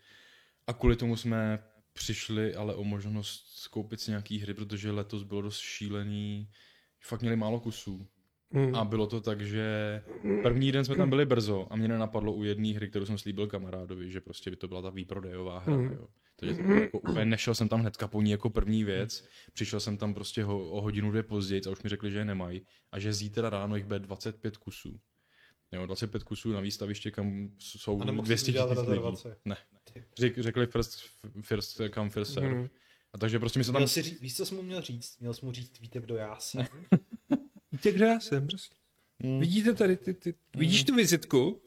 A 0.67 0.73
kvůli 0.73 0.95
tomu 0.95 1.17
jsme 1.17 1.59
přišli 1.93 2.55
ale 2.55 2.75
o 2.75 2.83
možnost 2.83 3.67
koupit 3.67 4.01
si 4.01 4.11
nějaký 4.11 4.39
hry, 4.39 4.53
protože 4.53 4.91
letos 4.91 5.23
bylo 5.23 5.41
dost 5.41 5.59
šílený. 5.59 6.49
Fakt 7.03 7.21
měli 7.21 7.35
málo 7.35 7.59
kusů. 7.59 8.07
Mm. 8.51 8.75
A 8.75 8.85
bylo 8.85 9.07
to 9.07 9.21
tak, 9.21 9.41
že 9.41 10.01
první 10.43 10.71
den 10.71 10.85
jsme 10.85 10.95
tam 10.95 11.09
byli 11.09 11.25
brzo 11.25 11.67
a 11.69 11.75
mě 11.75 11.87
nenapadlo 11.87 12.33
u 12.33 12.43
jedné 12.43 12.73
hry, 12.73 12.89
kterou 12.89 13.05
jsem 13.05 13.17
slíbil 13.17 13.47
kamarádovi, 13.47 14.11
že 14.11 14.21
prostě 14.21 14.49
by 14.49 14.55
to 14.55 14.67
byla 14.67 14.81
ta 14.81 14.89
výprodejová 14.89 15.59
hra. 15.59 15.77
Mm. 15.77 15.91
Jo. 15.91 16.07
Takže 16.39 16.55
to 16.55 16.71
jako 16.71 16.99
úplně 16.99 17.25
nešel 17.25 17.55
jsem 17.55 17.69
tam 17.69 17.79
hnedka 17.79 18.07
po 18.07 18.21
ní 18.21 18.31
jako 18.31 18.49
první 18.49 18.83
věc. 18.83 19.25
Přišel 19.53 19.79
jsem 19.79 19.97
tam 19.97 20.13
prostě 20.13 20.43
ho, 20.43 20.69
o 20.69 20.81
hodinu, 20.81 21.11
dvě 21.11 21.23
později 21.23 21.61
a 21.67 21.69
už 21.69 21.83
mi 21.83 21.89
řekli, 21.89 22.11
že 22.11 22.17
je 22.17 22.25
nemají. 22.25 22.61
A 22.91 22.99
že 22.99 23.13
zítra 23.13 23.49
ráno 23.49 23.75
jich 23.75 23.85
bude 23.85 23.99
25 23.99 24.57
kusů. 24.57 24.99
Jo, 25.71 25.85
25 25.85 26.23
kusů 26.23 26.51
na 26.51 26.59
výstaviště, 26.59 27.11
kam 27.11 27.49
jsou 27.59 27.99
200 28.03 28.51
tisíc 28.51 28.87
lidí. 28.87 29.01
Ne. 29.45 29.57
Řek, 30.17 30.37
řekli 30.37 30.65
first, 30.65 30.99
first 31.41 31.81
come, 31.93 32.09
first 32.09 32.33
serve. 32.33 32.53
Mm. 32.53 32.69
A 33.13 33.17
takže 33.17 33.39
prostě 33.39 33.59
mi 33.59 33.63
se 33.63 33.71
tam... 33.71 33.81
Měl 33.81 33.87
si 33.87 34.01
říct, 34.01 34.21
víš, 34.21 34.37
co 34.37 34.45
jsi 34.45 34.55
mu 34.55 34.61
měl 34.61 34.81
říct? 34.81 35.19
Měl 35.19 35.33
jsi 35.33 35.45
mu 35.45 35.51
říct, 35.51 35.79
víte, 35.79 35.99
kdo 35.99 36.15
já 36.15 36.39
jsem? 36.39 36.65
víte, 37.71 37.91
kdo 37.91 38.05
já 38.05 38.19
jsem, 38.19 38.47
prostě. 38.47 38.75
Mm. 39.19 39.39
Vidíte 39.39 39.73
tady, 39.73 39.97
ty, 39.97 40.13
ty, 40.13 40.33
vidíš 40.55 40.83
tu 40.83 40.95
vizitku? 40.95 41.61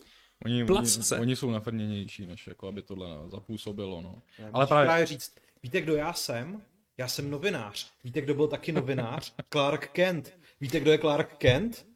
Oni, 0.44 0.64
oni, 0.64 1.20
oni 1.20 1.36
jsou 1.36 1.50
nafrněnější, 1.50 2.26
než 2.26 2.46
jako 2.46 2.68
aby 2.68 2.82
tohle 2.82 3.08
zapůsobilo, 3.30 4.00
no. 4.00 4.22
Já 4.38 4.50
Ale 4.52 4.66
právě... 4.66 4.86
právě 4.86 5.06
říct, 5.06 5.34
víte, 5.62 5.80
kdo 5.80 5.96
já 5.96 6.12
jsem? 6.12 6.62
Já 6.98 7.08
jsem 7.08 7.30
novinář. 7.30 7.92
Víte, 8.04 8.20
kdo 8.20 8.34
byl 8.34 8.48
taky 8.48 8.72
novinář? 8.72 9.34
Clark 9.52 9.88
Kent. 9.88 10.38
Víte, 10.60 10.80
kdo 10.80 10.90
je 10.90 10.98
Clark 10.98 11.36
Kent? 11.36 11.86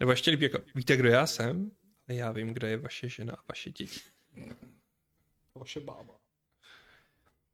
Nebo 0.00 0.12
ještě 0.12 0.30
líp 0.30 0.40
jako, 0.40 0.58
víte, 0.74 0.96
kdo 0.96 1.08
já 1.08 1.26
jsem? 1.26 1.70
A 2.08 2.12
já 2.12 2.32
vím, 2.32 2.54
kdo 2.54 2.66
je 2.66 2.76
vaše 2.76 3.08
žena 3.08 3.32
a 3.34 3.42
vaše 3.48 3.70
děti. 3.70 4.00
Vaše 5.54 5.80
bába. 5.80 6.14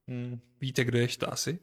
Hmm. 0.09 0.41
Víte, 0.61 0.85
kdo 0.85 0.99
je 0.99 1.09
štásy? 1.09 1.59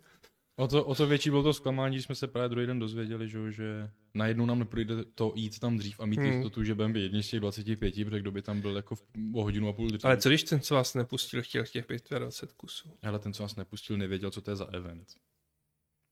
O 0.57 0.67
to, 0.67 0.85
o 0.85 0.95
to 0.95 1.07
větší 1.07 1.29
bylo 1.29 1.43
to 1.43 1.53
zklamání, 1.53 1.95
když 1.95 2.05
jsme 2.05 2.15
se 2.15 2.27
právě 2.27 2.49
druhý 2.49 2.67
den 2.67 2.79
dozvěděli, 2.79 3.29
že, 3.29 3.51
že 3.51 3.89
najednou 4.13 4.45
nám 4.45 4.59
neprojde 4.59 5.05
to 5.05 5.33
jít 5.35 5.59
tam 5.59 5.77
dřív 5.77 5.99
a 5.99 6.05
mít 6.05 6.19
hmm. 6.19 6.31
jistotu, 6.31 6.63
že 6.63 6.75
budeme 6.75 6.99
jedni 6.99 7.23
z 7.23 7.29
těch 7.29 7.39
25, 7.39 8.05
protože 8.05 8.19
kdo 8.19 8.31
by 8.31 8.41
tam 8.41 8.61
byl 8.61 8.75
jako 8.75 8.95
v, 8.95 9.03
o 9.33 9.43
hodinu 9.43 9.69
a 9.69 9.73
půl 9.73 9.87
dřív. 9.87 10.05
Ale 10.05 10.17
co 10.17 10.29
když 10.29 10.43
ten, 10.43 10.59
co 10.59 10.75
vás 10.75 10.93
nepustil, 10.93 11.41
chtěl 11.41 11.63
těch 11.63 11.85
25 12.19 12.53
kusů? 12.57 12.89
Ale 13.03 13.19
ten, 13.19 13.33
co 13.33 13.43
vás 13.43 13.55
nepustil, 13.55 13.97
nevěděl, 13.97 14.31
co 14.31 14.41
to 14.41 14.51
je 14.51 14.55
za 14.55 14.65
event. 14.65 15.07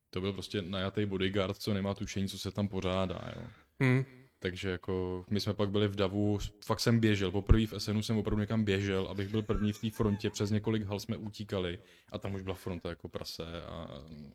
To 0.09 0.21
byl 0.21 0.33
prostě 0.33 0.61
najatý 0.61 1.05
bodyguard, 1.05 1.57
co 1.57 1.73
nemá 1.73 1.93
tušení, 1.93 2.27
co 2.27 2.39
se 2.39 2.51
tam 2.51 2.67
pořádá. 2.67 3.31
Jo. 3.35 3.47
Hmm. 3.79 4.05
Takže 4.43 4.69
jako 4.69 5.25
my 5.29 5.39
jsme 5.39 5.53
pak 5.53 5.69
byli 5.69 5.87
v 5.87 5.95
Davu, 5.95 6.39
fakt 6.65 6.79
jsem 6.79 6.99
běžel, 6.99 7.31
poprvé 7.31 7.65
v 7.65 7.73
SNu 7.77 8.03
jsem 8.03 8.17
opravdu 8.17 8.41
někam 8.41 8.63
běžel, 8.63 9.07
abych 9.07 9.29
byl 9.29 9.41
první 9.41 9.73
v 9.73 9.81
té 9.81 9.89
frontě, 9.89 10.29
přes 10.29 10.51
několik 10.51 10.83
hal 10.83 10.99
jsme 10.99 11.17
utíkali 11.17 11.79
a 12.11 12.17
tam 12.17 12.35
už 12.35 12.41
byla 12.41 12.55
fronta 12.55 12.89
jako 12.89 13.07
prase 13.07 13.63
a 13.63 13.87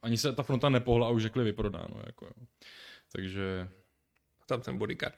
ani 0.03 0.17
se 0.17 0.33
ta 0.33 0.43
fronta 0.43 0.69
nepohla 0.69 1.07
a 1.07 1.11
už 1.11 1.23
řekli 1.23 1.45
vyprodáno. 1.45 2.01
Jako, 2.07 2.25
jo. 2.25 2.47
Takže... 3.13 3.69
Tam 4.47 4.61
ten 4.61 4.79
bodyguard. 4.79 5.15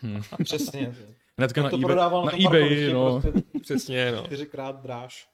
hmm. 0.00 0.22
Přesně. 0.44 0.94
Hnedka 1.38 1.62
na, 1.62 1.70
to 1.70 1.76
eBay, 1.76 1.96
na, 1.96 2.08
na 2.08 2.46
eBay, 2.46 2.92
no. 2.92 3.20
Prostě 3.20 3.42
Přesně, 3.60 4.12
no. 4.12 4.22
Čtyřikrát 4.26 4.82
dráž. 4.82 5.28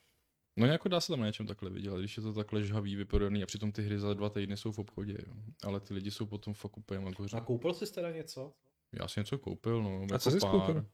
No 0.57 0.67
jako 0.67 0.89
dá 0.89 1.01
se 1.01 1.13
tam 1.13 1.21
na 1.21 1.27
něčem 1.27 1.47
takhle 1.47 1.71
vidět, 1.71 1.93
když 1.99 2.17
je 2.17 2.23
to 2.23 2.33
takhle 2.33 2.63
žhavý, 2.63 2.97
vyprodaný 2.97 3.43
a 3.43 3.47
přitom 3.47 3.73
ty 3.73 3.83
hry 3.83 3.99
za 3.99 4.15
dva 4.15 4.31
týdny 4.31 4.57
jsou 4.57 4.73
v 4.73 4.79
obchodě, 4.79 5.17
jo. 5.27 5.35
Ale 5.65 5.81
ty 5.81 5.95
lidi 5.95 6.11
jsou 6.11 6.27
potom 6.27 6.55
fakt 6.55 6.77
úplně. 6.77 7.07
A 7.33 7.41
koupil 7.41 7.75
jsi 7.75 7.93
teda 7.95 8.11
něco? 8.11 8.53
Já 8.93 9.09
si 9.09 9.21
něco 9.21 9.39
koupil, 9.39 9.83
no. 9.83 9.99
A 9.99 10.03
jako 10.03 10.19
co 10.19 10.31
jsi 10.31 10.39
pár. 10.39 10.51
koupil? 10.51 10.87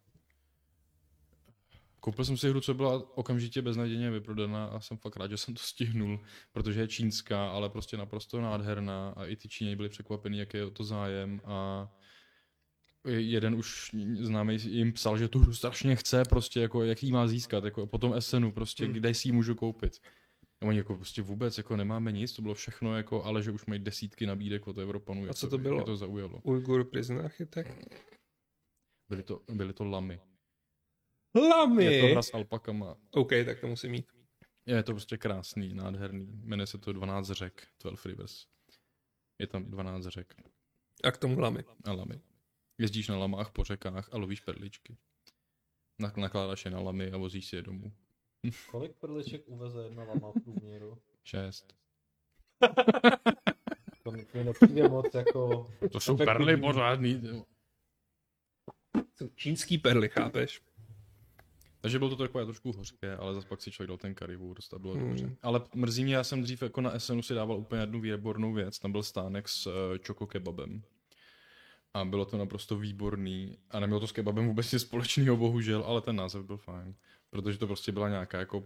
Koupil 2.01 2.25
jsem 2.25 2.37
si 2.37 2.49
hru, 2.49 2.61
co 2.61 2.75
byla 2.75 3.17
okamžitě 3.17 3.63
beznadějně 3.63 4.11
vyprodaná 4.11 4.67
a 4.67 4.81
jsem 4.81 4.97
fakt 4.97 5.17
rád, 5.17 5.31
že 5.31 5.37
jsem 5.37 5.55
to 5.55 5.63
stihnul, 5.63 6.21
protože 6.53 6.81
je 6.81 6.89
čínská, 6.89 7.51
ale 7.51 7.69
prostě 7.69 7.97
naprosto 7.97 8.41
nádherná 8.41 9.15
a 9.17 9.25
i 9.25 9.37
ty 9.37 9.49
Číňani 9.49 9.77
byli 9.77 9.89
překvapení, 9.89 10.39
jaký 10.39 10.57
je 10.57 10.65
o 10.65 10.71
to 10.71 10.85
zájem 10.85 11.41
a 11.45 11.89
jeden 13.07 13.55
už 13.55 13.91
známý 14.21 14.59
jim 14.63 14.93
psal, 14.93 15.19
že 15.19 15.29
tu 15.29 15.39
hru 15.39 15.55
strašně 15.55 15.97
chce, 15.97 16.23
prostě 16.29 16.61
jako 16.61 16.85
jaký 16.85 17.13
má 17.13 17.27
získat, 17.29 17.65
jako 17.65 17.87
po 17.87 17.99
tom 17.99 18.21
SNu, 18.21 18.53
prostě 18.53 18.85
hmm. 18.85 18.93
kde 18.93 19.15
si 19.15 19.29
ji 19.29 19.33
můžu 19.33 19.55
koupit. 19.55 20.01
Oni 20.63 20.79
jako 20.79 20.95
prostě 20.97 21.23
vůbec 21.23 21.59
jako 21.59 21.77
nemáme 21.77 22.13
nic, 22.13 22.33
to 22.33 22.43
bylo 22.43 22.55
všechno, 22.55 22.97
jako, 22.97 23.25
ale 23.25 23.43
že 23.43 23.51
už 23.51 23.67
mají 23.67 23.81
desítky 23.81 24.27
nabídek 24.27 24.67
od 24.67 24.79
Evropanů. 24.79 25.31
A 25.31 25.35
co 25.35 25.51
to, 25.51 25.59
bylo? 25.59 25.85
to 25.85 25.97
zaujalo. 25.97 26.41
Ujgur 26.43 26.91
Prison 26.91 27.21
Architect? 27.21 27.71
Byly 29.09 29.23
to, 29.23 29.43
byly 29.53 29.73
to 29.73 29.85
lamy. 29.85 30.21
Lamy? 31.51 31.85
Je 31.85 32.01
to 32.01 32.07
hra 32.13 32.23
s 32.23 32.35
alpakama. 32.35 32.97
OK, 33.11 33.31
tak 33.45 33.61
to 33.61 33.67
musím 33.67 33.91
mít. 33.91 34.13
Je 34.67 34.83
to 34.83 34.93
prostě 34.93 35.17
krásný, 35.17 35.75
nádherný. 35.75 36.27
Jmenuje 36.45 36.67
se 36.67 36.79
to 36.79 36.93
12 36.93 37.27
řek, 37.31 37.67
12 37.83 38.07
rivers. 38.07 38.47
Je 39.39 39.47
tam 39.47 39.65
12 39.65 40.05
řek. 40.07 40.35
A 41.05 41.11
k 41.11 41.17
tomu 41.17 41.39
lamy. 41.39 41.65
A 41.85 41.93
lamy. 41.93 42.21
Jezdíš 42.81 43.09
na 43.09 43.19
lamách 43.19 43.51
po 43.51 43.65
řekách 43.65 44.09
a 44.13 44.17
lovíš 44.19 44.41
perličky. 44.41 44.97
Nak- 46.03 46.17
nakládáš 46.21 46.65
je 46.65 46.71
na 46.71 46.81
lamy 46.81 47.13
a 47.13 47.17
vozíš 47.17 47.47
si 47.47 47.57
je 47.57 47.63
domů. 47.63 47.93
Kolik 48.71 48.93
perliček 48.93 49.43
uveze 49.47 49.83
jedna 49.85 50.05
lama 50.05 50.31
v 50.31 50.41
průměru? 50.45 50.99
Šest. 51.25 51.75
To 54.03 54.13
mi 54.13 54.27
nepřijde 54.45 54.89
moc 54.89 55.15
jako... 55.15 55.67
To 55.93 56.01
jsou 56.01 56.15
efektivní. 56.15 56.25
perly 56.27 56.57
pořádný. 56.57 57.23
Jsou 59.15 59.29
čínský 59.35 59.79
perly, 59.79 60.09
chápeš? 60.09 60.61
Takže 61.81 61.99
bylo 61.99 62.11
to 62.11 62.17
takové 62.17 62.45
trošku 62.45 62.73
hořké, 62.73 63.17
ale 63.17 63.35
zase 63.35 63.49
pak 63.49 63.63
si 63.63 63.71
člověk 63.71 63.89
dal 63.89 63.97
ten 63.97 64.15
currywurst 64.15 64.75
a 64.75 64.79
bylo 64.79 64.95
Hmm. 64.95 65.09
dobře. 65.09 65.37
Ale 65.43 65.61
mrzí 65.75 66.05
mě, 66.05 66.15
já 66.15 66.25
jsem 66.25 66.43
dřív 66.43 66.63
jako 66.63 66.81
na 66.81 66.99
SNu 66.99 67.23
si 67.23 67.35
dával 67.35 67.57
úplně 67.59 67.81
jednu 67.83 68.01
výbornou 68.01 68.53
věc, 68.53 68.79
tam 68.79 68.93
byl 68.93 69.03
stánek 69.03 69.49
s 69.49 69.67
uh, 69.67 69.73
čoko 69.99 70.27
kebabem. 70.27 70.83
A 71.95 72.05
bylo 72.05 72.25
to 72.25 72.39
naprosto 72.39 72.77
výborný. 72.79 73.59
A 73.71 73.81
nemělo 73.81 74.01
to 74.01 74.07
s 74.07 74.13
kebabem 74.13 74.47
vůbec 74.47 74.73
nic 74.73 74.83
společného, 74.83 75.37
bohužel, 75.37 75.83
ale 75.87 76.01
ten 76.01 76.17
název 76.17 76.45
byl 76.45 76.57
fajn. 76.57 76.95
Protože 77.37 77.59
to 77.59 77.67
prostě 77.67 77.93
byla 77.93 78.09
nějaká 78.09 78.39
jako 78.39 78.65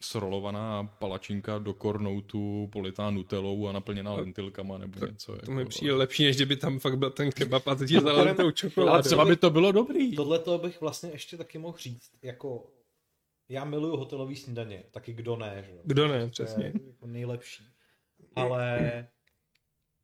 srolovaná 0.00 0.84
palačinka 0.84 1.58
do 1.58 1.74
kornoutu, 1.74 2.68
politá 2.72 3.10
nutelou 3.10 3.66
a 3.68 3.72
naplněná 3.72 4.12
lentilkama 4.14 4.78
nebo 4.78 5.06
něco. 5.06 5.36
To 5.36 5.50
mi 5.52 5.60
jako, 5.60 5.68
přijde 5.68 5.94
lepší, 5.94 6.24
než 6.24 6.36
kdyby 6.36 6.56
tam 6.56 6.78
fakt 6.78 6.98
byl 6.98 7.10
ten 7.10 7.32
kebab 7.32 7.68
a 7.68 7.74
teď 7.74 7.90
je 7.90 8.00
Ale 8.00 8.52
čokoládou. 8.52 9.02
třeba 9.02 9.24
by 9.24 9.36
to 9.36 9.50
bylo 9.50 9.72
dobrý. 9.72 10.16
Tohle 10.16 10.38
to 10.38 10.58
bych 10.58 10.80
vlastně 10.80 11.10
ještě 11.10 11.36
taky 11.36 11.58
mohl 11.58 11.78
říct, 11.78 12.10
jako 12.22 12.70
já 13.48 13.64
miluju 13.64 13.96
hotelový 13.96 14.36
snídaně, 14.36 14.84
taky 14.90 15.12
kdo 15.12 15.36
ne, 15.36 15.64
že 15.66 15.72
jo? 15.72 15.80
Kdo 15.84 16.08
ne, 16.08 16.18
To 16.18 16.24
je 16.24 16.30
přesně. 16.30 16.72
jako 16.84 17.06
nejlepší. 17.06 17.64
Ale 18.36 19.08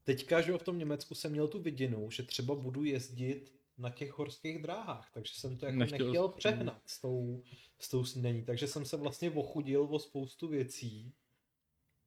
teďka, 0.05 0.41
že 0.41 0.51
jo, 0.51 0.59
v 0.59 0.63
tom 0.63 0.79
Německu 0.79 1.15
jsem 1.15 1.33
měl 1.33 1.49
tu 1.49 1.63
vidinu, 1.63 2.11
že 2.11 2.23
třeba 2.23 2.55
budu 2.55 2.85
jezdit 2.85 3.53
na 3.81 3.91
těch 3.91 4.19
horských 4.19 4.63
dráhách, 4.63 5.11
takže 5.15 5.35
jsem 5.35 5.57
to 5.57 5.67
jako 5.67 5.79
Nechtěl 5.79 6.07
nechtěl, 6.07 6.29
přehnat 6.29 6.83
s 6.87 7.01
tou, 7.01 7.43
s 7.79 7.89
tou 7.89 8.05
snídaní, 8.05 8.45
takže 8.45 8.67
jsem 8.67 8.85
se 8.85 8.97
vlastně 8.97 9.31
ochudil 9.31 9.89
o 9.91 9.99
spoustu 9.99 10.49
věcí 10.49 11.13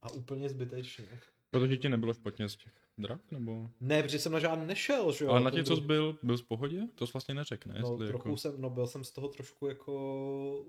a 0.02 0.12
úplně 0.12 0.48
zbytečně. 0.48 1.20
Protože 1.50 1.76
ti 1.76 1.88
nebylo 1.88 2.14
špatně 2.14 2.48
z 2.48 2.56
těch 2.56 2.83
drah, 2.98 3.20
nebo? 3.30 3.70
Ne, 3.80 4.02
protože 4.02 4.18
jsem 4.18 4.32
na 4.32 4.38
žádný 4.38 4.66
nešel, 4.66 5.12
že 5.12 5.24
jo. 5.24 5.30
Ale 5.30 5.40
na 5.40 5.50
to 5.50 5.56
tě, 5.56 5.64
co 5.64 5.76
byl- 5.76 5.80
jsi 5.80 5.86
byl, 5.86 6.18
byl 6.22 6.36
v 6.36 6.42
pohodě? 6.42 6.80
To 6.94 7.06
jsi 7.06 7.12
vlastně 7.12 7.34
neřekne. 7.34 7.74
No, 7.80 7.92
jestli 7.92 8.08
trochu 8.08 8.28
jako... 8.28 8.36
jsem, 8.36 8.54
no 8.60 8.70
byl 8.70 8.86
jsem 8.86 9.04
z 9.04 9.10
toho 9.12 9.28
trošku 9.28 9.66
jako 9.66 10.64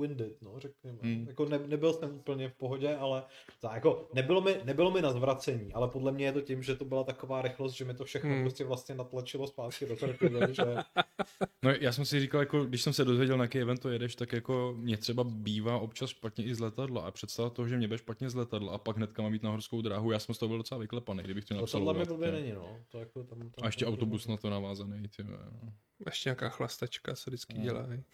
winded, 0.00 0.42
no, 0.42 0.54
řekněme. 0.58 0.98
Hmm. 1.02 1.24
Jako 1.28 1.44
ne, 1.44 1.58
nebyl 1.66 1.92
jsem 1.92 2.14
úplně 2.14 2.48
v 2.48 2.54
pohodě, 2.54 2.96
ale 2.96 3.22
tak, 3.60 3.74
jako 3.74 4.08
nebylo 4.14 4.40
mi, 4.40 4.56
nebylo 4.64 4.90
mi 4.90 5.02
na 5.02 5.12
zvracení, 5.12 5.72
ale 5.72 5.88
podle 5.88 6.12
mě 6.12 6.24
je 6.24 6.32
to 6.32 6.40
tím, 6.40 6.62
že 6.62 6.76
to 6.76 6.84
byla 6.84 7.04
taková 7.04 7.42
rychlost, 7.42 7.72
že 7.72 7.84
mi 7.84 7.94
to 7.94 8.04
všechno 8.04 8.30
Hmm. 8.30 8.42
prostě 8.42 8.64
vlastně 8.64 8.94
natlačilo 8.94 9.46
zpátky 9.46 9.86
do 9.86 9.96
krku, 9.96 10.26
že 10.52 10.62
No 11.64 11.70
já 11.80 11.92
jsem 11.92 12.04
si 12.04 12.20
říkal, 12.20 12.40
jako, 12.40 12.64
když 12.64 12.82
jsem 12.82 12.92
se 12.92 13.04
dozvěděl, 13.04 13.36
na 13.38 13.44
jaký 13.44 13.58
event 13.58 13.80
to 13.80 13.88
jedeš, 13.88 14.14
tak 14.14 14.32
jako 14.32 14.74
mě 14.76 14.96
třeba 14.96 15.24
bývá 15.24 15.78
občas 15.78 16.10
špatně 16.10 16.44
i 16.44 16.54
z 16.54 16.60
letadla 16.60 17.02
a 17.02 17.10
představa 17.10 17.50
toho, 17.50 17.68
že 17.68 17.76
mě 17.76 17.88
bude 17.88 17.98
špatně 17.98 18.30
z 18.30 18.34
letadla 18.34 18.72
a 18.72 18.78
pak 18.78 18.96
hnedka 18.96 19.22
mám 19.22 19.32
jít 19.32 19.42
na 19.42 19.50
horskou 19.50 19.82
dráhu, 19.82 20.10
já 20.10 20.18
jsem 20.18 20.34
z 20.34 20.38
toho 20.38 20.48
byl 20.48 20.58
docela 20.58 20.80
vyklepaný, 20.80 21.22
kdybych 21.22 21.44
to 21.44 21.54
to 21.54 21.60
napsal. 21.60 21.69
Tohle 21.70 21.94
mi 21.94 22.04
blbě 22.04 22.32
není, 22.32 22.52
no. 22.52 22.84
To 22.88 22.98
jako 22.98 23.24
tam, 23.24 23.38
tam, 23.38 23.50
A 23.62 23.66
ještě 23.66 23.84
tam- 23.84 23.94
autobus 23.94 24.26
na 24.26 24.36
to 24.36 24.50
navázaný, 24.50 25.08
ty 25.08 25.24
no. 25.24 25.38
Ještě 26.06 26.28
nějaká 26.28 26.48
chlastačka, 26.48 27.14
co 27.16 27.30
vždycky 27.30 27.58
No. 27.58 27.64
dělají. 27.64 28.04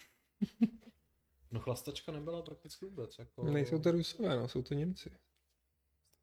No 1.50 1.60
chlastačka 1.60 2.12
nebyla 2.12 2.42
prakticky 2.42 2.84
vůbec, 2.86 3.18
jako... 3.18 3.44
Nejsou 3.44 3.78
to 3.78 3.90
Rusové, 3.90 4.36
no, 4.36 4.48
jsou 4.48 4.62
to 4.62 4.74
Němci. 4.74 5.10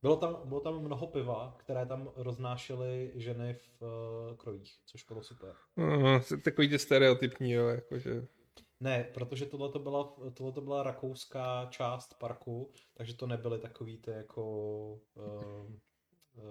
Bylo 0.01 0.17
tam, 0.17 0.37
bylo 0.45 0.59
tam 0.59 0.79
mnoho 0.83 1.07
piva, 1.07 1.55
které 1.59 1.85
tam 1.85 2.11
roznášely 2.15 3.11
ženy 3.15 3.53
v 3.53 3.81
uh, 3.81 4.35
krojích, 4.37 4.79
což 4.85 5.03
bylo 5.03 5.23
super. 5.23 5.55
No, 5.77 6.21
jsou 6.21 6.37
takový 6.37 6.69
ty 6.69 6.79
stereotypní, 6.79 7.51
jo, 7.51 7.67
jakože... 7.67 8.27
Ne, 8.79 9.03
protože 9.13 9.45
tohle 9.45 9.69
to 9.71 9.79
byla, 9.79 10.15
tohle 10.33 10.51
to 10.53 10.61
byla 10.61 10.83
rakouská 10.83 11.65
část 11.69 12.13
parku, 12.19 12.73
takže 12.93 13.13
to 13.13 13.27
nebyly 13.27 13.59
takový 13.59 13.97
ty 13.97 14.11
jako 14.11 14.43
uh, 15.15 15.71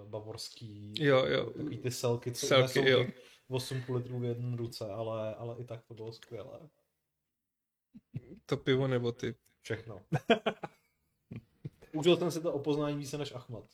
bavorský, 0.05 0.93
Jo, 1.05 1.25
jo. 1.25 1.45
takový 1.45 1.77
ty 1.77 1.91
selky, 1.91 2.31
co 2.31 2.47
Selky, 2.47 2.73
jsou 2.73 2.87
jo. 2.87 3.03
těch 3.03 3.21
8 3.47 3.83
litrů 3.89 4.19
v 4.19 4.23
jedné 4.23 4.57
ruce, 4.57 4.85
ale, 4.85 5.35
ale 5.35 5.55
i 5.59 5.63
tak 5.65 5.83
to 5.85 5.93
bylo 5.93 6.13
skvělé. 6.13 6.69
To 8.45 8.57
pivo 8.57 8.87
nebo 8.87 9.11
ty. 9.11 9.35
Všechno. 9.61 10.05
Užil 11.93 12.17
jsem 12.17 12.31
si 12.31 12.41
to 12.41 12.53
opoznání 12.53 12.97
více 12.97 13.17
než 13.17 13.31
Ahmad. 13.31 13.65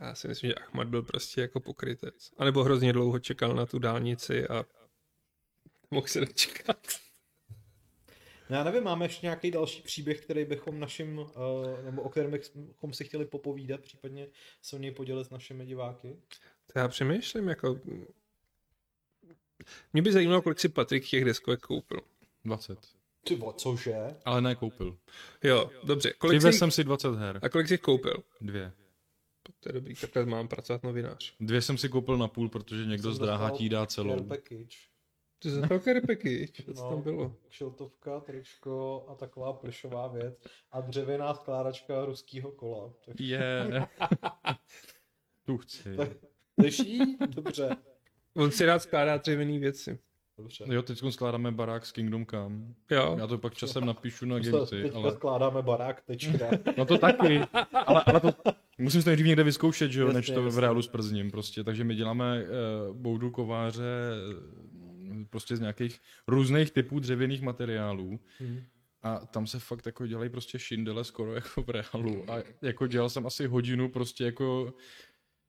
Já 0.00 0.14
si 0.14 0.28
myslím, 0.28 0.50
že 0.50 0.54
Ahmad 0.54 0.88
byl 0.88 1.02
prostě 1.02 1.40
jako 1.40 1.60
pokrytec. 1.60 2.30
A 2.36 2.44
nebo 2.44 2.64
hrozně 2.64 2.92
dlouho 2.92 3.18
čekal 3.18 3.54
na 3.54 3.66
tu 3.66 3.78
dálnici 3.78 4.48
a 4.48 4.64
mohl 5.90 6.06
se 6.06 6.20
dočekat. 6.20 6.86
No 8.52 8.58
já 8.58 8.64
nevím, 8.64 8.84
máme 8.84 9.04
ještě 9.04 9.26
nějaký 9.26 9.50
další 9.50 9.82
příběh, 9.82 10.20
který 10.20 10.44
bychom 10.44 10.80
našim, 10.80 11.18
uh, 11.18 11.26
nebo 11.84 12.02
o 12.02 12.08
kterém 12.08 12.30
bychom 12.30 12.92
si 12.92 13.04
chtěli 13.04 13.24
popovídat, 13.24 13.80
případně 13.80 14.26
se 14.62 14.76
o 14.76 14.78
něj 14.78 14.90
podělit 14.90 15.24
s 15.24 15.30
našimi 15.30 15.66
diváky. 15.66 16.16
To 16.72 16.78
já 16.78 16.88
přemýšlím, 16.88 17.48
jako... 17.48 17.80
Mě 19.92 20.02
by 20.02 20.12
zajímalo, 20.12 20.42
kolik 20.42 20.60
si 20.60 20.68
Patrik 20.68 21.08
těch 21.08 21.24
deskovek 21.24 21.60
koupil. 21.60 22.00
20. 22.44 22.78
Ty 23.24 23.36
vo, 23.36 23.52
cože? 23.52 24.16
Ale 24.24 24.40
ne 24.40 24.54
koupil. 24.54 24.98
Jo, 25.42 25.70
dobře. 25.84 26.12
Kolik 26.18 26.42
jsi... 26.42 26.52
jsem 26.52 26.70
si 26.70 26.84
20 26.84 27.14
her. 27.14 27.40
A 27.42 27.48
kolik 27.48 27.68
jsi 27.68 27.78
koupil? 27.78 28.22
Dvě. 28.40 28.72
To 29.60 29.68
je 29.68 29.72
dobrý, 29.72 29.94
takhle 29.94 30.26
mám 30.26 30.48
pracovat 30.48 30.82
novinář. 30.82 31.34
Dvě 31.40 31.62
jsem 31.62 31.78
si 31.78 31.88
koupil 31.88 32.18
na 32.18 32.28
půl, 32.28 32.48
protože 32.48 32.86
někdo 32.86 33.08
Jsem 33.08 33.16
z 33.16 33.18
dráhatí 33.18 33.68
dostal 33.68 33.82
dá 33.82 33.86
celou. 33.86 34.14
care 34.14 34.28
package. 34.28 34.91
To 35.42 35.48
je 35.48 35.54
za 35.54 35.66
velké 35.66 35.92
repeky, 35.92 36.48
co 36.74 36.82
No, 36.84 36.90
tam 36.90 37.02
bylo? 37.02 37.36
Kšiltovka, 37.48 38.20
tričko 38.20 39.04
a 39.08 39.14
taková 39.14 39.52
plišová 39.52 40.08
věc. 40.08 40.34
A 40.72 40.80
dřevěná 40.80 41.34
skládačka 41.34 42.04
ruského 42.04 42.50
kola. 42.50 42.90
Tak 43.06 43.20
Je. 43.20 43.68
tu 45.46 45.58
chci. 45.58 45.96
Slyší? 46.60 47.16
Dobře. 47.26 47.76
On 48.34 48.50
si 48.50 48.66
rád 48.66 48.82
skládá 48.82 49.16
dřevěný 49.16 49.58
věci. 49.58 49.98
Dobře. 50.38 50.64
Jo, 50.68 50.82
teď 50.82 51.02
skládáme 51.10 51.52
barák 51.52 51.86
s 51.86 51.92
Kingdom 51.92 52.26
Come. 52.26 52.74
Jo, 52.90 53.16
Já 53.18 53.26
to 53.26 53.38
pak 53.38 53.54
časem 53.54 53.86
napíšu 53.86 54.26
na 54.26 54.38
Gamesy, 54.38 54.82
Teďka 54.82 54.98
ale... 54.98 55.12
skládáme 55.12 55.62
barák, 55.62 56.02
tečka. 56.02 56.46
No 56.78 56.84
to 56.86 56.98
taky. 56.98 57.40
Ale, 57.86 58.02
ale 58.06 58.20
to... 58.20 58.32
Musím 58.78 59.02
to 59.02 59.10
nejdřív 59.10 59.26
někde 59.26 59.44
vyzkoušet, 59.44 59.92
že 59.92 60.00
jo, 60.00 60.12
než 60.12 60.26
to 60.30 60.42
v 60.50 60.58
reálu 60.58 60.82
sprzním 60.82 61.30
prostě. 61.30 61.64
Takže 61.64 61.84
my 61.84 61.94
děláme 61.94 62.42
uh, 62.44 62.96
boudu 62.96 63.30
kováře 63.30 63.82
eh, 63.82 64.62
prostě 65.30 65.56
z 65.56 65.60
nějakých 65.60 66.00
různých 66.28 66.70
typů 66.70 67.00
dřevěných 67.00 67.42
materiálů. 67.42 68.20
Hmm. 68.38 68.60
A 69.02 69.26
tam 69.26 69.46
se 69.46 69.58
fakt 69.58 69.86
jako 69.86 70.06
dělají 70.06 70.30
prostě 70.30 70.58
šindele 70.58 71.04
skoro 71.04 71.34
jako 71.34 71.62
v 71.62 71.68
reálu. 71.70 72.30
A 72.30 72.42
jako 72.62 72.86
dělal 72.86 73.10
jsem 73.10 73.26
asi 73.26 73.46
hodinu 73.46 73.88
prostě 73.88 74.24
jako 74.24 74.74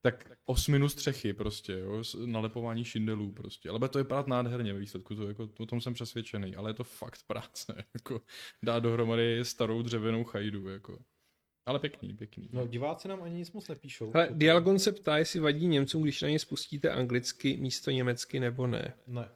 tak 0.05 0.31
osminu 0.45 0.89
střechy 0.89 1.33
prostě, 1.33 1.73
jo, 1.73 2.03
nalepování 2.25 2.83
šindelů 2.83 3.31
prostě. 3.31 3.69
Ale 3.69 3.89
to 3.89 3.99
vypadat 3.99 4.27
nádherně 4.27 4.73
ve 4.73 4.79
výsledku, 4.79 5.15
to 5.15 5.27
jako, 5.27 5.49
o 5.59 5.65
tom 5.65 5.81
jsem 5.81 5.93
přesvědčený, 5.93 6.55
ale 6.55 6.69
je 6.69 6.73
to 6.73 6.83
fakt 6.83 7.19
práce, 7.27 7.83
jako 7.93 8.21
dá 8.63 8.79
dohromady 8.79 9.45
starou 9.45 9.81
dřevěnou 9.81 10.23
chajdu, 10.23 10.69
jako. 10.69 10.99
Ale 11.65 11.79
pěkný, 11.79 12.13
pěkný. 12.13 12.49
No 12.51 12.67
diváci 12.67 13.07
nám 13.07 13.23
ani 13.23 13.37
nic 13.37 13.51
moc 13.51 13.67
nepíšou. 13.67 14.11
Hele, 14.11 14.29
Dialgon 14.31 14.79
se 14.79 14.91
ptá, 14.91 15.17
jestli 15.17 15.39
vadí 15.39 15.67
Němcům, 15.67 16.03
když 16.03 16.21
na 16.21 16.29
ně 16.29 16.39
spustíte 16.39 16.89
anglicky 16.89 17.57
místo 17.57 17.91
německy 17.91 18.39
nebo 18.39 18.67
ne. 18.67 18.93
Ne, 19.07 19.29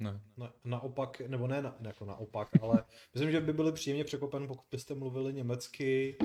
Ne. 0.00 0.20
na, 0.36 0.52
naopak, 0.64 1.20
nebo 1.20 1.46
ne, 1.46 1.62
na, 1.62 1.76
jako 1.80 2.04
naopak, 2.04 2.48
ale 2.62 2.84
myslím, 3.14 3.30
že 3.30 3.40
by 3.40 3.52
byli 3.52 3.72
příjemně 3.72 4.04
překvapen, 4.04 4.46
pokud 4.46 4.64
byste 4.70 4.94
mluvili 4.94 5.32
německy 5.32 6.16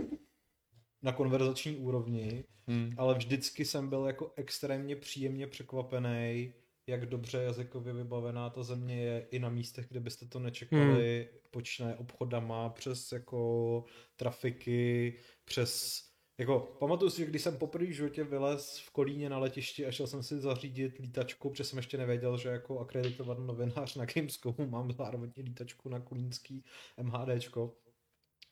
na 1.02 1.12
konverzační 1.12 1.78
úrovni, 1.78 2.44
Hmm. 2.68 2.94
ale 2.98 3.14
vždycky 3.14 3.66
jsem 3.66 3.90
byl 3.90 4.06
jako 4.06 4.34
extrémně 4.36 4.96
příjemně 4.96 5.48
překvapený, 5.48 6.54
jak 6.88 7.06
dobře 7.06 7.38
jazykově 7.38 7.94
vybavená 7.94 8.50
ta 8.50 8.64
země 8.64 9.02
je 9.02 9.28
i 9.32 9.40
na 9.40 9.50
místech, 9.50 9.88
kde 9.90 10.00
byste 10.00 10.26
to 10.26 10.40
nečekali, 10.40 11.30
hmm. 11.32 11.40
počínaje 11.52 11.96
obchodama, 11.96 12.70
přes 12.70 13.12
jako 13.12 13.84
trafiky, 14.16 15.18
přes 15.46 16.04
jako, 16.38 16.60
pamatuju 16.80 17.12
si, 17.12 17.18
že 17.18 17.26
když 17.26 17.42
jsem 17.42 17.58
poprvé 17.58 17.86
v 17.86 17.92
životě 17.92 18.24
vylez 18.24 18.80
v 18.80 18.90
Kolíně 18.92 19.30
na 19.30 19.38
letišti 19.38 19.86
a 19.86 19.92
šel 19.92 20.08
jsem 20.08 20.24
si 20.24 20.40
zařídit 20.40 20.98
lítačku, 20.98 21.50
protože 21.50 21.64
jsem 21.64 21.78
ještě 21.78 21.98
nevěděl, 21.98 22.38
že 22.38 22.50
jako 22.50 22.80
akreditovaný 22.80 23.48
novinář 23.48 23.96
na 23.96 24.06
Gamescomu 24.06 24.56
mám 24.70 24.92
zároveň 24.92 25.32
lítačku 25.38 25.90
na 25.90 26.00
kolínský 26.00 26.64
MHDčko, 27.02 27.74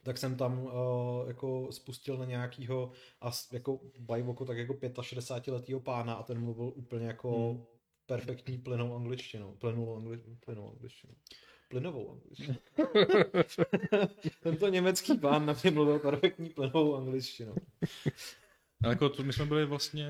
tak 0.03 0.17
jsem 0.17 0.35
tam 0.35 0.63
uh, 0.63 0.71
jako 1.27 1.67
spustil 1.71 2.17
na 2.17 2.25
nějakýho 2.25 2.91
a 3.21 3.31
jako 3.51 3.79
bajvoko 3.99 4.45
tak 4.45 4.57
jako 4.57 4.77
65 5.01 5.53
letýho 5.53 5.79
pána 5.79 6.13
a 6.13 6.23
ten 6.23 6.39
mluvil 6.39 6.71
úplně 6.75 7.05
jako 7.05 7.49
Hmm. 7.51 7.63
perfektní 8.05 8.57
plynou 8.57 8.95
angličtinou, 8.95 9.55
plynulou 9.55 9.95
angličtinou, 9.95 10.35
plynou 10.45 10.71
angličtinou. 10.71 11.13
Plynovou 11.73 12.11
angličtinou. 12.11 12.55
Tento 14.43 14.67
německý 14.67 15.17
pán 15.17 15.45
na 15.45 15.55
mě 15.63 15.71
mluvil 15.71 15.99
perfektní 15.99 16.49
plynovou 16.49 16.95
angličtinou. 16.95 17.55
Ale 18.83 18.93
jako 18.93 19.09
to, 19.09 19.23
my 19.23 19.33
jsme 19.33 19.45
byli 19.45 19.65
vlastně 19.65 20.07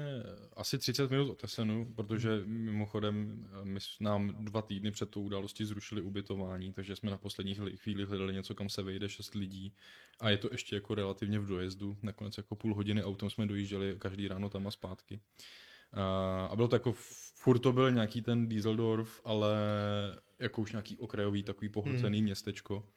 asi 0.55 0.77
30 0.77 1.11
minut 1.11 1.29
od 1.29 1.43
Essenu, 1.43 1.93
protože 1.95 2.41
mimochodem 2.45 3.47
my 3.63 3.79
s- 3.79 3.99
nám 3.99 4.35
dva 4.45 4.61
týdny 4.61 4.91
před 4.91 5.09
tou 5.09 5.21
událostí 5.21 5.65
zrušili 5.65 6.01
ubytování, 6.01 6.73
takže 6.73 6.95
jsme 6.95 7.11
na 7.11 7.17
poslední 7.17 7.55
chvíli- 7.55 8.05
hledali 8.05 8.33
něco, 8.33 8.55
kam 8.55 8.69
se 8.69 8.83
vejde 8.83 9.09
šest 9.09 9.35
lidí 9.35 9.73
a 10.19 10.29
je 10.29 10.37
to 10.37 10.47
ještě 10.51 10.75
jako 10.75 10.95
relativně 10.95 11.39
v 11.39 11.47
dojezdu, 11.47 11.97
nakonec 12.01 12.37
jako 12.37 12.55
půl 12.55 12.75
hodiny 12.75 13.03
autem 13.03 13.29
jsme 13.29 13.45
dojížděli 13.45 13.95
každý 13.99 14.27
ráno 14.27 14.49
tam 14.49 14.67
a 14.67 14.71
zpátky. 14.71 15.19
A, 15.93 16.45
a 16.51 16.55
bylo 16.55 16.67
to 16.67 16.75
jako, 16.75 16.93
furt 17.35 17.59
to 17.59 17.73
byl 17.73 17.91
nějaký 17.91 18.21
ten 18.21 18.47
Dieseldorf, 18.49 19.21
ale 19.25 19.55
jako 20.43 20.61
už 20.61 20.71
nějaký 20.71 20.97
okrajový 20.97 21.43
takový 21.43 21.69
pohlcený 21.69 22.17
hmm. 22.17 22.25
městečko. 22.25 22.89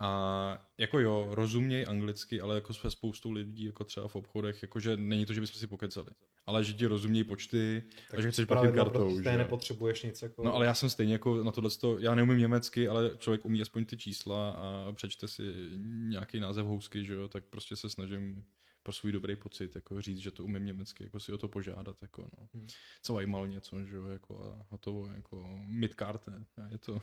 A 0.00 0.68
jako 0.78 0.98
jo, 1.00 1.28
rozuměj 1.30 1.86
anglicky, 1.88 2.40
ale 2.40 2.54
jako 2.54 2.74
se 2.74 2.90
spoustou 2.90 3.30
lidí, 3.30 3.64
jako 3.64 3.84
třeba 3.84 4.08
v 4.08 4.16
obchodech, 4.16 4.62
jakože 4.62 4.96
není 4.96 5.26
to, 5.26 5.32
že 5.32 5.40
bychom 5.40 5.60
si 5.60 5.66
pokecali. 5.66 6.10
Ale 6.46 6.64
že 6.64 6.72
ti 6.72 6.86
rozumějí 6.86 7.24
počty 7.24 7.82
a 8.16 8.20
že 8.20 8.30
chceš 8.30 8.44
platit 8.44 8.74
kartou. 8.74 9.22
že 9.22 9.36
nepotřebuješ 9.36 10.02
nic 10.02 10.22
jako... 10.22 10.44
No 10.44 10.54
ale 10.54 10.66
já 10.66 10.74
jsem 10.74 10.90
stejně 10.90 11.12
jako 11.12 11.44
na 11.44 11.52
tohle, 11.52 11.70
já 11.98 12.14
neumím 12.14 12.38
německy, 12.38 12.88
ale 12.88 13.10
člověk 13.18 13.44
umí 13.44 13.62
aspoň 13.62 13.84
ty 13.84 13.96
čísla 13.96 14.50
a 14.50 14.92
přečte 14.92 15.28
si 15.28 15.42
nějaký 16.08 16.40
název 16.40 16.66
housky, 16.66 17.04
že 17.04 17.14
jo, 17.14 17.28
tak 17.28 17.44
prostě 17.44 17.76
se 17.76 17.90
snažím 17.90 18.44
pro 18.82 18.92
svůj 18.92 19.12
dobrý 19.12 19.36
pocit, 19.36 19.74
jako 19.74 20.02
říct, 20.02 20.18
že 20.18 20.30
to 20.30 20.44
umím 20.44 20.66
německy, 20.66 21.04
jako 21.04 21.20
si 21.20 21.32
o 21.32 21.38
to 21.38 21.48
požádat, 21.48 21.96
jako 22.02 22.22
no. 22.22 22.48
Hmm. 22.54 22.66
Co 23.02 23.14
zajímalo 23.14 23.46
něco, 23.46 23.84
že 23.84 23.96
jo, 23.96 24.06
jako 24.06 24.44
a 24.44 24.66
hotovo, 24.70 25.06
jako 25.16 25.48
midkarte, 25.66 26.32
a 26.64 26.68
je 26.72 26.78
to. 26.78 26.98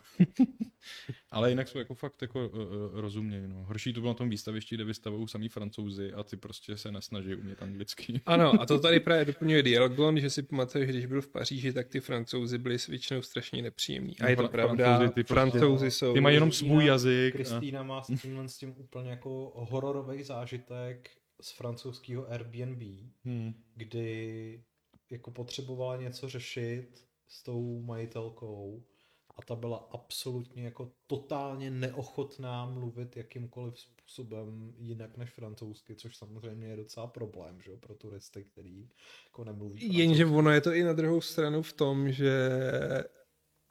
ale 1.32 1.49
jinak 1.49 1.67
jsou 1.67 1.78
jako 1.80 1.95
fakt 1.95 2.21
jako 2.21 2.47
uh, 2.47 2.59
uh, 2.59 2.99
rozumějí, 2.99 3.47
no. 3.47 3.63
Horší 3.63 3.93
to 3.93 3.99
bylo 4.01 4.13
na 4.13 4.17
tom 4.17 4.30
výstavišti, 4.30 4.76
kde 4.76 4.84
vystavují 4.84 5.28
samý 5.28 5.49
francouzi 5.49 6.13
a 6.13 6.23
ty 6.23 6.38
prostě 6.38 6.78
se 6.78 6.91
nesnaží 6.91 7.36
umět 7.36 7.61
anglicky. 7.63 8.21
Ano, 8.26 8.61
a 8.61 8.65
to 8.65 8.80
tady 8.80 8.99
právě 8.99 9.26
doplňuje 9.26 9.63
Dialgon, 9.63 10.19
že 10.19 10.30
si 10.30 10.43
pamatuješ, 10.43 10.89
když 10.89 11.05
byl 11.05 11.21
v 11.21 11.28
Paříži, 11.28 11.73
tak 11.73 11.88
ty 11.88 11.99
francouzi 11.99 12.57
byli 12.57 12.80
s 12.80 12.88
většinou 12.88 13.21
strašně 13.21 13.61
nepříjemní. 13.61 14.19
A 14.19 14.30
je 14.30 14.36
to 14.36 14.47
pravda, 14.47 14.86
Francouzi, 14.86 15.13
ty 15.13 15.23
prostě- 15.23 15.34
francouzi 15.34 15.91
jsou... 15.91 16.13
Ty 16.13 16.21
mají 16.21 16.36
jenom 16.36 16.51
svůj 16.51 16.86
jazyk. 16.86 17.36
a- 17.36 17.38
Kristýna 17.38 17.84
má 17.84 18.03
s 18.03 18.21
tímhle 18.21 18.49
s 18.49 18.57
tím 18.57 18.73
úplně 18.78 19.09
jako 19.09 19.51
hororový 19.69 20.23
zážitek 20.23 21.09
z 21.41 21.51
francouzského 21.51 22.31
Airbnb, 22.31 22.81
Hmm. 23.23 23.53
kdy 23.75 24.63
jako 25.09 25.31
potřebovala 25.31 25.95
něco 25.97 26.29
řešit 26.29 27.05
s 27.27 27.43
tou 27.43 27.81
majitelkou 27.81 28.83
a 29.38 29.41
ta 29.41 29.55
byla 29.55 29.77
absolutně 29.91 30.63
jako 30.63 30.91
totálně 31.07 31.71
neochotná 31.71 32.65
mluvit 32.65 33.17
jakýmkoliv 33.17 33.79
způsobem 33.79 34.73
jinak 34.77 35.17
než 35.17 35.29
francouzsky, 35.29 35.95
což 35.95 36.17
samozřejmě 36.17 36.67
je 36.67 36.75
docela 36.75 37.07
problém, 37.07 37.61
že 37.61 37.71
jo, 37.71 37.77
pro 37.77 37.95
turisty, 37.95 38.43
který 38.43 38.89
jako 39.25 39.43
nemluví 39.43 39.97
Jenže 39.97 40.23
francouzsky. 40.23 40.38
ono 40.38 40.51
je 40.51 40.61
to 40.61 40.73
i 40.73 40.83
na 40.83 40.93
druhou 40.93 41.21
stranu 41.21 41.61
v 41.61 41.73
tom, 41.73 42.11
že 42.11 42.49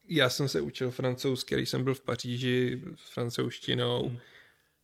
já 0.09 0.31
jsem 0.31 0.49
se 0.49 0.61
učil 0.61 0.91
francouzsky, 0.91 1.55
když 1.55 1.69
jsem 1.71 1.85
byl 1.85 1.95
v 1.95 2.01
Paříži 2.01 2.83
s 2.97 3.11
francouzštinou, 3.15 4.09
Hmm. 4.09 4.19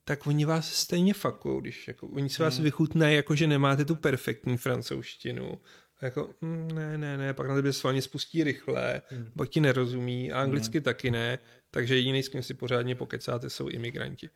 Tak 0.04 0.26
oni 0.26 0.44
vás 0.44 0.72
stejně 0.72 1.14
fakujou, 1.14 1.60
když 1.60 1.88
jako, 1.88 2.06
oni 2.06 2.28
se 2.28 2.42
vás 2.42 2.54
Hmm. 2.54 2.64
vychutnají, 2.64 3.16
jako 3.16 3.34
že 3.36 3.46
nemáte 3.46 3.84
tu 3.84 3.96
perfektní 3.96 4.56
francouzštinu. 4.56 5.60
A 6.00 6.04
jako, 6.04 6.30
mm, 6.40 6.68
ne, 6.68 6.98
ne, 6.98 7.16
ne, 7.18 7.34
pak 7.34 7.48
na 7.48 7.54
tebe 7.54 7.72
svalně 7.72 8.02
spustí 8.02 8.44
rychle, 8.44 9.02
Hmm. 9.08 9.30
pak 9.36 9.48
ti 9.48 9.60
nerozumí 9.60 10.32
a 10.32 10.40
anglicky 10.42 10.80
taky 10.80 11.10
ne, 11.10 11.38
takže 11.70 11.96
jediný, 11.96 12.22
s 12.22 12.28
kým 12.28 12.42
si 12.42 12.54
pořádně 12.54 12.94
pokecáte, 12.94 13.50
jsou 13.50 13.68
imigranti. 13.68 14.30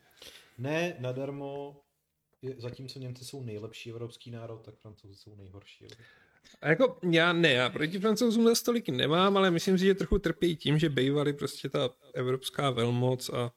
Ne, 0.58 0.96
nadarmo, 0.98 1.80
zatímco 2.58 2.98
Němci 2.98 3.24
jsou 3.24 3.42
nejlepší 3.42 3.90
evropský 3.90 4.30
národ, 4.30 4.58
tak 4.64 4.74
Francouzi 4.76 5.14
jsou 5.16 5.36
nejhorší. 5.36 5.86
A 6.60 6.68
jako 6.68 6.98
já 7.10 7.32
ne, 7.32 7.52
já 7.52 7.70
proti 7.70 7.98
francouzům 7.98 8.44
za 8.44 8.54
stoliky 8.54 8.92
nemám, 8.92 9.36
ale 9.36 9.50
myslím 9.50 9.78
si, 9.78 9.84
že 9.84 9.94
trochu 9.94 10.18
trpí 10.18 10.56
tím, 10.56 10.78
že 10.78 10.88
bývali 10.88 11.32
prostě 11.32 11.68
ta 11.68 11.90
evropská 12.14 12.70
velmoc 12.70 13.28
a 13.28 13.52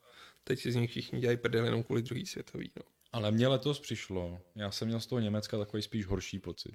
teď 0.48 0.58
si 0.60 0.72
z 0.72 0.76
nich 0.76 0.90
všichni 0.90 1.20
dělají 1.20 1.36
prdel 1.38 1.64
jenom 1.64 1.82
kvůli 1.82 2.02
druhý 2.02 2.26
světový. 2.26 2.70
No. 2.76 2.82
Ale 3.12 3.30
mně 3.30 3.48
letos 3.48 3.80
přišlo, 3.80 4.40
já 4.54 4.70
jsem 4.70 4.88
měl 4.88 5.00
z 5.00 5.06
toho 5.06 5.20
Německa 5.20 5.58
takový 5.58 5.82
spíš 5.82 6.06
horší 6.06 6.38
pocit. 6.38 6.74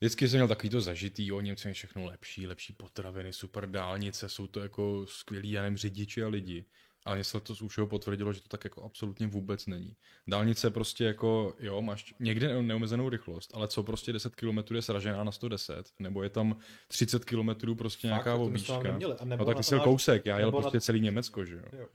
Vždycky 0.00 0.28
jsem 0.28 0.38
měl 0.38 0.48
takový 0.48 0.70
to 0.70 0.80
zažitý, 0.80 1.32
o 1.32 1.40
Němci 1.40 1.68
mají 1.68 1.74
všechno 1.74 2.04
lepší, 2.04 2.46
lepší 2.46 2.72
potraviny, 2.72 3.32
super 3.32 3.70
dálnice, 3.70 4.28
jsou 4.28 4.46
to 4.46 4.60
jako 4.60 5.06
skvělí, 5.08 5.50
já 5.50 5.62
nevím, 5.62 5.76
řidiči 5.76 6.22
a 6.22 6.28
lidi. 6.28 6.64
Ale 7.04 7.16
mě 7.16 7.24
se 7.24 7.40
to 7.40 7.54
z 7.54 7.68
všeho 7.68 7.86
potvrdilo, 7.86 8.32
že 8.32 8.40
to 8.40 8.48
tak 8.48 8.64
jako 8.64 8.82
absolutně 8.82 9.26
vůbec 9.26 9.66
není. 9.66 9.96
Dálnice 10.26 10.70
prostě 10.70 11.04
jako, 11.04 11.54
jo, 11.60 11.82
máš 11.82 12.14
někde 12.20 12.48
ne- 12.48 12.62
neomezenou 12.62 13.08
rychlost, 13.08 13.50
ale 13.54 13.68
co 13.68 13.82
prostě 13.82 14.12
10 14.12 14.34
km 14.34 14.74
je 14.74 14.82
sražená 14.82 15.24
na 15.24 15.32
110, 15.32 15.92
nebo 15.98 16.22
je 16.22 16.30
tam 16.30 16.56
30 16.88 17.24
km 17.24 17.76
prostě 17.76 18.06
nějaká 18.06 18.30
jsme 18.30 18.38
tam 18.38 18.40
obíčka. 18.40 18.82
neměli. 18.82 19.14
A 19.18 19.24
nebo 19.24 19.44
No 19.44 19.54
tak 19.54 19.64
jsi 19.64 19.76
kousek, 19.84 20.26
já 20.26 20.38
jel 20.38 20.52
prostě 20.52 20.80
celý 20.80 21.00
Německo, 21.00 21.44
že 21.44 21.54
jo. 21.54 21.62
Jo. 21.78 21.86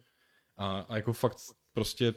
A, 0.62 0.86
a 0.90 0.96
jako 0.96 1.14
fakt 1.14 1.38
prostě 1.74 2.14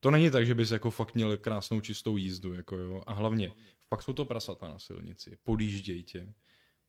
to 0.00 0.10
není 0.10 0.30
tak, 0.30 0.46
že 0.46 0.54
bys 0.54 0.70
jako 0.70 0.90
fakt 0.90 1.14
měl 1.14 1.36
krásnou 1.36 1.80
čistou 1.80 2.16
jízdu, 2.16 2.54
jako 2.54 2.76
jo. 2.76 3.02
A 3.06 3.12
hlavně, 3.12 3.52
fakt 3.88 4.02
jsou 4.02 4.12
to 4.12 4.24
prasata 4.24 4.68
na 4.68 4.78
silnici, 4.78 5.38
podjížděj 5.42 6.02
tě. 6.02 6.34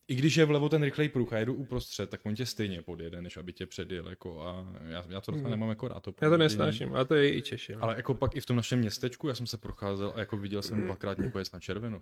I 0.07 0.16
když 0.16 0.36
je 0.38 0.45
vlevo 0.45 0.70
ten 0.70 0.84
rychlej 0.84 1.10
pruh 1.10 1.34
a 1.34 1.38
jedu 1.38 1.53
uprostřed, 1.53 2.10
tak 2.10 2.26
on 2.26 2.36
tě 2.36 2.45
stejně 2.45 2.82
podjede, 2.82 3.22
než 3.22 3.38
aby 3.38 3.53
tě 3.53 3.66
předjel, 3.66 4.10
jako 4.10 4.41
a 4.41 4.74
já, 4.88 5.05
já 5.10 5.22
to 5.22 5.32
Hmm. 5.32 5.49
nemám 5.49 5.70
jako 5.70 5.88
rád. 5.88 5.99
To 5.99 6.14
Já 6.22 6.30
to 6.30 6.38
nesnáším, 6.38 6.95
a 6.95 7.05
to 7.05 7.16
je 7.16 7.36
i 7.38 7.41
Češi. 7.41 7.76
No. 7.76 7.84
Ale 7.84 7.95
jako 7.95 8.14
pak 8.14 8.36
i 8.36 8.41
v 8.41 8.45
tom 8.45 8.55
našem 8.55 8.80
městečku, 8.80 9.28
já 9.28 9.36
jsem 9.36 9.47
se 9.47 9.57
procházel 9.57 10.14
a 10.16 10.20
jako 10.20 10.38
viděl 10.38 10.62
jsem 10.62 10.82
dvakrát 10.82 11.18
někoho 11.18 11.43
na 11.53 11.60
červenou. 11.60 12.01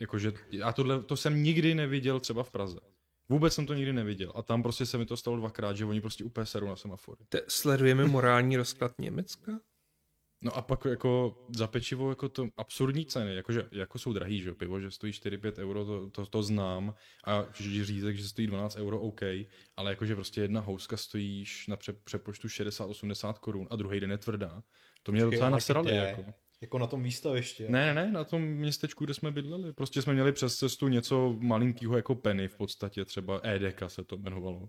Jakože 0.00 0.32
já 0.50 0.72
tohle, 0.72 1.02
to 1.02 1.16
jsem 1.16 1.42
nikdy 1.42 1.74
neviděl 1.74 2.20
třeba 2.20 2.42
v 2.42 2.50
Praze. 2.50 2.80
Vůbec 3.28 3.54
jsem 3.54 3.66
to 3.66 3.74
nikdy 3.74 3.92
neviděl. 3.92 4.32
A 4.34 4.42
tam 4.42 4.62
prostě 4.62 4.86
se 4.86 4.98
mi 4.98 5.06
to 5.06 5.16
stalo 5.16 5.36
dvakrát, 5.36 5.76
že 5.76 5.84
oni 5.84 6.00
prostě 6.00 6.24
úplně 6.24 6.46
serou 6.46 6.68
na 6.68 6.76
semafory. 6.76 7.24
Te, 7.28 7.40
sledujeme 7.48 8.04
morální 8.04 8.56
rozklad 8.56 8.92
Německa? 8.98 9.52
No 10.42 10.56
a 10.56 10.62
pak 10.62 10.84
jako 10.84 11.42
za 11.56 11.66
pečivo 11.66 12.08
jako 12.08 12.28
to 12.28 12.48
absurdní 12.56 13.06
ceny, 13.06 13.34
jakože 13.34 13.68
jako 13.72 13.98
jsou 13.98 14.12
drahý, 14.12 14.40
že 14.40 14.48
jo, 14.48 14.54
pivo, 14.54 14.80
že 14.80 14.90
stojí 14.90 15.12
4-5 15.12 15.58
euro, 15.58 15.84
to, 15.84 16.10
to, 16.10 16.26
to, 16.26 16.42
znám 16.42 16.94
a 17.26 17.44
že 17.54 17.84
řízek, 17.84 18.16
že 18.16 18.28
stojí 18.28 18.46
12 18.46 18.76
euro, 18.76 19.00
OK, 19.00 19.20
ale 19.76 19.90
jakože 19.90 20.14
prostě 20.14 20.40
jedna 20.40 20.60
houska 20.60 20.96
stojí 20.96 21.44
na 21.68 21.76
pře, 21.76 21.92
přepočtu 21.92 22.48
60-80 22.48 23.34
korun 23.34 23.68
a 23.70 23.76
druhý 23.76 24.00
den 24.00 24.10
je 24.10 24.18
tvrdá. 24.18 24.62
To 25.02 25.12
mě 25.12 25.22
docela 25.22 25.46
ale 25.46 25.50
nasrali, 25.50 25.86
kde? 25.86 25.96
jako. 25.96 26.24
Jako 26.60 26.78
na 26.78 26.86
tom 26.86 27.02
výstavišti. 27.02 27.64
Ne, 27.68 27.94
ne, 27.94 27.94
ne, 27.94 28.12
na 28.12 28.24
tom 28.24 28.42
městečku, 28.42 29.04
kde 29.04 29.14
jsme 29.14 29.30
bydleli. 29.30 29.72
Prostě 29.72 30.02
jsme 30.02 30.14
měli 30.14 30.32
přes 30.32 30.56
cestu 30.56 30.88
něco 30.88 31.36
malinkého 31.38 31.96
jako 31.96 32.14
Penny 32.14 32.48
v 32.48 32.56
podstatě, 32.56 33.04
třeba 33.04 33.40
EDK 33.42 33.82
se 33.86 34.04
to 34.04 34.16
jmenovalo. 34.16 34.68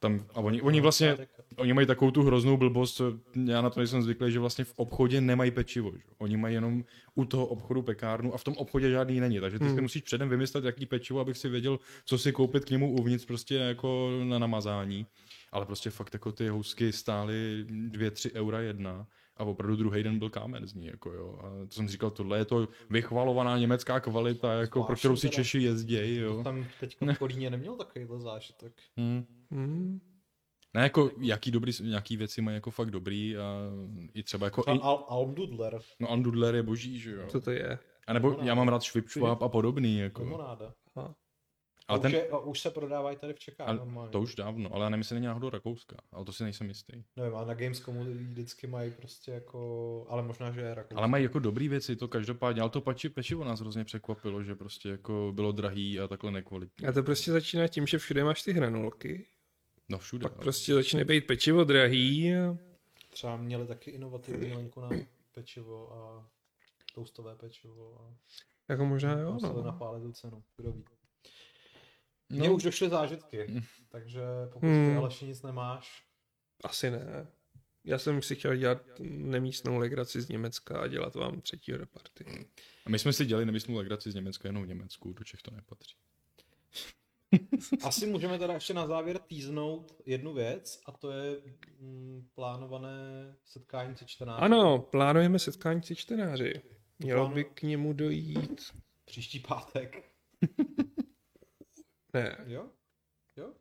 Tam, 0.00 0.26
a 0.34 0.40
oni, 0.40 0.62
oni 0.62 0.80
vlastně, 0.80 1.16
oni 1.56 1.72
mají 1.72 1.86
takovou 1.86 2.10
tu 2.10 2.22
hroznou 2.22 2.56
blbost, 2.56 3.00
já 3.44 3.60
na 3.62 3.70
to 3.70 3.80
nejsem 3.80 4.02
zvyklý, 4.02 4.32
že 4.32 4.38
vlastně 4.38 4.64
v 4.64 4.72
obchodě 4.76 5.20
nemají 5.20 5.50
pečivo. 5.50 5.92
Že? 5.96 6.02
Oni 6.18 6.36
mají 6.36 6.54
jenom 6.54 6.84
u 7.14 7.24
toho 7.24 7.46
obchodu 7.46 7.82
pekárnu 7.82 8.34
a 8.34 8.38
v 8.38 8.44
tom 8.44 8.54
obchodě 8.56 8.90
žádný 8.90 9.20
není. 9.20 9.40
Takže 9.40 9.58
ty 9.58 9.64
hmm. 9.64 9.74
si 9.74 9.80
musíš 9.80 10.02
předem 10.02 10.28
vymyslet, 10.28 10.64
jaký 10.64 10.86
pečivo, 10.86 11.20
abych 11.20 11.38
si 11.38 11.48
věděl, 11.48 11.78
co 12.04 12.18
si 12.18 12.32
koupit 12.32 12.64
k 12.64 12.70
němu 12.70 12.92
uvnitř 12.92 13.24
prostě 13.24 13.54
jako 13.54 14.10
na 14.24 14.38
namazání. 14.38 15.06
Ale 15.52 15.66
prostě 15.66 15.90
fakt 15.90 16.14
jako 16.14 16.32
ty 16.32 16.48
housky 16.48 16.92
stály 16.92 17.64
2-3 17.68 18.30
eura 18.34 18.60
jedna 18.60 19.06
a 19.36 19.44
opravdu 19.44 19.76
druhý 19.76 20.02
den 20.02 20.18
byl 20.18 20.30
kámen 20.30 20.66
z 20.66 20.74
ní, 20.74 20.86
jako 20.86 21.12
jo. 21.12 21.38
A 21.40 21.66
to 21.66 21.74
jsem 21.74 21.88
říkal, 21.88 22.10
tohle 22.10 22.38
je 22.38 22.44
to 22.44 22.68
vychvalovaná 22.90 23.58
německá 23.58 24.00
kvalita, 24.00 24.52
jako 24.52 24.82
pro 24.84 24.96
kterou 24.96 25.16
si 25.16 25.28
teda. 25.28 25.34
Češi 25.34 25.62
jezdí, 25.62 26.16
jo. 26.16 26.42
Tam 26.44 26.66
teď 26.80 26.96
v 27.14 27.18
Kolíně 27.18 27.50
neměl 27.50 27.76
takovýhle 27.76 28.20
zážitek. 28.20 28.72
Hmm. 28.96 29.24
Hmm. 29.50 30.00
Ne, 30.74 30.82
jako 30.82 31.10
jaký 31.20 31.50
dobrý, 31.50 31.72
nějaký 31.82 32.16
věci 32.16 32.42
mají 32.42 32.54
jako 32.54 32.70
fakt 32.70 32.90
dobrý 32.90 33.36
a 33.36 33.56
i 34.14 34.22
třeba 34.22 34.46
jako, 34.46 34.62
Třeba 34.62 34.76
i, 34.76 34.80
Al- 34.80 35.04
Almdudler, 35.08 35.80
no 36.00 36.10
Andudler 36.10 36.54
je 36.54 36.62
boží, 36.62 36.98
že 36.98 37.10
jo. 37.10 37.26
Co 37.28 37.40
to 37.40 37.50
je? 37.50 37.78
A 38.06 38.12
nebo 38.12 38.28
Limonáda. 38.28 38.48
já 38.48 38.54
mám 38.54 38.68
rád 38.68 38.82
Schwipschwab 38.82 39.42
a 39.42 39.48
podobný, 39.48 39.98
jako. 39.98 40.22
limonáda. 40.22 40.74
Aha. 40.96 41.14
Ale 41.88 41.98
A 41.98 42.02
ten, 42.02 42.08
už, 42.10 42.12
je, 42.14 42.28
už 42.30 42.60
se 42.60 42.70
prodávají 42.70 43.16
tady 43.16 43.32
v 43.32 43.38
Čechách 43.38 43.68
ale 43.68 43.76
normálně. 43.78 44.10
to 44.10 44.20
už 44.20 44.34
dávno, 44.34 44.74
ale 44.74 44.84
já 44.84 44.88
nevím, 44.88 45.00
jestli 45.00 45.14
není 45.14 45.26
náhodou 45.26 45.50
Rakouska, 45.50 45.96
ale 46.12 46.24
to 46.24 46.32
si 46.32 46.42
nejsem 46.44 46.68
jistý. 46.68 47.04
Nevím, 47.16 47.36
a 47.36 47.44
na 47.44 47.54
Gamescomu 47.54 48.04
vždycky 48.04 48.66
mají 48.66 48.90
prostě 48.90 49.30
jako, 49.30 50.06
ale 50.08 50.22
možná, 50.22 50.50
že 50.50 50.60
je 50.60 50.74
Rakousko. 50.74 50.98
Ale 50.98 51.08
mají 51.08 51.24
jako 51.24 51.38
dobrý 51.38 51.68
věci, 51.68 51.96
to 51.96 52.08
každopádně, 52.08 52.60
ale 52.62 52.70
to 52.70 52.80
pači, 52.80 53.08
pečivo 53.08 53.44
nás 53.44 53.60
hrozně 53.60 53.84
překvapilo, 53.84 54.42
že 54.42 54.54
prostě 54.54 54.88
jako 54.88 55.32
bylo 55.34 55.52
drahý 55.52 56.00
a 56.00 56.08
takhle 56.08 56.30
nekvalitní. 56.30 56.86
A 56.86 56.92
to 56.92 57.02
prostě 57.02 57.32
začíná 57.32 57.68
tím, 57.68 57.86
že 57.86 57.98
všude 57.98 58.24
máš 58.24 58.42
ty 58.42 58.52
hranolky. 58.52 59.26
No 59.88 59.98
všude. 59.98 60.22
Pak 60.22 60.32
ale- 60.32 60.42
prostě 60.42 60.74
začne 60.74 61.04
být 61.04 61.26
pečivo 61.26 61.64
drahý. 61.64 62.34
a- 62.34 62.56
Třeba 63.10 63.36
měli 63.36 63.66
taky 63.66 63.90
inovativní 63.90 64.52
linku 64.52 64.80
na 64.80 64.88
pečivo 65.34 65.92
a 65.92 66.28
toastové 66.94 67.36
pečivo 67.36 67.98
a 68.00 68.14
Jako 68.68 68.84
možná 68.86 69.12
jo, 69.18 69.32
museli 69.32 69.54
no. 69.54 69.62
napálit 69.62 70.02
tu 70.02 70.12
cenu, 70.12 70.42
kdo 70.56 70.72
ví. 70.72 70.84
No. 72.30 72.38
Mně 72.38 72.50
už 72.50 72.62
došly 72.62 72.88
zážitky, 72.88 73.62
takže 73.88 74.22
pokud 74.52 74.66
Hmm. 74.66 74.90
ty 74.90 74.96
Aleši 74.96 75.26
nic 75.26 75.42
nemáš, 75.42 76.04
Asi 76.64 76.90
ne. 76.90 77.26
Já 77.84 77.98
jsem 77.98 78.22
si 78.22 78.36
chtěl 78.36 78.56
dělat 78.56 78.82
nemístnou 79.00 79.78
legraci 79.78 80.20
z 80.20 80.28
Německa 80.28 80.80
a 80.80 80.86
dělat 80.86 81.14
vám 81.14 81.40
třetího 81.40 81.78
do 81.78 81.86
party. 81.86 82.24
A 82.86 82.90
my 82.90 82.98
jsme 82.98 83.12
si 83.12 83.26
dělali 83.26 83.46
nemyslnou 83.46 83.76
legraci 83.76 84.10
z 84.10 84.14
Německa 84.14 84.48
jenom 84.48 84.62
v 84.64 84.68
Německu, 84.68 85.12
do 85.12 85.24
Čech 85.24 85.42
to 85.42 85.50
nepatří. 85.50 85.96
Asi 87.82 88.06
můžeme 88.06 88.38
teda 88.38 88.54
ještě 88.54 88.74
na 88.74 88.86
závěr 88.86 89.18
týznout 89.18 90.02
jednu 90.06 90.34
věc 90.34 90.80
a 90.86 90.92
to 90.92 91.10
je 91.10 91.36
mm, 91.80 92.28
plánované 92.34 93.36
setkání 93.44 93.96
se 93.96 94.04
čtenáři. 94.04 94.42
Ano, 94.42 94.78
plánujeme 94.78 95.38
setkání 95.38 95.82
se 95.82 95.94
čtenáři. 95.94 96.62
Mělo 96.98 97.28
by 97.28 97.44
k 97.44 97.62
němu 97.62 97.92
dojít... 97.92 98.62
Příští 99.04 99.40
pátek. 99.40 100.13
Ne. 102.14 102.36
Jo? 102.46 102.66
Jo? 103.36 103.52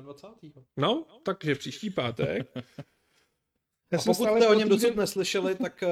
21. 0.00 0.62
No, 0.76 1.06
takže 1.22 1.54
příští 1.54 1.90
pátek. 1.90 2.52
Já 3.92 3.98
A 3.98 4.02
jsem 4.02 4.14
pokud 4.14 4.36
jste 4.36 4.48
o 4.48 4.54
něm 4.54 4.68
dosud 4.68 4.96
neslyšeli, 4.96 5.54
tak 5.62 5.84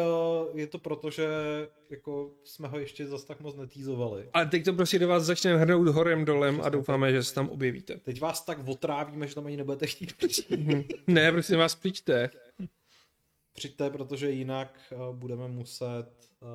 uh, 0.50 0.58
je 0.58 0.66
to 0.66 0.78
proto, 0.78 1.10
že 1.10 1.28
jako 1.90 2.34
jsme 2.44 2.68
ho 2.68 2.78
ještě 2.78 3.06
zas 3.06 3.24
tak 3.24 3.40
moc 3.40 3.56
netýzovali. 3.56 4.28
A 4.32 4.44
teď 4.44 4.64
to 4.64 4.72
prostě 4.72 4.98
do 4.98 5.08
vás 5.08 5.22
začne 5.22 5.56
hrnout 5.56 5.88
horem 5.88 6.24
dolem 6.24 6.60
a 6.60 6.68
doufáme, 6.68 7.12
že 7.12 7.22
se 7.22 7.34
tam 7.34 7.48
objevíte. 7.48 7.96
Teď 7.96 8.20
vás 8.20 8.44
tak 8.44 8.68
otrávíme, 8.68 9.26
že 9.26 9.34
tam 9.34 9.46
ani 9.46 9.56
nebudete 9.56 9.86
chtít 9.86 10.12
přijít. 10.16 10.92
Ne, 11.06 11.32
prosím 11.32 11.58
vás, 11.58 11.74
přijďte. 11.74 12.30
Přijďte, 13.53 13.90
protože 13.90 14.30
jinak 14.30 14.78
uh, 14.92 15.16
budeme 15.16 15.48
muset 15.48 16.07
uh, 16.40 16.48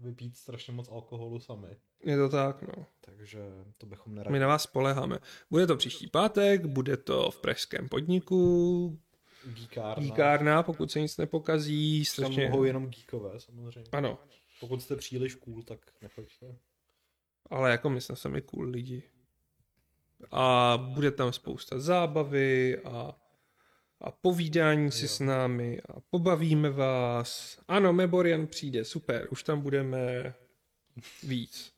vypít 0.00 0.36
strašně 0.36 0.72
moc 0.72 0.88
alkoholu 0.88 1.40
sami. 1.40 1.68
Je 2.04 2.16
to 2.16 2.28
tak, 2.28 2.62
no. 2.62 2.86
Takže 3.00 3.40
to 3.78 3.86
bychom 3.86 4.12
My 4.12 4.16
neradi. 4.16 4.38
na 4.38 4.46
vás 4.46 4.62
spoleháme. 4.62 5.18
Bude 5.50 5.66
to 5.66 5.76
příští 5.76 6.06
pátek, 6.06 6.66
bude 6.66 6.96
to 6.96 7.30
v 7.30 7.40
pražském 7.40 7.88
podniku, 7.88 8.98
Geekárna. 9.44 10.04
díkárna, 10.04 10.62
pokud 10.62 10.90
se 10.90 11.00
nic 11.00 11.16
nepokazí, 11.16 11.98
Tam 12.04 12.04
strašně... 12.12 12.48
mohou 12.48 12.64
jenom 12.64 12.86
geekové, 12.90 13.40
samozřejmě. 13.40 13.84
Ano, 13.92 14.18
Pokud 14.60 14.82
jste 14.82 14.96
příliš 14.96 15.34
cool, 15.34 15.62
tak 15.62 15.78
nechoďte. 16.02 16.56
ale 17.50 17.70
jako 17.70 17.90
my 17.90 18.00
jsme 18.00 18.16
sami 18.16 18.42
cool 18.42 18.64
lidi. 18.64 19.02
A 20.30 20.76
bude 20.94 21.10
tam 21.10 21.32
spousta 21.32 21.78
zábavy 21.80 22.78
a, 22.78 23.16
a 24.02 24.10
povídání 24.10 24.90
si 24.92 25.04
Jo. 25.04 25.08
s 25.08 25.20
námi 25.20 25.80
a 25.88 26.00
pobavíme 26.10 26.70
vás. 26.70 27.58
Ano, 27.68 27.92
Meborian 27.92 28.46
přijde, 28.46 28.84
super, 28.84 29.28
už 29.30 29.42
tam 29.42 29.60
budeme 29.60 30.34
víc. 31.22 31.72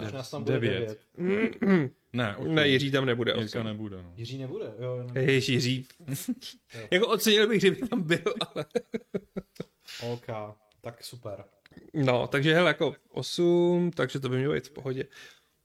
Když 0.00 0.12
nás 0.12 0.30
tam 0.30 0.42
bude 0.44 0.54
Devět. 0.54 1.00
devět. 1.18 1.92
Ne, 2.12 2.36
už 2.36 2.48
Ne, 2.50 2.68
Jiří 2.68 2.90
tam 2.90 3.06
nebude. 3.06 3.30
Jirka 3.32 3.44
ovšem. 3.44 3.64
nebude. 3.64 4.02
No. 4.02 4.12
Jiří 4.16 4.38
nebude, 4.38 4.72
jo. 4.78 4.96
Jenom... 4.96 5.16
Ježiš, 5.16 5.48
Jiří. 5.48 5.86
jako 6.90 7.06
ocenil 7.08 7.48
bych, 7.48 7.58
kdyby 7.60 7.88
tam 7.88 8.02
byl, 8.02 8.34
ale... 8.54 8.64
OK, 10.12 10.26
tak 10.80 11.04
super. 11.04 11.44
No, 11.94 12.26
takže 12.26 12.54
hele, 12.54 12.68
jako 12.70 12.94
8, 13.10 13.90
takže 13.94 14.20
to 14.20 14.28
by 14.28 14.36
mělo 14.36 14.54
být 14.54 14.66
v 14.66 14.70
pohodě. 14.70 15.04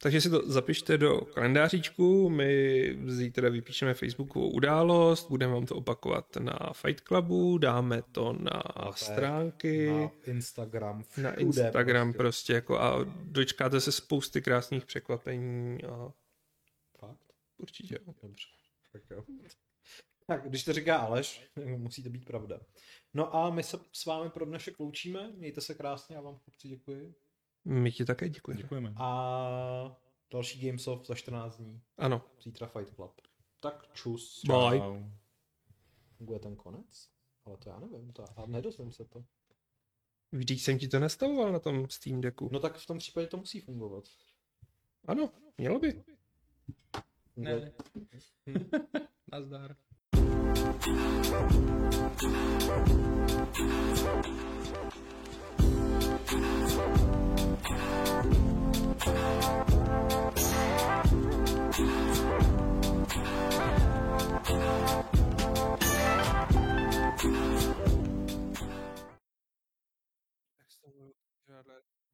Takže 0.01 0.21
si 0.21 0.29
to 0.29 0.51
zapište 0.51 0.97
do 0.97 1.21
kalendáříčku, 1.21 2.29
my 2.29 2.99
zítra 3.07 3.49
vypíšeme 3.49 3.93
Facebookovou 3.93 4.49
událost, 4.49 5.29
budeme 5.29 5.53
vám 5.53 5.65
to 5.65 5.75
opakovat 5.75 6.35
na 6.35 6.73
Fight 6.73 7.01
Clubu, 7.01 7.57
dáme 7.57 8.01
to 8.11 8.33
na 8.33 8.63
stránky, 8.95 9.87
Na 9.89 10.09
Instagram, 10.25 11.03
všude 11.03 11.23
na 11.27 11.33
Instagram 11.33 12.13
prostě. 12.13 12.17
prostě 12.17 12.53
jako 12.53 12.79
a 12.79 13.05
dočkáte 13.23 13.81
se 13.81 13.91
spousty 13.91 14.41
krásných 14.41 14.85
překvapení 14.85 15.83
a 15.83 16.13
Fakt? 16.99 17.33
určitě. 17.57 17.99
Dobře. 18.21 18.45
Tak 18.93 19.01
jo. 19.11 19.23
Tak, 20.27 20.49
když 20.49 20.63
to 20.63 20.73
říká 20.73 20.97
Aleš, 20.97 21.49
musí 21.77 22.03
to 22.03 22.09
být 22.09 22.25
pravda. 22.25 22.59
No 23.13 23.35
a 23.35 23.49
my 23.49 23.63
se 23.63 23.77
s 23.91 24.05
vámi 24.05 24.29
pro 24.29 24.45
dnešek 24.45 24.79
loučíme, 24.79 25.31
mějte 25.31 25.61
se 25.61 25.73
krásně, 25.73 26.15
já 26.15 26.21
vám 26.21 26.35
chlapci 26.35 26.67
děkuji. 26.67 27.15
My 27.67 27.91
ti 27.91 28.05
také 28.05 28.29
děkujeme. 28.29 28.61
Děkujeme. 28.61 28.93
A 28.97 29.97
další 30.31 30.67
Gamesoft 30.67 31.07
za 31.07 31.15
14 31.15 31.57
dní, 31.57 31.81
Ano, 31.97 32.21
zítra 32.43 32.67
Fight 32.67 32.95
Club. 32.95 33.21
Tak 33.59 33.89
čus. 33.93 34.41
bye. 34.47 34.79
Čau. 34.79 35.03
Funguje 36.17 36.39
ten 36.39 36.55
konec? 36.55 37.09
Ale 37.45 37.57
to 37.57 37.69
já 37.69 37.79
nevím, 37.79 38.11
to, 38.11 38.25
a 38.39 38.45
nedozvím 38.45 38.91
se 38.91 39.05
to. 39.05 39.23
Vždyť 40.31 40.61
jsem 40.61 40.79
ti 40.79 40.87
to 40.87 40.99
nastavoval 40.99 41.51
na 41.51 41.59
tom 41.59 41.89
Steam 41.89 42.21
Decku. 42.21 42.49
No 42.51 42.59
tak 42.59 42.77
v 42.77 42.85
tom 42.85 42.97
případě 42.97 43.27
to 43.27 43.37
musí 43.37 43.59
fungovat. 43.59 44.03
Ano, 45.05 45.29
mělo 45.57 45.79
by. 45.79 46.03
Funguje... 47.33 47.73
Nazdar. 49.31 49.75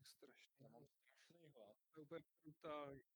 Strašný. 0.04 0.68
To 1.94 2.00
je 2.00 2.04
úplně 2.04 2.22
brutální. 2.44 3.13